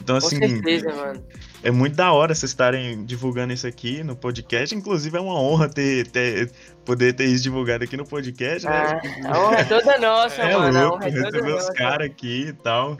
Então, 0.00 0.18
Com 0.18 0.26
assim, 0.26 0.38
certeza, 0.38 0.94
mano. 0.94 1.22
é 1.62 1.70
muito 1.70 1.96
da 1.96 2.12
hora 2.12 2.34
vocês 2.34 2.50
estarem 2.52 3.04
divulgando 3.04 3.52
isso 3.52 3.66
aqui 3.66 4.02
no 4.04 4.16
podcast. 4.16 4.74
Inclusive, 4.74 5.18
é 5.18 5.20
uma 5.20 5.34
honra 5.38 5.68
ter, 5.68 6.06
ter- 6.06 6.50
poder 6.84 7.12
ter 7.14 7.24
isso 7.26 7.42
divulgado 7.42 7.84
aqui 7.84 7.96
no 7.96 8.06
podcast, 8.06 8.66
né? 8.66 9.00
Ah, 9.26 9.34
a 9.34 9.40
honra 9.40 9.56
é 9.58 9.64
toda 9.64 9.98
nossa, 9.98 10.40
É 10.42 10.56
mano. 10.56 10.78
a 10.78 10.82
louco, 10.82 10.96
honra 10.98 11.08
é 11.08 11.10
toda 11.12 11.24
receber 11.26 11.48
os 11.48 11.54
nossa. 11.56 11.72
caras 11.74 12.06
aqui 12.06 12.46
e 12.48 12.52
tal. 12.54 12.96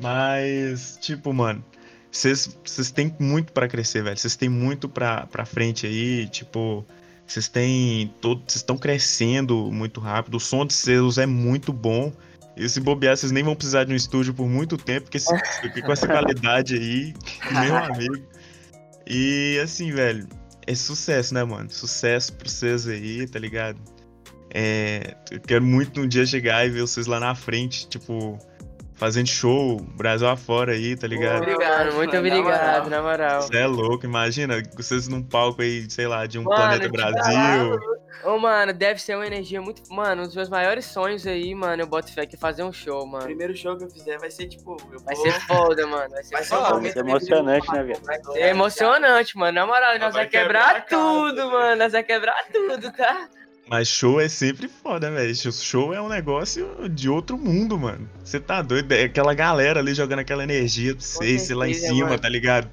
Mas, 0.00 0.96
tipo, 1.02 1.32
mano, 1.34 1.62
vocês 2.20 2.90
têm 2.90 3.14
muito 3.18 3.52
pra 3.52 3.68
crescer, 3.68 4.02
velho. 4.02 4.16
Vocês 4.16 4.34
têm 4.36 4.48
muito 4.48 4.88
pra, 4.88 5.26
pra 5.26 5.44
frente 5.44 5.86
aí, 5.86 6.28
tipo, 6.28 6.84
vocês 7.26 7.48
têm 7.48 8.12
todo, 8.20 8.40
vocês 8.40 8.56
estão 8.56 8.76
crescendo 8.76 9.70
muito 9.70 10.00
rápido. 10.00 10.36
O 10.36 10.40
som 10.40 10.64
de 10.66 10.72
seus 10.72 11.18
é 11.18 11.26
muito 11.26 11.72
bom. 11.72 12.12
E 12.56 12.68
se 12.68 12.80
bobear, 12.80 13.16
vocês 13.16 13.30
nem 13.30 13.44
vão 13.44 13.54
precisar 13.54 13.84
de 13.84 13.92
um 13.92 13.96
estúdio 13.96 14.34
por 14.34 14.48
muito 14.48 14.76
tempo, 14.76 15.02
porque, 15.02 15.20
se- 15.20 15.28
porque 15.62 15.80
com 15.80 15.92
essa 15.92 16.08
qualidade 16.08 16.74
aí, 16.74 17.14
meu 17.52 17.76
amigo. 17.76 18.24
E 19.06 19.60
assim, 19.62 19.92
velho, 19.92 20.26
é 20.66 20.74
sucesso, 20.74 21.32
né, 21.34 21.44
mano? 21.44 21.70
Sucesso 21.70 22.32
pra 22.32 22.48
vocês 22.48 22.88
aí, 22.88 23.26
tá 23.28 23.38
ligado? 23.38 23.80
É, 24.52 25.14
eu 25.30 25.40
quero 25.40 25.64
muito 25.64 26.00
um 26.00 26.08
dia 26.08 26.26
chegar 26.26 26.66
e 26.66 26.70
ver 26.70 26.80
vocês 26.80 27.06
lá 27.06 27.20
na 27.20 27.34
frente, 27.34 27.86
tipo, 27.88 28.38
fazendo 28.98 29.28
show, 29.28 29.80
Brasil 29.96 30.28
afora 30.28 30.72
aí, 30.72 30.96
tá 30.96 31.06
ligado? 31.06 31.38
Obrigado, 31.42 31.94
muito 31.94 32.16
obrigado, 32.16 32.90
na 32.90 33.00
moral. 33.00 33.42
Você 33.42 33.56
é 33.56 33.66
louco, 33.66 34.04
imagina 34.04 34.62
vocês 34.76 35.06
num 35.08 35.22
palco 35.22 35.62
aí, 35.62 35.88
sei 35.90 36.06
lá, 36.06 36.26
de 36.26 36.38
um 36.38 36.42
Mano, 36.42 36.56
planeta 36.56 36.88
Brasil. 36.88 37.78
Ô, 38.24 38.36
mano, 38.36 38.72
deve 38.72 39.00
ser 39.00 39.14
uma 39.14 39.24
energia 39.26 39.62
muito. 39.62 39.80
Mano, 39.94 40.22
um 40.22 40.26
dos 40.26 40.34
meus 40.34 40.48
maiores 40.48 40.84
sonhos 40.86 41.24
aí, 41.24 41.54
mano, 41.54 41.82
eu 41.82 41.86
boto 41.86 42.12
fé 42.12 42.26
que 42.26 42.34
é 42.34 42.38
fazer 42.38 42.64
um 42.64 42.72
show, 42.72 43.04
O 43.04 43.06
mano. 43.06 43.24
primeiro 43.24 43.56
show 43.56 43.76
que 43.76 43.84
eu 43.84 43.90
fizer 43.90 44.18
vai 44.18 44.28
ser 44.30 44.48
tipo. 44.48 44.76
Eu 44.92 44.98
Vai 45.00 45.14
vou- 45.14 45.24
ser 45.30 45.40
foda, 45.46 45.86
mano. 45.86 46.10
Vai 46.10 46.24
ser 46.24 46.34
Vai 46.34 46.42
ser 46.42 46.56
foda. 46.56 46.74
momento 46.74 46.96
é 46.96 47.00
emocionante, 47.00 47.72
né, 47.72 47.82
velho? 47.84 48.00
Vai 48.04 48.18
ser 48.20 48.38
É 48.40 48.48
emocionante, 48.48 49.38
mano. 49.38 49.52
Na 49.52 49.64
moral, 49.66 49.92
nós 50.00 50.12
vai 50.14 50.24
vai 50.24 50.26
quebrar, 50.26 50.84
quebrar 50.84 50.86
tudo, 50.86 51.50
mano. 51.52 51.76
Nós 51.76 51.92
vai 51.92 52.02
quebrar 52.02 52.44
tudo, 52.52 52.92
tá? 52.92 53.28
Mas 53.68 53.88
show 53.88 54.20
é 54.20 54.28
sempre 54.28 54.68
foda, 54.68 55.10
velho. 55.10 55.34
Show 55.34 55.92
é 55.92 56.00
um 56.00 56.08
negócio 56.08 56.88
de 56.88 57.08
outro 57.08 57.36
mundo, 57.36 57.78
mano. 57.78 58.08
Você 58.24 58.40
tá 58.40 58.62
doido? 58.62 58.92
É 58.92 59.04
aquela 59.04 59.34
galera 59.34 59.80
ali 59.80 59.94
jogando 59.94 60.20
aquela 60.20 60.42
energia 60.42 60.94
pra 60.94 61.04
vocês, 61.04 61.42
você 61.42 61.54
lá 61.54 61.68
em 61.68 61.74
cima, 61.74 62.06
mano. 62.08 62.18
tá 62.18 62.28
ligado? 62.28 62.68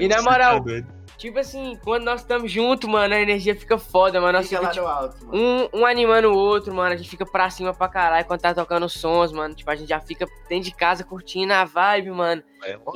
E 0.00 0.08
na 0.08 0.18
Cê 0.18 0.22
moral, 0.24 0.64
tá 0.64 0.82
tipo 1.16 1.38
assim, 1.38 1.78
quando 1.84 2.02
nós 2.02 2.20
estamos 2.22 2.50
juntos, 2.50 2.90
mano, 2.90 3.14
a 3.14 3.20
energia 3.20 3.54
fica 3.54 3.78
foda, 3.78 4.20
mano. 4.20 4.38
Nós 4.38 4.48
Fica 4.48 4.56
fica, 4.60 4.66
lá 4.66 4.72
tipo, 4.72 4.84
no 4.84 4.90
alto, 4.90 5.26
mano. 5.26 5.68
um, 5.72 5.80
um 5.80 5.86
animando 5.86 6.32
o 6.32 6.36
outro, 6.36 6.74
mano. 6.74 6.92
A 6.92 6.96
gente 6.96 7.08
fica 7.08 7.24
pra 7.24 7.48
cima 7.48 7.72
pra 7.72 7.86
caralho 7.88 8.26
quando 8.26 8.40
tá 8.40 8.52
tocando 8.52 8.88
sons, 8.88 9.30
mano. 9.30 9.54
Tipo, 9.54 9.70
a 9.70 9.76
gente 9.76 9.88
já 9.88 10.00
fica 10.00 10.26
dentro 10.48 10.64
de 10.64 10.74
casa 10.74 11.04
curtindo 11.04 11.52
a 11.52 11.64
vibe, 11.64 12.10
mano. 12.10 12.42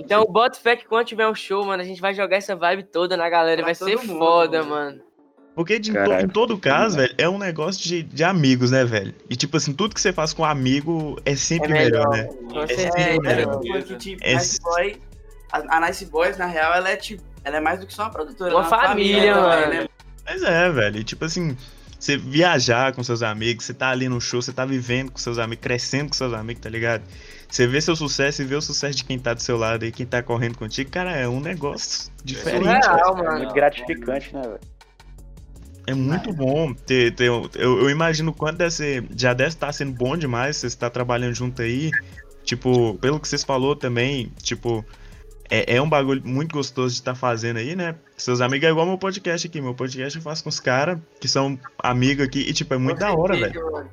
Então, 0.00 0.24
bota 0.24 0.58
fé 0.58 0.74
que 0.74 0.86
quando 0.86 1.06
tiver 1.06 1.28
um 1.28 1.34
show, 1.36 1.64
mano, 1.64 1.80
a 1.80 1.86
gente 1.86 2.00
vai 2.00 2.12
jogar 2.14 2.36
essa 2.38 2.56
vibe 2.56 2.82
toda 2.84 3.16
na 3.16 3.28
galera. 3.30 3.58
Pra 3.62 3.66
Vai 3.66 3.74
ser 3.76 3.96
mundo, 3.96 4.18
foda, 4.18 4.64
mano. 4.64 4.70
mano. 4.74 5.02
Porque 5.56 5.78
de- 5.78 5.90
em, 5.90 6.28
todo 6.28 6.58
caso, 6.58 6.98
velho, 6.98 7.14
é 7.16 7.26
um 7.26 7.38
negócio 7.38 7.82
de, 7.82 8.02
de 8.02 8.22
amigos, 8.22 8.70
né, 8.70 8.84
velho? 8.84 9.14
E 9.28 9.34
tipo 9.34 9.56
assim, 9.56 9.72
tudo 9.72 9.94
que 9.94 10.00
você 10.00 10.12
faz 10.12 10.34
com 10.34 10.44
amigo 10.44 11.18
é 11.24 11.34
sempre 11.34 11.72
É 11.72 11.74
melhor, 11.84 12.08
melhor. 12.10 12.28
né? 12.28 12.50
Com 12.52 12.60
É 12.60 12.66
sempre 12.68 13.02
É, 13.02 13.18
melhor. 13.18 13.54
é, 13.64 13.80
porque, 13.80 13.96
tipo, 13.96 14.22
É- 14.22 14.34
Nice 14.34 14.60
Boy, 14.60 14.96
a, 15.50 15.76
a 15.78 15.80
Nice 15.88 16.04
Boys, 16.04 16.36
na 16.36 16.44
real, 16.46 16.74
ela 16.74 16.90
é 16.90 16.96
tipo. 16.96 17.22
Ela 17.42 17.56
é 17.56 17.60
mais 17.60 17.80
do 17.80 17.86
que 17.86 17.94
só 17.94 18.02
uma 18.02 18.10
produtora. 18.10 18.54
Uma 18.54 18.66
é 18.66 18.68
família, 18.68 19.34
também, 19.34 19.48
mano. 19.60 19.72
né? 19.72 19.88
Mas 20.26 20.42
é, 20.42 20.70
velho. 20.70 20.98
E 20.98 21.04
tipo 21.04 21.24
assim, 21.24 21.56
você 21.98 22.18
viajar 22.18 22.92
com 22.92 23.02
seus 23.02 23.22
amigos, 23.22 23.64
você 23.64 23.72
tá 23.72 23.88
ali 23.88 24.08
no 24.10 24.20
show, 24.20 24.42
você 24.42 24.52
tá 24.52 24.66
vivendo 24.66 25.10
com 25.10 25.18
seus 25.18 25.38
amigos, 25.38 25.62
crescendo 25.62 26.08
com 26.08 26.14
seus 26.14 26.34
amigos, 26.34 26.60
tá 26.62 26.68
ligado? 26.68 27.02
Você 27.48 27.66
vê 27.66 27.80
seu 27.80 27.96
sucesso 27.96 28.42
e 28.42 28.44
vê 28.44 28.56
o 28.56 28.60
sucesso 28.60 28.96
de 28.98 29.04
quem 29.04 29.18
tá 29.18 29.32
do 29.32 29.40
seu 29.40 29.56
lado 29.56 29.86
e 29.86 29.92
quem 29.92 30.04
tá 30.04 30.22
correndo 30.22 30.58
contigo, 30.58 30.90
cara, 30.90 31.12
é 31.16 31.26
um 31.28 31.40
negócio 31.40 32.10
diferente. 32.22 32.64
velho. 32.64 32.82
Surreal, 32.82 33.18
É 33.18 33.22
mano. 33.22 33.38
muito 33.38 33.54
gratificante, 33.54 34.34
né, 34.34 34.42
velho? 34.42 34.60
É 35.86 35.94
muito 35.94 36.32
bom 36.32 36.74
ter, 36.74 37.14
ter 37.14 37.26
eu, 37.26 37.48
eu 37.54 37.88
imagino 37.88 38.32
o 38.32 38.34
quanto 38.34 38.58
deve 38.58 38.72
ser, 38.72 39.04
já 39.16 39.32
deve 39.32 39.50
estar 39.50 39.72
sendo 39.72 39.92
bom 39.92 40.16
demais, 40.16 40.56
você 40.56 40.66
está 40.66 40.90
trabalhando 40.90 41.34
junto 41.34 41.62
aí. 41.62 41.90
Tipo, 42.42 42.94
pelo 42.98 43.20
que 43.20 43.28
vocês 43.28 43.44
falou 43.44 43.74
também, 43.76 44.32
tipo, 44.42 44.84
é, 45.50 45.76
é 45.76 45.82
um 45.82 45.88
bagulho 45.88 46.22
muito 46.24 46.52
gostoso 46.52 46.94
de 46.94 47.00
estar 47.00 47.14
fazendo 47.14 47.58
aí, 47.58 47.76
né? 47.76 47.94
Seus 48.16 48.40
amigos 48.40 48.66
é 48.66 48.70
igual 48.70 48.86
meu 48.86 48.98
podcast 48.98 49.46
aqui. 49.46 49.60
Meu 49.60 49.74
podcast 49.74 50.16
eu 50.16 50.22
faço 50.22 50.42
com 50.42 50.48
os 50.48 50.60
caras 50.60 50.98
que 51.20 51.28
são 51.28 51.58
amigos 51.78 52.24
aqui 52.26 52.40
e, 52.40 52.52
tipo, 52.52 52.74
é 52.74 52.78
muito 52.78 52.98
da 52.98 53.12
hora, 53.12 53.36
velho. 53.36 53.88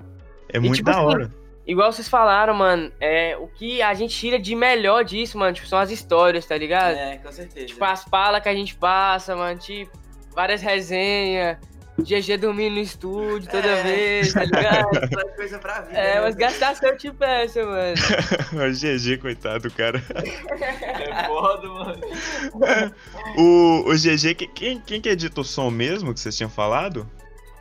É 0.49 0.60
muito 0.60 0.75
tipo 0.75 0.89
da 0.89 0.97
assim, 0.97 1.06
hora. 1.06 1.32
Igual 1.65 1.93
vocês 1.93 2.10
falaram, 2.10 2.53
mano, 2.53 2.91
é, 2.99 3.38
o 3.38 3.47
que 3.47 3.82
a 3.82 3.93
gente 3.93 4.15
tira 4.17 4.38
de 4.38 4.53
melhor 4.53 5.03
disso, 5.03 5.38
mano, 5.38 5.53
tipo, 5.53 5.67
são 5.67 5.79
as 5.79 5.91
histórias, 5.91 6.45
tá 6.45 6.58
ligado? 6.58 6.95
É, 6.95 7.17
com 7.17 7.32
certeza. 7.32 7.67
Tipo, 7.67 7.86
as 7.86 8.03
palas 8.03 8.41
que 8.41 8.49
a 8.49 8.53
gente 8.53 8.75
passa, 8.75 9.36
mano, 9.36 9.58
tipo, 9.60 9.91
várias 10.36 10.62
resenhas, 10.62 11.58
GG 12.01 12.38
dormindo 12.39 12.73
no 12.75 12.79
estúdio 12.82 13.49
toda 13.49 13.67
É. 13.67 13.84
vez, 13.84 14.34
tá 14.34 14.43
ligado? 14.43 14.89
Coisa 15.36 15.60
pra 15.60 15.82
vida. 15.82 15.99
É, 15.99 16.15
né, 16.15 16.21
mas 16.21 16.36
gastação 16.36 16.97
tipo 16.97 17.23
essa, 17.23 17.63
mano. 17.63 17.93
o 18.53 18.71
GG, 18.73 19.17
coitado 19.21 19.69
do 19.69 19.71
cara. 19.75 20.01
É 20.15 21.25
foda, 21.27 21.67
mano. 21.67 22.01
O, 23.38 23.89
o 23.89 23.93
GG, 23.93 24.36
que- 24.36 24.47
quem, 24.47 24.79
quem 24.82 25.01
que 25.01 25.10
edita 25.10 25.41
o 25.41 25.43
som 25.43 25.69
mesmo 25.69 26.13
que 26.13 26.19
vocês 26.19 26.36
tinham 26.36 26.49
falado? 26.49 27.10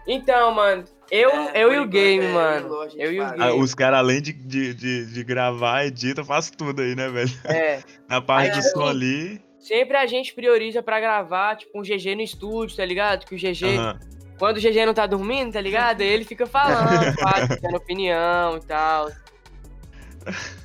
Então, 0.06 0.52
mano, 0.52 0.84
eu, 1.10 1.30
É, 1.30 1.62
eu 1.62 1.72
e 1.72 1.78
o 1.78 1.86
game, 1.86 2.24
é, 2.24 2.32
mano. 2.32 2.88
Eu 2.96 3.12
e 3.12 3.20
o 3.20 3.22
faz. 3.22 3.40
Ah, 3.40 3.46
game. 3.50 3.62
os 3.62 3.74
caras, 3.74 3.98
além 4.00 4.20
de, 4.20 4.32
de, 4.32 4.74
de, 4.74 5.06
de 5.06 5.24
gravar, 5.24 5.84
edita, 5.86 6.24
faz 6.24 6.50
tudo 6.50 6.82
aí, 6.82 6.94
né, 6.96 7.08
velho? 7.08 7.30
É. 7.44 7.80
Na 8.08 8.20
parte 8.20 8.56
do 8.56 8.62
som 8.62 8.80
assim, 8.82 8.90
ali. 8.90 9.42
Sempre 9.60 9.96
a 9.96 10.06
gente 10.06 10.34
prioriza 10.34 10.82
pra 10.82 10.98
gravar, 10.98 11.54
tipo, 11.56 11.78
um 11.78 11.82
GG 11.82 12.16
no 12.16 12.22
estúdio, 12.22 12.76
tá 12.76 12.84
ligado? 12.84 13.24
Que 13.24 13.34
o 13.34 13.38
GG. 13.38 13.78
Quando 14.42 14.56
o 14.56 14.60
GG 14.60 14.86
não 14.86 14.92
tá 14.92 15.06
dormindo, 15.06 15.52
tá 15.52 15.60
ligado? 15.60 16.00
Ele 16.00 16.24
fica 16.24 16.48
falando, 16.48 17.14
faz, 17.22 17.48
dando 17.60 17.76
opinião 17.76 18.56
e 18.56 18.60
tal. 18.62 19.08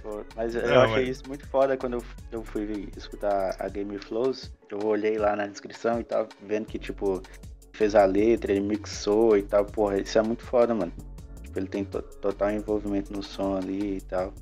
Pô, 0.02 0.24
Mas 0.36 0.56
eu 0.56 0.68
Não, 0.68 0.82
achei 0.82 0.96
mas- 1.06 1.10
isso 1.10 1.24
muito 1.28 1.46
foda 1.48 1.78
quando 1.78 1.94
eu, 1.94 2.04
eu 2.32 2.44
fui 2.44 2.90
escutar 2.98 3.56
a 3.60 3.70
Game 3.70 3.96
Flows. 4.00 4.52
Eu 4.72 4.80
olhei 4.84 5.20
lá 5.20 5.36
na 5.36 5.46
descrição 5.46 6.00
e 6.00 6.04
tava 6.04 6.28
vendo 6.42 6.66
que, 6.66 6.80
tipo, 6.80 7.22
fez 7.72 7.94
a 7.94 8.04
letra, 8.06 8.52
ele 8.52 8.62
mixou 8.62 9.38
e 9.38 9.44
tal. 9.44 9.64
Porra, 9.64 10.02
isso 10.02 10.18
é 10.18 10.24
muito 10.24 10.44
foda, 10.44 10.74
mano. 10.74 10.92
Tipo, 11.44 11.60
ele 11.60 11.68
tem 11.68 11.86
to- 11.86 12.02
total 12.02 12.50
envolvimento 12.50 13.14
no 13.14 13.22
som 13.22 13.58
ali 13.58 13.98
e 13.98 14.02
tal. 14.02 14.34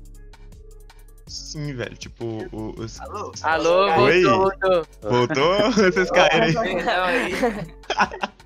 Sim, 1.26 1.74
velho. 1.74 1.94
Tipo, 1.98 2.24
o- 2.52 2.74
os. 2.80 2.98
Alô? 3.02 3.32
Alô, 3.42 4.02
Oi? 4.02 4.22
voltou, 4.24 4.86
voltou. 5.02 5.10
Voltou? 5.10 5.72
Vocês 5.92 6.10
caíram 6.10 6.62
aí. 7.04 7.32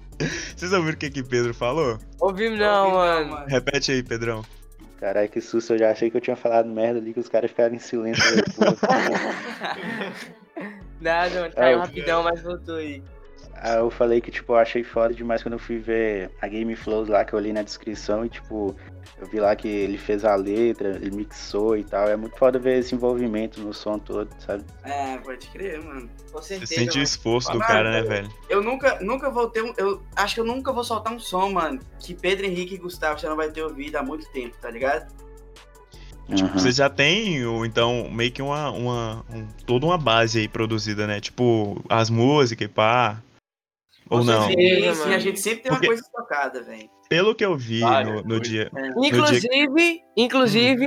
Vocês 0.57 0.73
ouviram 0.73 0.95
o 0.95 0.99
que 0.99 1.11
que 1.11 1.23
Pedro 1.23 1.55
falou? 1.55 1.99
Ouvimos 2.19 2.59
não, 2.59 2.91
mano. 2.93 3.45
Repete 3.47 3.93
aí, 3.93 4.03
Pedrão. 4.03 4.45
Caralho, 4.99 5.29
que 5.31 5.41
susto, 5.41 5.73
eu 5.73 5.79
já 5.79 5.91
achei 5.91 6.11
que 6.11 6.17
eu 6.17 6.21
tinha 6.21 6.37
falado 6.37 6.69
merda 6.69 6.99
ali, 6.99 7.15
que 7.15 7.21
os 7.21 7.29
caras 7.29 7.51
ficaram 7.51 7.75
em 7.75 7.79
silêncio. 7.79 8.23
Nada, 11.01 11.41
mano. 11.41 11.55
Caiu 11.55 11.79
É, 11.79 11.81
rapidão, 11.81 12.23
mas 12.23 12.43
voltou 12.43 12.77
aí. 12.77 13.03
Eu 13.62 13.90
falei 13.90 14.20
que, 14.20 14.31
tipo, 14.31 14.53
eu 14.53 14.57
achei 14.57 14.83
foda 14.83 15.12
demais 15.12 15.42
quando 15.42 15.53
eu 15.55 15.59
fui 15.59 15.79
ver 15.79 16.31
a 16.40 16.49
Game 16.49 16.75
Flows 16.75 17.09
lá, 17.09 17.25
que 17.25 17.35
eu 17.35 17.38
li 17.38 17.53
na 17.53 17.62
descrição, 17.62 18.25
e, 18.25 18.29
tipo, 18.31 18.75
eu 19.20 19.27
vi 19.27 19.38
lá 19.38 19.55
que 19.55 19.68
ele 19.68 19.99
fez 19.99 20.25
a 20.25 20.35
letra, 20.35 20.88
ele 20.96 21.14
mixou 21.14 21.77
e 21.77 21.85
tal. 21.85 22.09
É 22.09 22.16
muito 22.16 22.38
foda 22.38 22.59
ver 22.59 22.79
esse 22.79 22.94
envolvimento 22.94 23.61
no 23.61 23.75
som 23.75 23.99
todo, 23.99 24.31
sabe? 24.38 24.64
É, 24.85 25.18
pode 25.18 25.46
crer, 25.49 25.83
mano. 25.85 26.09
Com 26.33 26.38
Você 26.40 26.59
certeza. 26.59 26.75
sente 26.75 26.99
o 26.99 27.03
esforço 27.03 27.53
do 27.53 27.59
Mano, 27.59 27.68
cara, 27.70 27.90
né, 27.92 28.03
velho? 28.03 28.31
Eu 28.49 28.62
nunca, 28.62 28.99
nunca 29.03 29.29
vou 29.31 29.51
ter 29.51 29.62
um. 29.62 29.75
Eu 29.77 30.03
acho 30.16 30.37
que 30.37 30.40
eu 30.40 30.44
nunca 30.46 30.73
vou 30.73 30.83
soltar 30.83 31.12
um 31.12 31.18
som, 31.18 31.51
mano, 31.51 31.81
que 31.99 32.14
Pedro 32.14 32.46
Henrique 32.46 32.77
e 32.77 32.79
Gustavo 32.79 33.20
já 33.20 33.29
não 33.29 33.37
vai 33.37 33.51
ter 33.51 33.62
ouvido 33.62 33.96
há 33.96 34.03
muito 34.03 34.27
tempo, 34.33 34.57
tá 34.61 34.70
ligado? 34.70 35.07
Tipo, 36.35 36.49
Uhum. 36.49 36.59
você 36.59 36.70
já 36.70 36.88
tem, 36.88 37.42
então, 37.66 38.09
meio 38.11 38.31
que 38.31 38.40
uma, 38.40 38.70
uma 38.70 39.25
um- 39.35 39.49
toda 39.66 39.85
uma 39.85 39.99
base 39.99 40.38
aí 40.38 40.49
produzida, 40.49 41.07
né? 41.07 41.20
Tipo, 41.20 41.83
as 41.88 42.09
músicas 42.09 42.66
e 42.66 42.68
pá. 42.68 43.20
Ou 44.11 44.25
não? 44.25 44.49
Sim, 44.49 44.55
sim, 44.94 45.14
a 45.14 45.18
gente 45.18 45.38
sempre 45.40 45.62
tem 45.62 45.70
Porque- 45.73 45.87
uma 45.87 45.94
coisa 45.94 46.09
tocada, 46.12 46.62
velho. 46.62 46.90
Pelo 47.09 47.35
que 47.35 47.44
eu 47.44 47.57
vi 47.57 47.83
Ah, 47.83 48.05
no, 48.05 48.11
é, 48.18 48.23
no 48.23 48.29
foi. 48.31 48.40
dia. 48.40 48.70
Inclusive, 49.03 50.03
inclusive, 50.16 50.87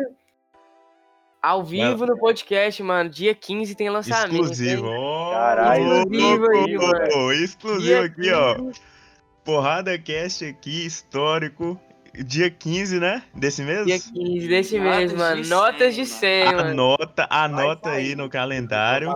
ao 1.42 1.64
vivo 1.64 2.06
no 2.06 2.18
podcast, 2.18 2.82
mano, 2.84 3.10
dia 3.10 3.34
15 3.36 3.76
tem 3.76 3.90
lançamento. 3.90 4.34
Exclusivo. 4.36 4.86
Ó, 4.88 5.32
Caralho, 5.34 5.84
exclusivo 5.98 6.52
aí, 6.52 6.78
mano. 6.78 7.34
Exclusivo 7.34 7.82
Dia 7.82 8.02
aqui, 8.06 8.32
ó. 8.32 8.56
15, 8.56 8.82
Porrada 9.44 9.98
Cast 10.00 10.46
aqui, 10.46 10.86
histórico. 10.86 11.80
Dia 12.16 12.50
15, 12.50 13.00
né? 13.00 13.24
Desse 13.34 13.64
mês? 13.64 13.86
Dia 13.86 14.00
15 14.00 14.48
desse 14.48 14.78
Notas 14.80 14.98
mês, 14.98 15.12
de 15.12 15.18
mano. 15.18 15.44
100, 15.44 15.50
Notas 15.50 15.96
de 15.96 16.02
mano. 16.02 16.14
100, 16.14 16.46
mano. 16.46 16.60
Anota, 16.70 17.28
anota 17.30 17.90
Vai 17.90 17.98
aí 18.00 18.16
no 18.16 18.30
calendário. 18.30 19.12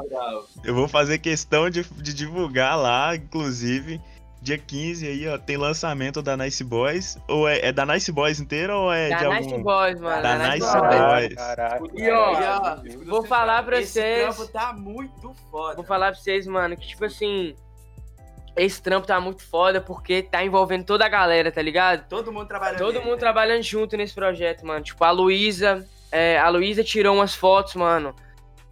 Eu 0.64 0.74
vou 0.74 0.88
fazer 0.88 1.20
questão 1.20 1.70
de, 1.70 1.84
de 1.84 2.14
divulgar 2.14 2.76
lá, 2.78 3.16
inclusive. 3.16 4.02
Dia 4.42 4.58
15 4.58 5.08
aí, 5.08 5.28
ó, 5.28 5.38
tem 5.38 5.58
lançamento 5.58 6.22
da 6.22 6.36
Nice 6.38 6.64
Boys. 6.64 7.18
Ou 7.28 7.48
é, 7.48 7.68
é 7.68 7.72
da 7.72 7.86
Nice 7.86 8.12
Boys 8.12 8.40
inteira 8.40 8.76
ou 8.76 8.92
é 8.94 9.06
de 9.10 9.24
Da 9.24 9.26
algum... 9.36 9.40
Nice 9.46 9.58
Boys, 9.64 10.00
mano. 10.00 10.22
Da 10.24 10.38
da 10.38 10.50
Nice 10.50 10.72
Boys. 10.72 11.28
Boys. 11.28 11.34
Caralho, 11.36 11.92
E, 11.96 12.10
ó. 12.10 12.78
E, 12.84 12.98
Vou 13.06 13.24
falar 13.26 13.64
pra 13.64 13.80
Esse 13.80 13.94
vocês. 13.94 14.36
trampo 14.36 14.52
tá 14.52 14.74
muito 14.74 15.36
foda. 15.52 15.76
Vou 15.76 15.84
falar 15.84 16.12
pra 16.12 16.20
vocês, 16.22 16.48
mano, 16.48 16.76
que 16.78 16.88
tipo 16.88 17.06
assim. 17.06 17.56
Esse 18.58 18.82
trampo 18.82 19.06
tá 19.06 19.20
muito 19.22 19.44
foda 19.44 19.80
porque 19.80 20.24
tá 20.24 20.44
envolvendo 20.44 20.84
toda 20.84 21.06
a 21.06 21.10
galera, 21.10 21.52
tá 21.52 21.62
ligado? 21.62 22.08
Todo 22.10 22.32
mundo 22.34 22.48
trabalhando. 22.48 22.80
Todo 22.80 22.96
mundo 22.96 23.06
velho. 23.06 23.18
trabalhando 23.20 23.62
junto 23.62 23.96
nesse 23.96 24.16
projeto, 24.16 24.66
mano. 24.66 24.84
Tipo, 24.84 25.04
a 25.04 25.12
Luísa. 25.12 25.88
é, 26.12 26.40
a 26.40 26.50
Luísa 26.50 26.84
tirou 26.84 27.16
umas 27.16 27.36
fotos, 27.36 27.76
mano. 27.76 28.16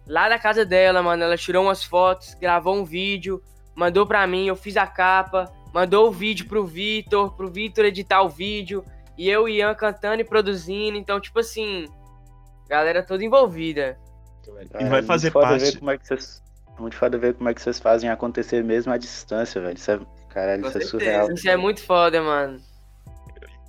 Lá 0.06 0.28
da 0.28 0.38
casa 0.38 0.64
dela, 0.64 1.02
mano. 1.02 1.22
Ela 1.22 1.36
tirou 1.36 1.64
umas 1.64 1.84
fotos, 1.84 2.34
gravou 2.34 2.74
um 2.74 2.84
vídeo, 2.84 3.40
mandou 3.74 4.06
pra 4.06 4.26
mim, 4.26 4.46
eu 4.48 4.56
fiz 4.56 4.76
a 4.76 4.86
capa, 4.86 5.52
mandou 5.72 6.08
o 6.08 6.12
vídeo 6.12 6.46
pro 6.48 6.64
Vitor, 6.66 7.36
pro 7.36 7.48
Vitor 7.48 7.84
editar 7.84 8.22
o 8.22 8.28
vídeo. 8.28 8.84
E 9.16 9.30
eu 9.30 9.48
e 9.48 9.58
Ian 9.58 9.74
cantando 9.74 10.20
e 10.20 10.24
produzindo. 10.24 10.96
Então, 10.98 11.20
tipo 11.20 11.38
assim. 11.38 11.86
Galera 12.68 13.02
toda 13.04 13.24
envolvida. 13.24 13.96
E 14.80 14.84
vai 14.88 15.02
fazer 15.02 15.30
parte- 15.30 15.64
Ver 15.64 15.78
como 15.78 15.90
é 15.92 15.98
que 15.98 16.06
vocês, 16.06 16.42
muito 16.82 16.96
foda 16.96 17.16
ver 17.18 17.34
como 17.34 17.48
é 17.48 17.54
que 17.54 17.60
vocês 17.62 17.78
fazem 17.78 18.08
acontecer 18.10 18.62
mesmo 18.64 18.92
à 18.92 18.96
distância, 18.98 19.60
velho. 19.60 19.76
Isso 19.76 19.90
é, 19.90 20.00
caralho, 20.30 20.62
Com 20.62 20.68
isso 20.68 20.78
é 20.78 20.80
surreal. 20.82 21.32
Isso 21.32 21.48
é 21.48 21.56
muito 21.56 21.82
foda, 21.82 22.22
mano. 22.22 22.60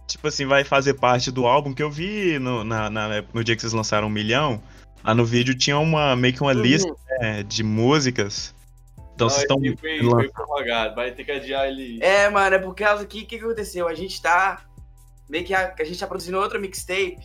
tipo 0.08 0.28
assim, 0.28 0.46
vai 0.46 0.64
fazer 0.64 0.94
parte 0.96 1.32
do 1.32 1.46
álbum, 1.46 1.74
que 1.74 1.84
eu 1.84 1.92
vi 1.92 2.40
no, 2.40 2.64
na, 2.64 2.90
na- 2.90 3.24
no 3.34 3.44
dia 3.44 3.56
que 3.56 3.62
vocês 3.62 3.74
lançaram 3.74 4.08
um 4.08 4.10
milhão, 4.12 4.62
lá 5.04 5.14
no 5.14 5.26
vídeo 5.26 5.54
tinha 5.58 5.78
uma, 5.78 6.16
meio 6.16 6.34
que 6.34 6.42
uma 6.42 6.54
Uhum. 6.54 6.62
lista 6.62 6.96
né, 7.20 7.44
de 7.44 7.62
músicas. 7.64 8.56
Então 9.14 9.30
vocês 9.30 9.42
estão. 9.44 9.58
foi, 9.80 10.00
foi 10.04 10.30
prorrogado, 10.30 10.96
vai 10.96 11.12
ter 11.12 11.24
que 11.24 11.32
adiar 11.32 11.68
ele. 11.68 12.00
É, 12.04 12.30
mano, 12.30 12.56
é 12.56 12.60
por 12.60 12.76
causa 12.76 13.06
que 13.06 13.18
o 13.24 13.26
que, 13.26 13.38
que 13.40 13.44
aconteceu? 13.44 13.88
A 13.88 13.94
gente 13.96 14.22
tá. 14.22 14.62
Meio 15.28 15.44
que 15.44 15.54
a, 15.54 15.74
a 15.78 15.84
gente 15.84 16.00
tá 16.00 16.06
produzindo 16.08 16.38
outra 16.40 16.58
mixtape. 16.60 17.18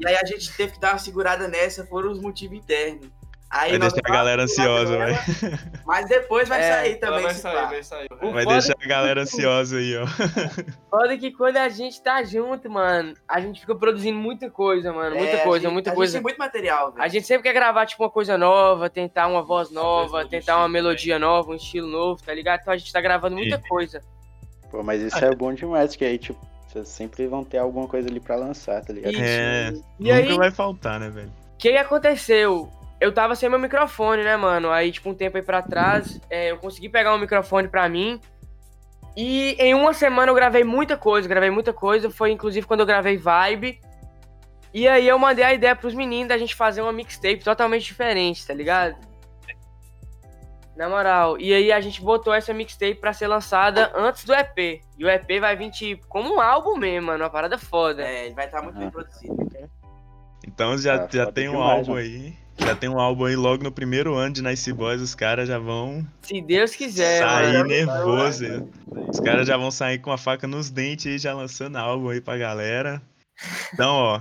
E 0.00 0.06
aí 0.08 0.16
a 0.16 0.26
gente 0.26 0.52
teve 0.54 0.72
que 0.72 0.80
dar 0.80 0.92
uma 0.94 0.98
segurada 0.98 1.46
nessa, 1.46 1.86
foram 1.86 2.10
os 2.10 2.20
motivos 2.20 2.58
internos. 2.58 3.06
Aí 3.54 3.72
Vai 3.72 3.80
deixar 3.80 4.00
a 4.02 4.10
galera 4.10 4.42
ansiosa, 4.44 4.96
velho. 4.96 5.18
Mas 5.84 6.08
depois 6.08 6.48
vai 6.48 6.60
É, 6.62 6.72
sair 6.72 6.94
também. 6.96 7.22
vai 7.22 7.34
sair, 7.34 7.68
vai 7.68 7.82
sair. 7.82 8.08
Vai 8.08 8.44
foda- 8.44 8.46
deixar 8.46 8.74
a 8.82 8.86
galera 8.88 9.20
ansiosa 9.20 9.76
aí, 9.76 9.94
ó. 9.98 10.06
Foda 10.90 11.18
que 11.18 11.30
quando 11.32 11.58
a 11.58 11.68
gente 11.68 12.02
tá 12.02 12.22
junto, 12.24 12.70
mano, 12.70 13.12
a 13.28 13.40
gente 13.40 13.60
fica 13.60 13.74
produzindo 13.74 14.18
muita 14.18 14.48
coisa, 14.50 14.90
mano. 14.90 15.16
Muita 15.16 15.36
É, 15.36 15.40
a 15.42 15.44
coisa, 15.44 15.64
gente- 15.64 15.72
muita 15.74 15.90
a 15.90 15.94
coisa. 15.94 16.12
Gente 16.14 16.22
tem 16.22 16.30
muito 16.30 16.38
material, 16.38 16.92
velho. 16.92 17.04
A 17.04 17.08
gente 17.08 17.26
sempre 17.26 17.42
quer 17.42 17.52
gravar, 17.52 17.84
tipo, 17.84 18.02
uma 18.02 18.08
coisa 18.10 18.38
nova, 18.38 18.88
tentar 18.88 19.26
uma 19.26 19.42
voz 19.42 19.70
nova, 19.70 20.26
tentar 20.26 20.56
uma 20.56 20.68
melodia 20.68 21.18
nova, 21.18 21.50
um 21.50 21.54
estilo 21.54 21.86
novo, 21.88 22.22
tá 22.22 22.32
ligado? 22.32 22.60
Então 22.62 22.72
a 22.72 22.76
gente 22.78 22.90
tá 22.90 23.02
gravando 23.02 23.36
muita 23.36 23.58
Sim. 23.58 23.68
coisa. 23.68 24.00
Pô, 24.70 24.82
mas 24.82 25.02
isso 25.02 25.22
é 25.22 25.34
bom 25.34 25.52
demais, 25.52 25.94
que 25.94 26.06
aí, 26.06 26.16
tipo, 26.16 26.40
vocês 26.68 26.88
sempre 26.88 27.26
vão 27.26 27.44
ter 27.44 27.58
alguma 27.58 27.86
coisa 27.86 28.08
ali 28.08 28.18
pra 28.18 28.34
lançar, 28.34 28.82
tá 28.82 28.94
ligado? 28.94 29.14
É, 29.14 29.72
E 30.00 30.04
nunca 30.10 30.14
aí, 30.14 30.36
vai 30.38 30.50
faltar, 30.50 30.98
né, 30.98 31.10
velho? 31.10 31.28
o 31.28 31.56
que 31.58 31.76
aconteceu? 31.76 32.72
Eu 33.02 33.10
tava 33.12 33.34
sem 33.34 33.48
meu 33.48 33.58
microfone, 33.58 34.22
né, 34.22 34.36
mano? 34.36 34.70
Aí, 34.70 34.92
tipo, 34.92 35.10
um 35.10 35.14
tempo 35.14 35.36
aí 35.36 35.42
pra 35.42 35.60
trás, 35.60 36.20
é, 36.30 36.52
eu 36.52 36.58
consegui 36.58 36.88
pegar 36.88 37.12
um 37.12 37.18
microfone 37.18 37.66
pra 37.66 37.88
mim. 37.88 38.20
E 39.16 39.56
em 39.58 39.74
uma 39.74 39.92
semana 39.92 40.30
eu 40.30 40.34
gravei 40.36 40.62
muita 40.62 40.96
coisa, 40.96 41.28
gravei 41.28 41.50
muita 41.50 41.72
coisa. 41.72 42.08
Foi 42.10 42.30
inclusive 42.30 42.64
quando 42.64 42.78
eu 42.78 42.86
gravei 42.86 43.16
Vibe. 43.16 43.80
E 44.72 44.86
aí 44.86 45.08
eu 45.08 45.18
mandei 45.18 45.44
a 45.44 45.52
ideia 45.52 45.74
pros 45.74 45.94
meninos 45.94 46.28
da 46.28 46.38
gente 46.38 46.54
fazer 46.54 46.80
uma 46.80 46.92
mixtape 46.92 47.42
totalmente 47.42 47.82
diferente, 47.84 48.46
tá 48.46 48.54
ligado? 48.54 48.94
Na 50.76 50.88
moral. 50.88 51.36
E 51.40 51.52
aí 51.52 51.72
a 51.72 51.80
gente 51.80 52.00
botou 52.00 52.32
essa 52.32 52.54
mixtape 52.54 52.94
pra 53.00 53.12
ser 53.12 53.26
lançada 53.26 53.90
antes 53.96 54.24
do 54.24 54.32
EP. 54.32 54.80
E 54.96 55.04
o 55.04 55.10
EP 55.10 55.40
vai 55.40 55.56
vir, 55.56 55.72
tipo, 55.72 56.06
como 56.06 56.36
um 56.36 56.40
álbum 56.40 56.76
mesmo, 56.76 57.08
mano. 57.08 57.24
Uma 57.24 57.30
parada 57.30 57.58
foda. 57.58 58.02
É, 58.06 58.26
ele 58.26 58.34
vai 58.34 58.46
estar 58.46 58.62
muito 58.62 58.76
bem 58.76 58.84
Aham. 58.84 58.92
produzido. 58.92 59.36
Então 60.46 60.78
já, 60.78 61.02
Ah, 61.02 61.08
já 61.10 61.32
tem 61.32 61.48
um 61.48 61.60
álbum 61.60 61.96
aí. 61.96 62.40
Já 62.58 62.76
tem 62.76 62.88
um 62.88 63.00
álbum 63.00 63.24
aí 63.24 63.34
logo 63.36 63.64
no 63.64 63.72
primeiro 63.72 64.14
ano 64.14 64.34
de 64.34 64.42
Nice 64.42 64.72
Boys, 64.72 65.00
os 65.00 65.14
caras 65.14 65.48
já 65.48 65.58
vão 65.58 66.06
Se 66.22 66.40
Deus 66.40 66.74
quiser, 66.74 67.20
sair 67.20 67.52
mano. 67.54 67.64
nervoso. 67.68 68.68
Os 69.08 69.20
caras 69.20 69.46
já 69.46 69.56
vão 69.56 69.70
sair 69.70 69.98
com 69.98 70.12
a 70.12 70.18
faca 70.18 70.46
nos 70.46 70.70
dentes 70.70 71.06
e 71.06 71.18
já 71.18 71.34
lançando 71.34 71.76
álbum 71.76 72.10
aí 72.10 72.20
pra 72.20 72.36
galera. 72.38 73.02
Então, 73.72 73.94
ó, 73.94 74.20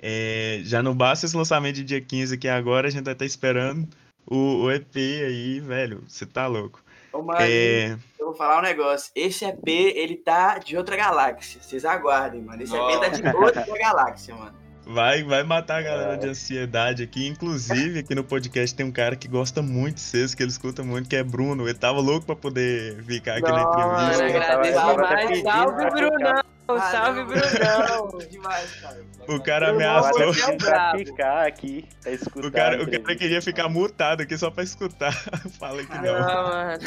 é, 0.00 0.60
já 0.62 0.82
não 0.82 0.94
basta 0.94 1.26
esse 1.26 1.36
lançamento 1.36 1.76
de 1.76 1.84
dia 1.84 2.00
15 2.00 2.34
aqui 2.34 2.48
agora, 2.48 2.88
a 2.88 2.90
gente 2.90 3.04
vai 3.04 3.14
estar 3.14 3.24
esperando 3.24 3.88
o, 4.26 4.64
o 4.64 4.70
EP 4.70 4.94
aí, 4.96 5.60
velho. 5.60 6.04
Você 6.06 6.24
tá 6.26 6.46
louco. 6.46 6.82
Ô, 7.12 7.20
mano, 7.22 7.40
É, 7.40 7.96
eu 8.18 8.26
vou 8.26 8.34
falar 8.34 8.60
um 8.60 8.62
negócio. 8.62 9.10
Esse 9.14 9.44
EP, 9.44 9.66
ele 9.68 10.16
tá 10.16 10.58
de 10.58 10.76
outra 10.76 10.96
galáxia. 10.96 11.60
Vocês 11.60 11.84
aguardem, 11.84 12.40
mano. 12.42 12.62
Esse 12.62 12.74
EP 12.74 13.00
tá 13.00 13.08
de 13.08 13.36
outra 13.36 13.64
galáxia, 13.78 14.34
mano. 14.34 14.61
Vai, 14.86 15.22
vai 15.22 15.42
matar 15.42 15.78
a 15.78 15.82
galera 15.82 16.14
É. 16.14 16.16
de 16.16 16.28
ansiedade 16.28 17.02
aqui. 17.02 17.26
Inclusive, 17.26 18.00
aqui 18.00 18.14
no 18.14 18.24
podcast 18.24 18.74
tem 18.74 18.84
um 18.86 18.92
cara 18.92 19.16
que 19.16 19.28
gosta 19.28 19.62
muito 19.62 19.96
de 19.96 20.00
vocês, 20.02 20.34
que 20.34 20.42
ele 20.42 20.50
escuta 20.50 20.82
muito, 20.82 21.08
que 21.08 21.16
é 21.16 21.22
Bruno. 21.22 21.64
Ele 21.68 21.78
tava 21.78 22.00
louco 22.00 22.26
pra 22.26 22.36
poder 22.36 23.02
ficar 23.04 23.34
aqui 23.34 23.42
na 23.42 23.64
Mano, 23.64 24.12
entrevista. 24.14 24.24
agradeço 24.24 24.80
demais. 24.92 25.42
Salve, 25.42 25.90
Brunão! 25.90 26.42
Ah, 26.68 26.80
Salve, 26.92 27.20
não, 27.20 27.26
Brunão! 27.26 28.18
Demais, 28.30 28.70
cara. 28.80 29.02
O 29.28 29.40
cara 29.42 29.70
ameaçou. 29.70 30.32
é 30.32 30.56
pra 30.56 30.92
ficar 30.96 31.46
aqui, 31.46 31.84
pra 32.02 32.12
escutar. 32.12 32.46
O 32.48 32.52
cara, 32.52 32.82
o 32.82 32.90
cara 32.90 33.16
queria 33.16 33.42
ficar 33.42 33.68
mutado 33.68 34.22
aqui 34.22 34.38
só 34.38 34.50
pra 34.50 34.62
escutar. 34.64 35.12
Fala 35.58 35.84
que 35.84 35.94
não. 35.94 36.02
Não, 36.02 36.42
mano. 36.48 36.78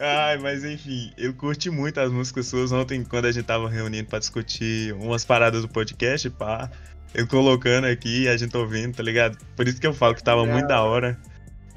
Ai, 0.00 0.38
mas 0.38 0.64
enfim, 0.64 1.12
eu 1.16 1.32
curti 1.34 1.70
muito 1.70 2.00
as 2.00 2.10
músicas 2.10 2.46
suas 2.46 2.72
ontem, 2.72 3.04
quando 3.04 3.26
a 3.26 3.32
gente 3.32 3.44
tava 3.44 3.68
reunindo 3.68 4.08
pra 4.08 4.18
discutir 4.18 4.92
umas 4.94 5.24
paradas 5.24 5.62
do 5.62 5.68
podcast, 5.68 6.28
pá. 6.30 6.68
Eu 7.14 7.26
colocando 7.26 7.86
aqui 7.86 8.24
e 8.24 8.28
a 8.28 8.36
gente 8.36 8.56
ouvindo, 8.56 8.96
tá 8.96 9.02
ligado? 9.02 9.38
Por 9.56 9.66
isso 9.66 9.80
que 9.80 9.86
eu 9.86 9.94
falo 9.94 10.14
que 10.14 10.22
tava 10.22 10.44
muito 10.44 10.66
da 10.68 10.82
hora. 10.82 11.18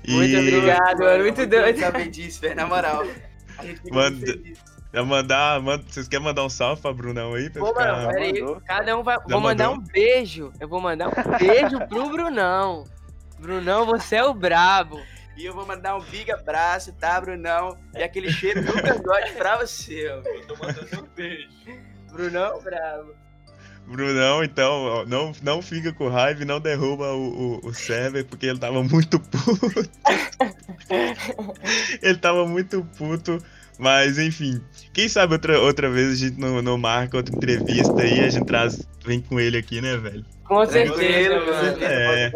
E 0.03 0.11
Muito 0.13 0.37
obrigado, 0.37 0.99
mano. 0.99 1.23
Muito 1.23 1.45
doido. 1.45 1.79
Saber 1.79 2.09
disso, 2.09 2.41
velho. 2.41 2.55
Na 2.55 2.65
moral. 2.67 3.03
A 3.57 3.65
gente 3.65 3.81
fica 3.81 3.93
Mano, 3.95 4.15
muito 4.17 4.31
feliz. 4.31 4.59
já 4.93 5.03
mandar, 5.03 5.61
manda, 5.61 5.83
vocês 5.87 6.07
querem 6.07 6.25
mandar 6.25 6.43
um 6.43 6.49
salve 6.49 6.81
pra 6.81 6.91
Brunão 6.93 7.33
aí? 7.33 7.49
Pra 7.49 7.61
Pô, 7.61 7.67
ficar... 7.67 7.93
mano, 7.93 8.07
pera 8.09 8.23
aí. 8.25 8.33
mandou. 8.41 8.61
Cada 8.65 8.97
um 8.97 9.03
vai. 9.03 9.15
Já 9.17 9.23
vou 9.29 9.39
mandar 9.39 9.69
mandou? 9.69 9.83
um 9.83 9.87
beijo. 9.87 10.53
Eu 10.59 10.67
vou 10.67 10.81
mandar 10.81 11.07
um 11.09 11.37
beijo 11.37 11.87
pro 11.87 12.09
Brunão. 12.09 12.83
Brunão, 13.39 13.85
você 13.85 14.17
é 14.17 14.23
o 14.23 14.33
brabo. 14.33 14.99
E 15.37 15.45
eu 15.45 15.53
vou 15.53 15.65
mandar 15.65 15.95
um 15.95 16.01
big 16.01 16.31
abraço, 16.31 16.93
tá, 16.93 17.19
Brunão? 17.21 17.77
E 17.95 18.03
aquele 18.03 18.31
cheiro 18.31 18.63
do 18.63 18.73
cangote 18.73 19.31
pra 19.33 19.57
você, 19.57 20.07
ó. 20.09 20.27
Eu 20.27 20.45
tô 20.47 20.55
mandando 20.57 21.03
um 21.03 21.07
beijo. 21.15 21.47
Brunão, 22.11 22.43
é 22.43 22.53
o 22.55 22.61
brabo. 22.61 23.15
Brunão, 23.87 24.43
então, 24.43 25.05
não, 25.05 25.33
não 25.43 25.61
fica 25.61 25.91
com 25.91 26.07
raiva 26.07 26.41
e 26.41 26.45
não 26.45 26.59
derruba 26.59 27.11
o, 27.13 27.59
o, 27.59 27.67
o 27.67 27.73
server, 27.73 28.25
porque 28.25 28.45
ele 28.45 28.59
tava 28.59 28.81
muito 28.83 29.19
puto. 29.19 29.89
ele 32.01 32.17
tava 32.17 32.47
muito 32.47 32.83
puto. 32.97 33.37
Mas, 33.77 34.19
enfim, 34.19 34.61
quem 34.93 35.09
sabe 35.09 35.33
outra, 35.33 35.59
outra 35.59 35.89
vez 35.89 36.11
a 36.11 36.15
gente 36.15 36.39
não, 36.39 36.61
não 36.61 36.77
marca 36.77 37.17
outra 37.17 37.35
entrevista 37.35 38.01
aí, 38.01 38.19
a 38.19 38.29
gente 38.29 38.45
traz, 38.45 38.87
vem 39.03 39.19
com 39.19 39.39
ele 39.39 39.57
aqui, 39.57 39.81
né, 39.81 39.97
velho? 39.97 40.23
Com 40.45 40.63
certeza, 40.65 41.39
com 41.39 41.45
mano. 41.47 41.59
certeza. 41.61 41.91
É. 41.91 42.31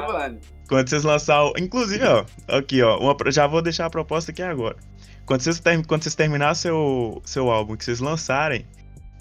Mano. 0.00 0.38
Quando 0.68 0.88
vocês 0.88 1.02
lançar 1.02 1.44
o... 1.44 1.54
Inclusive, 1.58 2.04
ó, 2.04 2.24
aqui, 2.48 2.82
ó, 2.82 2.98
uma 2.98 3.16
já 3.30 3.46
vou 3.46 3.62
deixar 3.62 3.86
a 3.86 3.90
proposta 3.90 4.32
aqui 4.32 4.42
agora. 4.42 4.76
Quando 5.24 5.40
vocês, 5.40 5.58
term... 5.60 5.82
Quando 5.82 6.02
vocês 6.02 6.14
terminar 6.14 6.54
seu, 6.54 7.22
seu 7.24 7.50
álbum, 7.50 7.74
que 7.74 7.84
vocês 7.84 8.00
lançarem, 8.00 8.66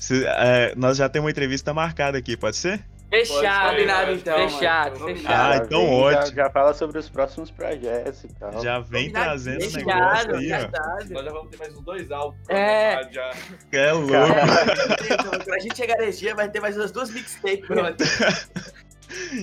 cê- 0.02 0.26
é, 0.28 0.74
nós 0.76 0.98
já 0.98 1.08
temos 1.08 1.26
uma 1.26 1.32
entrevista 1.32 1.74
marcada 1.74 2.18
aqui, 2.18 2.36
pode 2.36 2.58
ser? 2.58 2.82
Fechado. 3.10 3.72
Combinado, 3.72 4.12
então, 4.14 4.50
Fechado, 4.50 5.00
mano. 5.02 5.16
fechado. 5.18 5.34
Ah, 5.34 5.58
Já 5.58 5.66
então 5.66 5.80
vem, 5.82 6.00
ótimo. 6.02 6.26
Já, 6.28 6.44
já 6.44 6.50
fala 6.50 6.74
sobre 6.74 6.98
os 6.98 7.10
próximos 7.10 7.52
projetos 7.52 8.24
e 8.24 8.28
tal. 8.30 8.64
Já 8.64 8.80
vem 8.80 9.08
Combinado, 9.08 9.26
trazendo 9.26 9.62
fechado, 9.62 9.86
negócio 9.86 10.36
aí, 10.38 10.54
ó. 10.54 10.58
verdade. 10.60 11.14
Nós 11.14 11.26
já 11.26 11.32
vamos 11.32 11.50
ter 11.52 11.58
mais 11.58 11.76
uns 11.76 11.82
dois 11.84 12.10
álbuns. 12.12 12.40
pra 12.48 12.58
É. 12.58 13.10
Já. 13.12 13.32
É 13.74 13.92
louco. 13.92 14.14
Então, 15.04 15.32
Quando 15.32 15.54
a 15.54 15.60
gente 15.60 15.76
chegar 15.76 15.98
nesse 15.98 16.20
dia, 16.20 16.34
vai 16.36 16.48
ter 16.48 16.62
mais 16.62 16.78
umas 16.78 16.92
duas 16.94 17.10
mixtapes 17.10 17.60
prontas. 17.68 18.50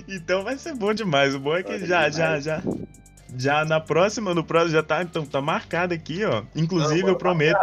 Então 0.08 0.42
vai 0.42 0.56
ser 0.56 0.74
bom 0.74 0.94
demais. 0.94 1.34
O 1.34 1.38
bom 1.38 1.54
é 1.54 1.62
que 1.62 1.72
Olha 1.72 1.86
já, 1.86 2.08
demais. 2.08 2.44
já, 2.44 2.60
já. 2.60 2.62
Já 3.36 3.64
na 3.66 3.78
próxima, 3.78 4.34
no 4.34 4.42
próximo 4.42 4.72
já 4.72 4.82
tá, 4.82 5.02
então 5.02 5.26
tá 5.26 5.42
marcado 5.42 5.92
aqui, 5.92 6.24
ó. 6.24 6.42
Inclusive 6.56 7.06
eu 7.06 7.16
prometo. 7.16 7.60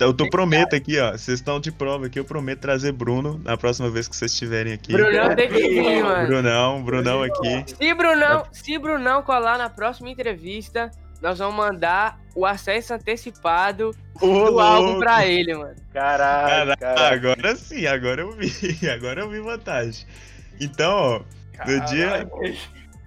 Eu 0.00 0.14
tô 0.14 0.28
prometo 0.30 0.74
aqui, 0.76 0.98
ó. 1.00 1.12
Vocês 1.12 1.40
estão 1.40 1.58
de 1.58 1.72
prova 1.72 2.06
aqui, 2.06 2.20
eu 2.20 2.24
prometo 2.24 2.60
trazer 2.60 2.92
Bruno 2.92 3.40
na 3.44 3.56
próxima 3.56 3.90
vez 3.90 4.06
que 4.06 4.14
vocês 4.14 4.30
estiverem 4.32 4.72
aqui. 4.72 4.92
Brunão 4.92 5.34
tem 5.34 5.48
que 5.48 5.68
vir, 5.68 6.02
mano. 6.04 6.26
Brunão, 6.28 6.82
Brunão 6.84 7.22
aqui. 7.22 7.64
Se 7.76 7.94
Brunão, 7.94 8.44
se 8.52 8.78
Brunão 8.78 9.22
colar 9.22 9.58
na 9.58 9.68
próxima 9.68 10.08
entrevista, 10.08 10.90
nós 11.20 11.38
vamos 11.40 11.56
mandar 11.56 12.20
o 12.34 12.46
acesso 12.46 12.94
antecipado 12.94 13.90
Ô, 14.20 14.50
do 14.50 14.60
álbum 14.60 14.84
louco. 14.86 15.00
pra 15.00 15.26
ele, 15.26 15.52
mano. 15.56 15.74
Caralho, 15.92 16.76
Caraca, 16.76 16.76
caralho. 16.94 17.14
agora 17.32 17.56
sim, 17.56 17.86
agora 17.86 18.20
eu 18.20 18.30
vi. 18.32 18.52
Agora 18.88 19.20
eu 19.22 19.28
vi 19.30 19.40
vantagem. 19.40 20.06
Então, 20.60 20.92
ó, 20.92 21.20
no 21.66 21.84
dia. 21.86 22.06
Caralho, 22.08 22.30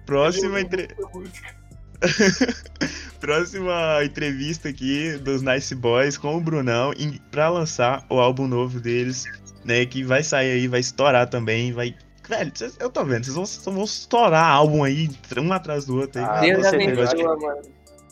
Próxima, 0.04 0.58
eu- 0.58 0.62
entre... 0.62 0.88
eu- 0.98 1.10
música. 1.14 1.61
Próxima 3.20 4.00
entrevista 4.04 4.68
aqui 4.68 5.16
dos 5.18 5.42
Nice 5.42 5.74
Boys 5.74 6.16
com 6.16 6.36
o 6.36 6.40
Brunão 6.40 6.92
pra 7.30 7.48
lançar 7.48 8.04
o 8.10 8.18
álbum 8.18 8.48
novo 8.48 8.80
deles, 8.80 9.24
né? 9.64 9.86
Que 9.86 10.02
vai 10.02 10.22
sair 10.22 10.52
aí, 10.52 10.68
vai 10.68 10.80
estourar 10.80 11.28
também, 11.28 11.72
vai. 11.72 11.94
Velho, 12.28 12.52
cês- 12.54 12.76
eu 12.80 12.90
tô 12.90 13.04
vendo, 13.04 13.24
vocês 13.24 13.64
vão, 13.64 13.74
vão 13.74 13.84
estourar 13.84 14.44
álbum 14.50 14.82
aí, 14.84 15.08
um 15.38 15.52
atrás 15.52 15.84
do 15.86 15.98
outro 15.98 16.20
aí. 16.20 16.26
Ah, 16.28 16.40
Deus 16.40 16.66
certeza, 16.66 17.02
acho 17.04 17.14
que- 17.16 17.22
abençoa, 17.22 17.36
mano. 17.54 17.62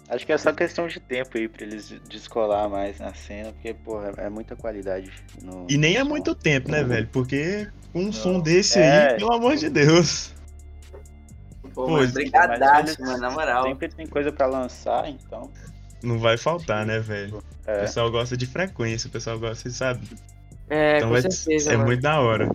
Acho 0.09 0.27
que 0.27 0.33
é 0.33 0.39
só 0.39 0.53
questão 0.53 0.89
de 0.89 0.99
tempo 0.99 1.39
aí 1.39 1.49
pra 1.49 1.63
eles 1.65 1.95
descolar 2.09 2.69
mais 2.69 2.99
na 2.99 3.15
cena, 3.15 3.53
porque, 3.53 3.73
porra, 3.73 4.13
é 4.17 4.29
muita 4.29 4.57
qualidade. 4.57 5.09
No, 5.41 5.67
E 5.71 5.77
nem 5.79 5.97
é 5.97 6.01
som. 6.01 6.09
muito 6.09 6.35
tempo, 6.35 6.69
né, 6.69 6.83
velho? 6.83 7.09
Porque 7.13 7.69
com 7.93 8.01
um 8.07 8.13
som 8.13 8.33
Não. 8.35 8.41
desse 8.41 8.81
É. 8.81 9.11
aí, 9.13 9.17
pelo 9.19 9.33
amor 9.33 9.55
de 9.57 9.71
Deus. 9.71 10.35
Pô, 11.81 11.87
Pô, 11.87 11.93
mano, 11.93 12.13
brigadaço, 12.13 13.01
mano, 13.03 13.19
na 13.19 13.31
moral. 13.31 13.65
Sempre 13.65 13.89
tem 13.89 14.07
coisa 14.07 14.31
pra 14.33 14.47
lançar, 14.47 15.09
então. 15.09 15.51
Não 16.03 16.19
vai 16.19 16.37
faltar, 16.39 16.85
né, 16.87 16.99
velho? 16.99 17.39
O 17.39 17.43
É. 17.71 17.81
pessoal 17.81 18.11
gosta 18.11 18.37
de 18.37 18.47
frequência, 18.47 19.09
o 19.09 19.11
pessoal 19.11 19.39
gosta, 19.39 19.69
sabe? 19.71 20.07
É, 20.69 20.97
Então 20.99 21.09
com 21.09 21.13
vai 21.21 21.23
certeza, 21.31 21.73
é 21.73 21.77
mano. 21.77 21.87
muito 21.89 22.01
da 22.03 22.21
hora. 22.21 22.49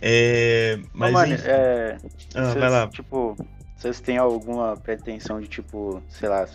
É, 0.00 0.78
mas 0.92 1.12
mano, 1.12 1.34
enfim, 1.34 1.44
é. 1.46 1.96
ah, 2.34 2.42
Vocês, 2.44 2.54
vai 2.54 2.70
lá. 2.70 2.86
Tipo, 2.88 3.36
vocês 3.76 4.00
têm 4.00 4.18
alguma 4.18 4.76
pretensão 4.76 5.40
de, 5.40 5.48
tipo, 5.48 6.02
sei 6.08 6.28
lá, 6.28 6.46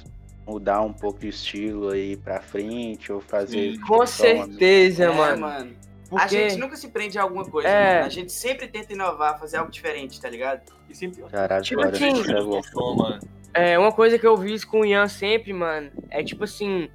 mudar 0.47 0.81
um 0.81 0.93
pouco 0.93 1.19
de 1.19 1.29
estilo 1.29 1.89
aí 1.89 2.15
pra 2.17 2.39
frente 2.39 3.11
ou 3.11 3.19
fazer. 3.19 3.71
Sim. 3.71 3.73
tipo, 3.73 3.87
Com 3.87 4.05
só 4.05 4.23
uma- 4.33 4.45
certeza, 4.45 5.05
É, 5.05 5.09
mano. 5.35 5.71
Porque... 6.11 6.35
A 6.35 6.49
gente 6.49 6.59
nunca 6.59 6.75
se 6.75 6.89
prende 6.89 7.17
a 7.17 7.23
alguma 7.23 7.45
coisa, 7.45 7.67
É. 7.69 7.93
mano. 7.95 8.05
A 8.05 8.09
gente 8.09 8.31
sempre 8.31 8.67
tenta 8.67 8.93
inovar, 8.93 9.39
fazer 9.39 9.57
algo 9.57 9.71
diferente, 9.71 10.21
tá 10.21 10.29
ligado? 10.29 10.61
E 10.89 10.95
sempre 10.95 11.23
Caralho, 11.23 11.63
Tipo 11.63 11.81
foda, 11.81 11.95
assim, 11.95 12.11
isso 12.11 12.31
é. 13.53 13.73
É, 13.73 13.79
uma 13.79 13.91
coisa 13.91 14.19
que 14.19 14.27
eu 14.27 14.35
vi 14.37 14.53
isso 14.53 14.67
com 14.67 14.81
o 14.81 14.85
Ian 14.85 15.07
sempre, 15.07 15.51
mano, 15.53 15.89
é 16.09 16.23
tipo 16.23 16.43
assim, 16.43 16.89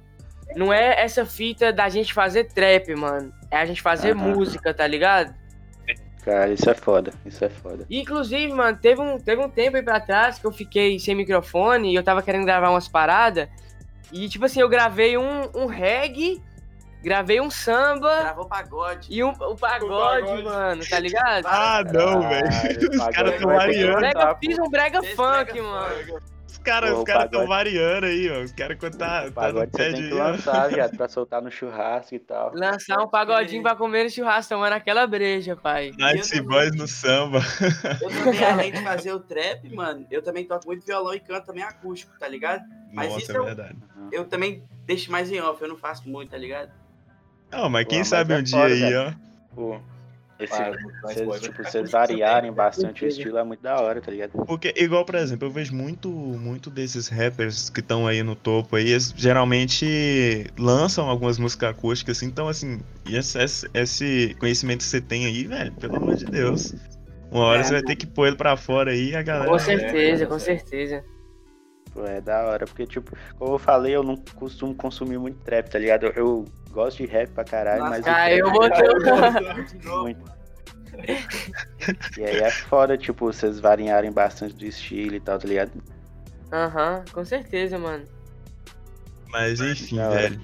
não 0.55 0.71
é 0.71 1.01
essa 1.03 1.25
fita 1.25 1.73
da 1.73 1.89
gente 1.89 2.13
fazer 2.13 2.45
trap, 2.45 2.95
mano. 2.95 3.33
É 3.51 3.57
a 3.57 3.65
gente 3.65 3.81
fazer 3.81 4.13
música, 4.15 4.73
tá 4.73 4.85
ligado? 4.87 5.33
Cara, 6.23 6.51
isso 6.51 6.69
é 6.69 6.73
foda, 6.73 7.13
isso 7.25 7.45
é 7.45 7.49
foda. 7.49 7.85
Inclusive, 7.89 8.51
mano, 8.51 8.77
teve 8.77 9.01
um, 9.01 9.17
teve 9.17 9.41
um 9.41 9.49
tempo 9.49 9.77
aí 9.77 9.83
pra 9.83 9.99
trás 9.99 10.37
que 10.37 10.45
eu 10.45 10.51
fiquei 10.51 10.99
sem 10.99 11.15
microfone 11.15 11.91
e 11.91 11.95
eu 11.95 12.03
tava 12.03 12.21
querendo 12.21 12.45
gravar 12.45 12.69
umas 12.69 12.87
paradas. 12.87 13.47
E, 14.11 14.27
tipo 14.27 14.45
assim, 14.45 14.59
eu 14.59 14.67
gravei 14.67 15.17
um, 15.17 15.49
um 15.55 15.65
reggae, 15.67 16.41
gravei 17.07 17.39
um 17.39 17.49
samba 17.49 18.19
Gravou 18.19 18.45
pagode. 18.47 19.07
e 19.09 19.23
um, 19.23 19.29
o 19.29 19.55
pagode, 19.55 20.25
pagode. 20.25 20.43
mano, 20.43 20.83
tá 20.89 20.99
ligado? 20.99 21.45
Ah, 21.45 21.81
não, 21.85 22.21
velho. 22.27 22.89
Os 22.91 23.07
caras 23.07 23.39
tão 23.39 23.47
variando. 23.49 23.99
Brega, 23.99 24.35
fiz 24.43 24.59
um 24.59 24.69
brega 24.69 25.01
funk, 25.03 25.53
brega 25.53 25.63
mano. 25.63 26.21
Os 26.45 26.57
caras 26.59 26.89
Pô, 26.89 26.95
os 26.97 27.01
o 27.01 27.05
caras 27.05 27.29
tão 27.29 27.41
pagode- 27.41 27.47
variando 27.47 28.05
aí, 28.07 28.29
ó. 28.29 28.41
Os 28.43 28.51
caras 28.51 28.77
quando 28.79 28.97
tá, 28.97 29.25
O 29.27 29.31
tá 29.31 29.51
no 29.53 29.67
tem 29.67 29.93
de. 29.93 30.07
que 30.09 30.13
lançar, 30.13 30.67
viado, 30.69 30.97
pra 30.97 31.07
soltar 31.07 31.41
no 31.41 31.49
churrasco 31.51 32.13
e 32.15 32.19
tal. 32.19 32.51
Lançar 32.53 32.99
um 32.99 33.07
pagodinho 33.07 33.61
pra 33.63 33.75
comer 33.75 34.03
no 34.03 34.09
churrasco, 34.09 34.53
tomando 34.53 34.73
aquela 34.73 35.07
breja, 35.07 35.55
pai. 35.55 35.91
Night 35.97 36.41
Boys 36.41 36.75
no 36.75 36.87
samba. 36.87 37.39
Eu 38.01 38.09
também, 38.09 38.43
além 38.43 38.71
de 38.73 38.81
fazer 38.83 39.13
o 39.13 39.19
trap, 39.19 39.73
mano, 39.73 40.05
eu 40.11 40.21
também 40.21 40.45
toco 40.45 40.65
muito 40.67 40.85
violão 40.85 41.13
e 41.13 41.19
canto 41.21 41.45
também 41.45 41.63
acústico, 41.63 42.11
tá 42.19 42.27
ligado? 42.27 42.61
Mas 42.93 43.09
Nossa, 43.09 43.21
isso 43.21 43.31
é 43.31 43.37
eu- 43.37 43.45
verdade. 43.45 43.77
Eu 44.11 44.25
também 44.25 44.63
deixo 44.85 45.11
mais 45.11 45.29
em 45.31 45.39
off, 45.41 45.61
eu 45.61 45.67
não 45.69 45.77
faço 45.77 46.09
muito, 46.09 46.31
tá 46.31 46.37
ligado? 46.37 46.71
Não, 47.51 47.69
mas 47.69 47.83
Pô, 47.85 47.89
quem 47.89 47.99
mas 47.99 48.07
sabe 48.07 48.33
é 48.33 48.37
um 48.37 48.43
dia 48.43 48.57
foda, 48.57 48.73
aí, 48.73 48.79
velho. 48.81 48.99
ó. 48.99 49.55
Pô, 49.55 49.79
esse, 50.39 50.51
Para, 50.55 50.77
vocês, 51.01 51.27
mas, 51.27 51.41
tipo, 51.41 51.57
pô, 51.57 51.63
vocês 51.63 51.91
variarem 51.91 52.51
bastante 52.51 53.03
o 53.05 53.07
estilo 53.07 53.37
é 53.39 53.43
muito 53.43 53.61
da 53.61 53.79
hora, 53.81 53.99
tá 53.99 54.11
ligado? 54.11 54.31
Porque, 54.45 54.73
igual, 54.77 55.03
por 55.03 55.15
exemplo, 55.15 55.47
eu 55.47 55.51
vejo 55.51 55.73
muito, 55.73 56.09
muito 56.09 56.69
desses 56.69 57.07
rappers 57.07 57.69
que 57.71 57.79
estão 57.79 58.05
aí 58.05 58.21
no 58.21 58.35
topo 58.35 58.75
aí, 58.75 58.89
eles 58.91 59.13
geralmente 59.17 60.45
lançam 60.59 61.09
algumas 61.09 61.39
músicas 61.39 61.71
acústicas, 61.71 62.17
assim, 62.17 62.27
então, 62.27 62.47
assim, 62.47 62.79
e 63.07 63.15
esse, 63.17 63.39
esse- 63.73 64.35
conhecimento 64.39 64.79
que 64.79 64.85
você 64.85 65.01
tem 65.01 65.25
aí, 65.25 65.47
velho, 65.47 65.71
pelo 65.73 65.95
amor 65.95 66.15
de 66.15 66.25
Deus. 66.25 66.75
Uma 67.31 67.45
hora 67.45 67.61
É, 67.61 67.63
você 67.63 67.73
vai 67.73 67.81
ter 67.83 67.95
que 67.95 68.05
pôr 68.05 68.27
ele 68.27 68.35
pra 68.35 68.55
fora 68.55 68.91
aí 68.91 69.09
e 69.09 69.15
a 69.15 69.21
galera. 69.23 69.49
Com 69.51 69.59
certeza, 69.59 70.23
é, 70.23 70.27
com 70.27 70.39
certeza. 70.39 71.03
Pô, 71.97 72.05
é 72.05 72.21
da 72.21 72.43
hora, 72.45 72.67
porque, 72.67 72.85
tipo, 72.85 73.17
como 73.39 73.55
eu 73.55 73.57
falei, 73.57 73.95
eu 73.95 74.03
não 74.03 74.15
costumo 74.35 74.75
consumir 74.75 75.17
muito 75.17 75.39
trap, 75.39 75.67
tá 75.67 75.79
ligado? 75.79 76.05
Eu, 76.05 76.11
eu 76.15 76.45
gosto 76.69 76.97
de 76.97 77.07
rap 77.07 77.31
pra 77.31 77.43
caralho, 77.43 77.85
mas. 77.85 78.05
cara, 78.05 78.25
trap 78.27 78.37
eu 78.37 78.47
é 78.47 78.51
vou 78.51 78.69
ter- 78.69 79.89
Muito. 80.03 80.37
E 82.19 82.23
aí 82.23 82.37
é 82.37 82.51
foda, 82.51 82.95
tipo, 82.95 83.25
vocês 83.25 83.59
variarem 83.59 84.11
bastante 84.11 84.53
do 84.53 84.63
estilo 84.63 85.15
e 85.15 85.19
tal, 85.19 85.39
tá 85.39 85.47
ligado? 85.47 85.71
Aham, 86.53 87.03
com 87.11 87.25
certeza, 87.25 87.79
mano. 87.79 88.05
Mas 89.29 89.59
enfim, 89.59 89.97
velho. 89.97 90.39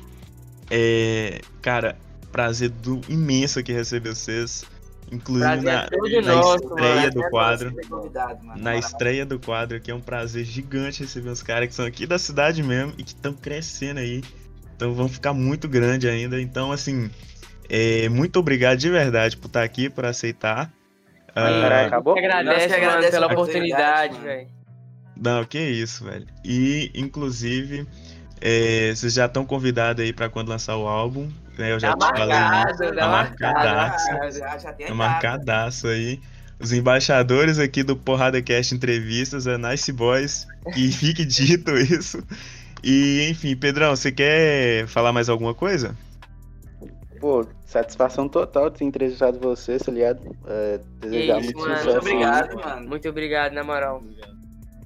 É. 0.71 1.39
Cara, 1.61 1.95
prazer 2.31 2.69
do 2.69 2.99
imenso 3.07 3.59
aqui 3.59 3.71
receber 3.71 4.15
vocês. 4.15 4.65
Inclusive 5.13 5.45
Prazer 5.61 5.73
na, 5.73 5.83
é 5.83 5.87
todo 5.87 6.21
na 6.21 6.35
nosso, 6.35 6.63
estreia 6.65 6.95
mano. 6.95 7.11
do 7.11 7.23
É 7.23 7.29
quadro. 7.29 7.73
mano. 8.43 8.61
Na 8.61 8.75
estreia 8.77 9.25
do 9.25 9.39
quadro 9.39 9.77
aqui 9.77 9.91
é 9.91 9.95
um 9.95 10.01
prazer 10.01 10.43
gigante 10.43 11.01
receber 11.03 11.29
uns 11.29 11.43
caras 11.43 11.67
que 11.69 11.75
são 11.75 11.85
aqui 11.85 12.05
da 12.07 12.17
cidade 12.17 12.63
mesmo 12.63 12.93
e 12.97 13.03
que 13.03 13.09
estão 13.13 13.33
crescendo 13.33 13.99
aí. 13.99 14.23
Então 14.75 14.93
vão 14.93 15.07
ficar 15.07 15.33
muito 15.33 15.67
grande 15.67 16.07
ainda. 16.09 16.41
Então, 16.41 16.71
assim, 16.71 17.09
é, 17.69 18.09
muito 18.09 18.39
obrigado 18.39 18.77
de 18.79 18.89
verdade 18.89 19.37
por 19.37 19.47
estar 19.47 19.63
aqui, 19.63 19.89
por 19.89 20.05
aceitar. 20.05 20.71
Aí, 21.35 21.43
Ah, 21.57 21.61
caralho, 21.61 21.87
acabou? 21.87 22.13
Que 22.15 22.19
agradece, 22.19 22.67
que 22.67 22.73
agradece 22.73 23.11
pela 23.11 23.27
a 23.27 23.31
oportunidade, 23.33 24.19
velho. 24.19 24.47
Não, 25.15 25.45
que 25.45 25.59
isso, 25.59 26.03
velho. 26.05 26.25
E, 26.43 26.91
inclusive, 26.95 27.87
é, 28.41 28.93
vocês 28.95 29.13
já 29.13 29.25
estão 29.27 29.45
convidados 29.45 30.03
aí 30.03 30.11
pra 30.11 30.27
quando 30.29 30.49
lançar 30.49 30.75
o 30.75 30.87
álbum. 30.87 31.29
Né? 31.57 31.71
Eu 31.73 31.79
já 31.79 31.95
Tá 31.95 32.11
te 32.11 32.17
falei 32.19 32.35
marcado, 32.39 32.77
Tá 32.77 32.95
tá 32.95 33.07
marcadaço. 33.07 34.11
marcado. 34.11 34.31
Já, 34.37 34.57
já 34.57 34.73
tem 34.73 34.85
a 34.85 34.89
Tá 34.89 34.95
data. 34.95 34.95
marcadaço 34.95 35.87
aí. 35.87 36.19
Os 36.59 36.71
embaixadores 36.71 37.59
aqui 37.59 37.83
do 37.83 37.95
Porrada 37.95 38.41
Cast 38.41 38.73
Entrevistas 38.73 39.45
é 39.47 39.57
Nice 39.57 39.91
Boys. 39.91 40.47
E 40.75 40.91
fique 40.93 41.25
dito 41.25 41.71
isso. 41.77 42.23
E, 42.83 43.27
enfim, 43.29 43.55
Pedrão, 43.55 43.95
você 43.95 44.11
quer 44.11 44.87
falar 44.87 45.11
mais 45.13 45.29
alguma 45.29 45.53
coisa? 45.53 45.95
Pô, 47.19 47.45
satisfação 47.65 48.27
total 48.27 48.69
de 48.69 48.79
ter 48.79 48.85
entrevistado 48.85 49.39
vocês, 49.39 49.81
tá 49.81 49.91
ligado? 49.91 50.19
É, 50.45 50.79
desejar 50.99 51.39
isso, 51.39 51.45
muito 51.53 51.59
mano. 51.59 51.77
sucesso. 51.77 51.91
Muito 51.93 51.99
obrigado, 52.01 52.55
mano. 52.55 52.87
Muito 52.89 53.09
obrigado, 53.09 53.53
na 53.53 53.63
moral. 53.63 54.03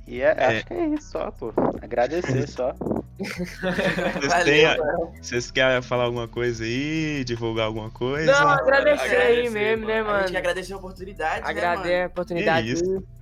E 0.07 0.21
é, 0.21 0.33
É. 0.37 0.45
acho 0.45 0.65
que 0.65 0.73
é 0.73 0.85
isso 0.87 1.11
só, 1.11 1.29
pô. 1.31 1.51
Agradecer 1.81 2.47
só. 2.47 2.73
Vocês, 3.17 4.27
Valeu, 4.27 4.45
têm- 4.45 4.77
mano. 4.77 5.11
vocês 5.21 5.51
querem 5.51 5.81
falar 5.81 6.03
alguma 6.05 6.27
coisa 6.27 6.63
aí? 6.63 7.23
Divulgar 7.25 7.65
alguma 7.65 7.89
coisa? 7.89 8.31
Não, 8.31 8.47
agradecer 8.49 9.03
aí 9.17 9.47
Agradecer, 9.47 9.49
mesmo, 9.49 9.85
né, 9.87 9.93
A 9.93 9.97
gente 10.03 10.07
mano? 10.11 10.25
que 10.27 10.37
agradece 10.37 10.73
a 10.73 10.77
oportunidade, 10.77 11.49
Agradecer 11.49 11.87
né, 11.89 12.03
a 12.03 12.07
oportunidade. 12.07 12.73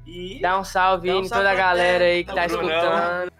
E, 0.05 0.39
Dá 0.41 0.59
um 0.59 0.63
salve 0.63 1.09
aí 1.09 1.15
um 1.15 1.21
em 1.23 1.29
toda 1.29 1.49
a 1.49 1.55
galera 1.55 2.03
aí 2.05 2.23
que 2.23 2.33
tá 2.35 2.45
Pro 2.47 2.57
Brunão. 2.57 2.75
escutando. 2.77 3.31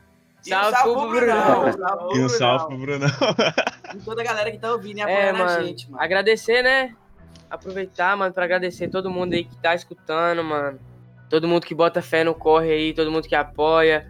e 0.46 0.50
Salve 0.50 0.72
pro 0.72 0.82
salve 0.82 1.10
pro 1.10 1.20
Brunão. 1.20 2.16
E 2.16 2.20
um 2.24 2.30
salve 2.30 2.66
pro 2.68 2.78
Brunão. 2.78 3.10
Brunão. 3.10 3.54
E 3.94 4.00
toda 4.00 4.22
a 4.22 4.26
galera 4.26 4.52
que 4.52 4.58
tá 4.58 4.72
ouvindo 4.72 4.98
e 4.98 5.02
É, 5.02 5.04
apoiando 5.04 5.44
a 5.44 5.46
mano. 5.46 5.66
gente, 5.68 5.92
mano. 5.92 6.04
Agradecer, 6.04 6.64
né? 6.64 6.96
Aproveitar, 7.50 8.16
mano, 8.18 8.34
pra 8.34 8.46
agradecer 8.46 8.88
todo 8.88 9.10
mundo 9.10 9.34
aí 9.34 9.44
que 9.44 9.56
tá 9.58 9.76
escutando, 9.76 10.44
mano. 10.44 10.80
Todo 11.36 11.50
mundo 11.50 11.66
que 11.66 11.76
bota 11.76 12.02
fé 12.02 12.24
no 12.24 12.34
corre 12.34 12.72
aí, 12.72 12.94
todo 12.94 13.12
mundo 13.12 13.28
que 13.28 13.36
apoia. 13.36 14.08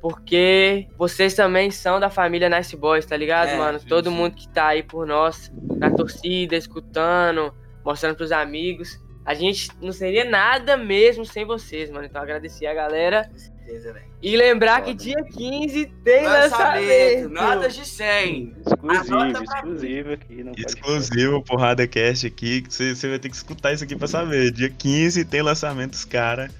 Porque 0.00 0.86
vocês 0.96 1.34
também 1.34 1.68
são 1.72 1.98
da 1.98 2.08
família 2.08 2.48
Nice 2.48 2.76
Boys, 2.76 3.04
tá 3.04 3.16
ligado, 3.16 3.48
É, 3.48 3.58
mano? 3.58 3.80
sim, 3.80 3.88
todo 3.88 4.08
sim. 4.08 4.14
mundo 4.14 4.36
que 4.36 4.48
tá 4.48 4.68
aí 4.68 4.84
por 4.84 5.04
nós, 5.04 5.52
na 5.76 5.90
torcida, 5.90 6.54
escutando, 6.54 7.52
mostrando 7.84 8.14
pros 8.14 8.30
amigos. 8.30 9.00
A 9.30 9.34
gente 9.34 9.70
não 9.80 9.92
seria 9.92 10.24
nada 10.24 10.76
mesmo 10.76 11.24
sem 11.24 11.44
vocês, 11.44 11.88
mano. 11.88 12.04
Então 12.04 12.20
agradecer 12.20 12.66
a 12.66 12.74
galera. 12.74 13.30
Com 13.30 13.38
certeza, 13.38 13.92
velho. 13.92 14.06
E 14.20 14.36
lembrar 14.36 14.80
Foda. 14.80 14.86
que 14.86 14.94
dia 15.04 15.22
15 15.22 15.86
tem 16.02 16.24
Lançamento, 16.26 17.28
lançamento. 17.28 17.28
notas 17.28 17.74
de 17.76 17.86
100. 17.86 18.56
Exclusivo, 18.66 19.44
exclusivo 19.44 20.12
aqui. 20.14 20.42
Não 20.42 20.52
pode 20.52 20.66
Exclusivo, 20.66 21.42
Porrada 21.44 21.86
Cast 21.86 22.26
aqui. 22.26 22.62
que 22.62 22.74
Você 22.74 22.92
você 22.96 23.08
vai 23.08 23.20
ter 23.20 23.28
que 23.28 23.36
escutar 23.36 23.72
isso 23.72 23.84
aqui 23.84 23.94
pra 23.94 24.08
saber. 24.08 24.50
Dia 24.50 24.68
15 24.68 25.24
tem 25.24 25.42
lançamento 25.42 25.92
dos 25.92 26.04
caras. 26.04 26.50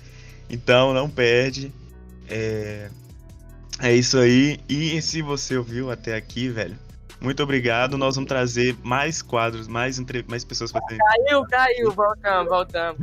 Então 0.48 0.94
não 0.94 1.10
perde. 1.10 1.72
É... 2.28 2.88
é 3.82 3.92
isso 3.92 4.16
aí. 4.16 4.60
E 4.68 5.02
se 5.02 5.22
você 5.22 5.56
ouviu 5.56 5.90
até 5.90 6.14
aqui, 6.14 6.48
velho, 6.48 6.78
muito 7.20 7.42
obrigado. 7.42 7.96
Nós 7.98 8.14
vamos 8.14 8.28
trazer 8.28 8.76
mais 8.82 9.22
quadros, 9.22 9.68
mais, 9.68 9.98
entre... 9.98 10.24
mais 10.28 10.44
pessoas 10.44 10.72
pra 10.72 10.80
ter. 10.82 10.96
Caiu, 10.96 11.42
caiu. 11.44 11.92
Voltamos, 11.92 12.48
voltamos. 12.48 12.98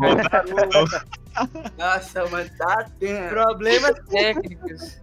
Nossa, 1.77 2.25
mano, 2.27 2.49
tá 2.57 2.87
tendo. 2.99 3.29
Problemas 3.29 3.93
técnicos. 4.09 4.99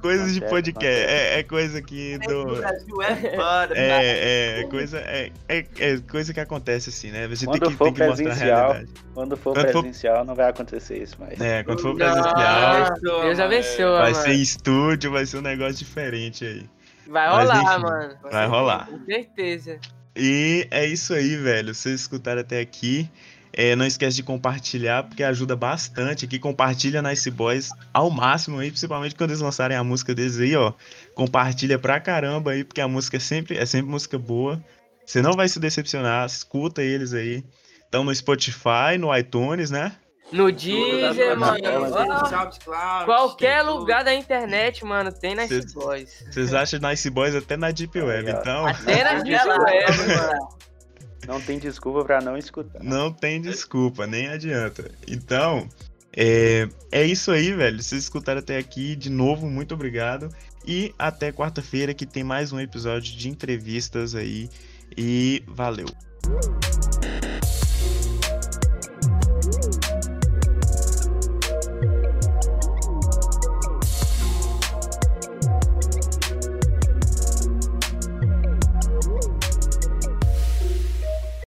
Coisas 0.00 0.32
de 0.32 0.38
Acontece, 0.38 0.72
podcast. 0.72 1.04
É, 1.12 1.38
é 1.40 1.42
coisa 1.42 1.78
aqui 1.78 2.18
O 2.24 2.26
do. 2.26 2.56
Brasil 2.56 3.02
é 3.02 3.16
foda, 3.16 3.74
cara. 3.74 3.76
É, 3.76 4.60
é, 4.60 4.64
coisa, 4.64 4.98
é, 4.98 5.30
é, 5.46 5.66
é 5.78 5.98
coisa 6.10 6.32
que 6.32 6.40
acontece 6.40 6.88
assim, 6.88 7.10
né? 7.10 7.28
Você 7.28 7.44
tem 7.46 7.58
Quando 7.58 7.70
que, 7.70 7.76
for 7.76 7.84
tem 7.84 7.94
que 7.94 8.06
mostrar 8.06 8.30
a 8.30 8.34
realidade. 8.34 8.88
Quando 9.12 9.36
for 9.36 9.52
Quando 9.52 9.72
for- 9.72 9.82
presencial, 9.82 10.24
não 10.24 10.34
vai 10.34 10.48
acontecer 10.48 11.02
isso 11.02 11.16
mais. 11.20 11.38
É, 11.38 11.62
quando 11.64 11.82
for 11.82 11.94
presencial, 11.94 12.94
Deus 13.02 13.38
abençoe, 13.38 13.84
vai 13.84 14.12
mano. 14.12 14.24
ser 14.24 14.32
em 14.32 14.40
estúdio, 14.40 15.12
vai 15.12 15.26
ser 15.26 15.36
um 15.36 15.42
negócio 15.42 15.76
diferente 15.76 16.44
aí. 16.46 16.66
Vai 17.08 17.28
rolar, 17.28 17.78
mano. 17.78 18.14
Vai 18.30 18.46
rolar. 18.46 18.86
Com 18.86 19.04
certeza. 19.04 19.78
E 20.14 20.66
é 20.70 20.86
isso 20.86 21.12
aí, 21.14 21.36
velho. 21.36 21.74
Vocês 21.74 22.00
escutaram 22.00 22.40
até 22.40 22.60
aqui. 22.60 23.08
É, 23.52 23.74
não 23.74 23.86
esquece 23.86 24.16
de 24.16 24.22
compartilhar, 24.22 25.04
porque 25.04 25.22
ajuda 25.22 25.56
bastante 25.56 26.26
aqui. 26.26 26.38
Compartilha 26.38 27.00
Nice 27.00 27.30
Boys 27.30 27.70
ao 27.92 28.10
máximo 28.10 28.58
aí, 28.58 28.70
principalmente 28.70 29.14
quando 29.14 29.30
eles 29.30 29.40
lançarem 29.40 29.76
a 29.76 29.82
música 29.82 30.14
deles 30.14 30.38
aí, 30.38 30.54
ó. 30.54 30.74
Compartilha 31.14 31.78
pra 31.78 31.98
caramba 31.98 32.50
aí, 32.50 32.64
porque 32.64 32.82
a 32.82 32.88
música 32.88 33.16
é 33.16 33.20
sempre, 33.20 33.56
é 33.56 33.64
sempre 33.64 33.90
música 33.90 34.18
boa. 34.18 34.62
Você 35.06 35.22
não 35.22 35.32
vai 35.32 35.48
se 35.48 35.58
decepcionar, 35.58 36.26
escuta 36.26 36.82
eles 36.82 37.14
aí. 37.14 37.42
Estão 37.82 38.04
no 38.04 38.14
Spotify, 38.14 38.98
no 38.98 39.16
iTunes, 39.16 39.70
né? 39.70 39.92
No 40.32 40.50
Deezer, 40.50 41.36
mano. 41.38 41.58
Qualquer 43.04 43.62
lugar 43.62 44.02
da 44.04 44.14
internet, 44.14 44.84
mano, 44.84 45.12
tem 45.12 45.34
Nice 45.36 45.48
Cês- 45.48 45.72
Boys. 45.72 46.24
Vocês 46.30 46.52
acham 46.54 46.80
Nice 46.80 47.08
Boys 47.10 47.34
até 47.34 47.56
na 47.56 47.70
Deep 47.70 48.00
Web, 48.00 48.30
então 48.30 48.66
Até 48.66 49.04
na 49.04 49.22
Deep 49.22 49.48
Web, 49.48 49.98
mano. 50.16 50.48
Não 51.26 51.40
tem 51.40 51.58
desculpa 51.58 52.04
pra 52.04 52.20
não 52.20 52.36
escutar. 52.36 52.82
não 52.82 53.12
tem 53.12 53.40
desculpa, 53.40 54.06
nem 54.06 54.28
adianta. 54.28 54.90
Então, 55.08 55.68
é, 56.16 56.68
é 56.92 57.04
isso 57.04 57.30
aí, 57.32 57.52
velho. 57.52 57.82
Vocês 57.82 58.02
escutaram 58.04 58.38
até 58.40 58.58
aqui, 58.58 58.94
de 58.94 59.10
novo, 59.10 59.48
muito 59.48 59.74
obrigado. 59.74 60.28
E 60.66 60.94
até 60.98 61.32
quarta-feira 61.32 61.94
que 61.94 62.06
tem 62.06 62.22
mais 62.24 62.52
um 62.52 62.60
episódio 62.60 63.16
de 63.16 63.28
entrevistas 63.28 64.14
aí. 64.14 64.48
E 64.96 65.42
valeu. 65.48 65.86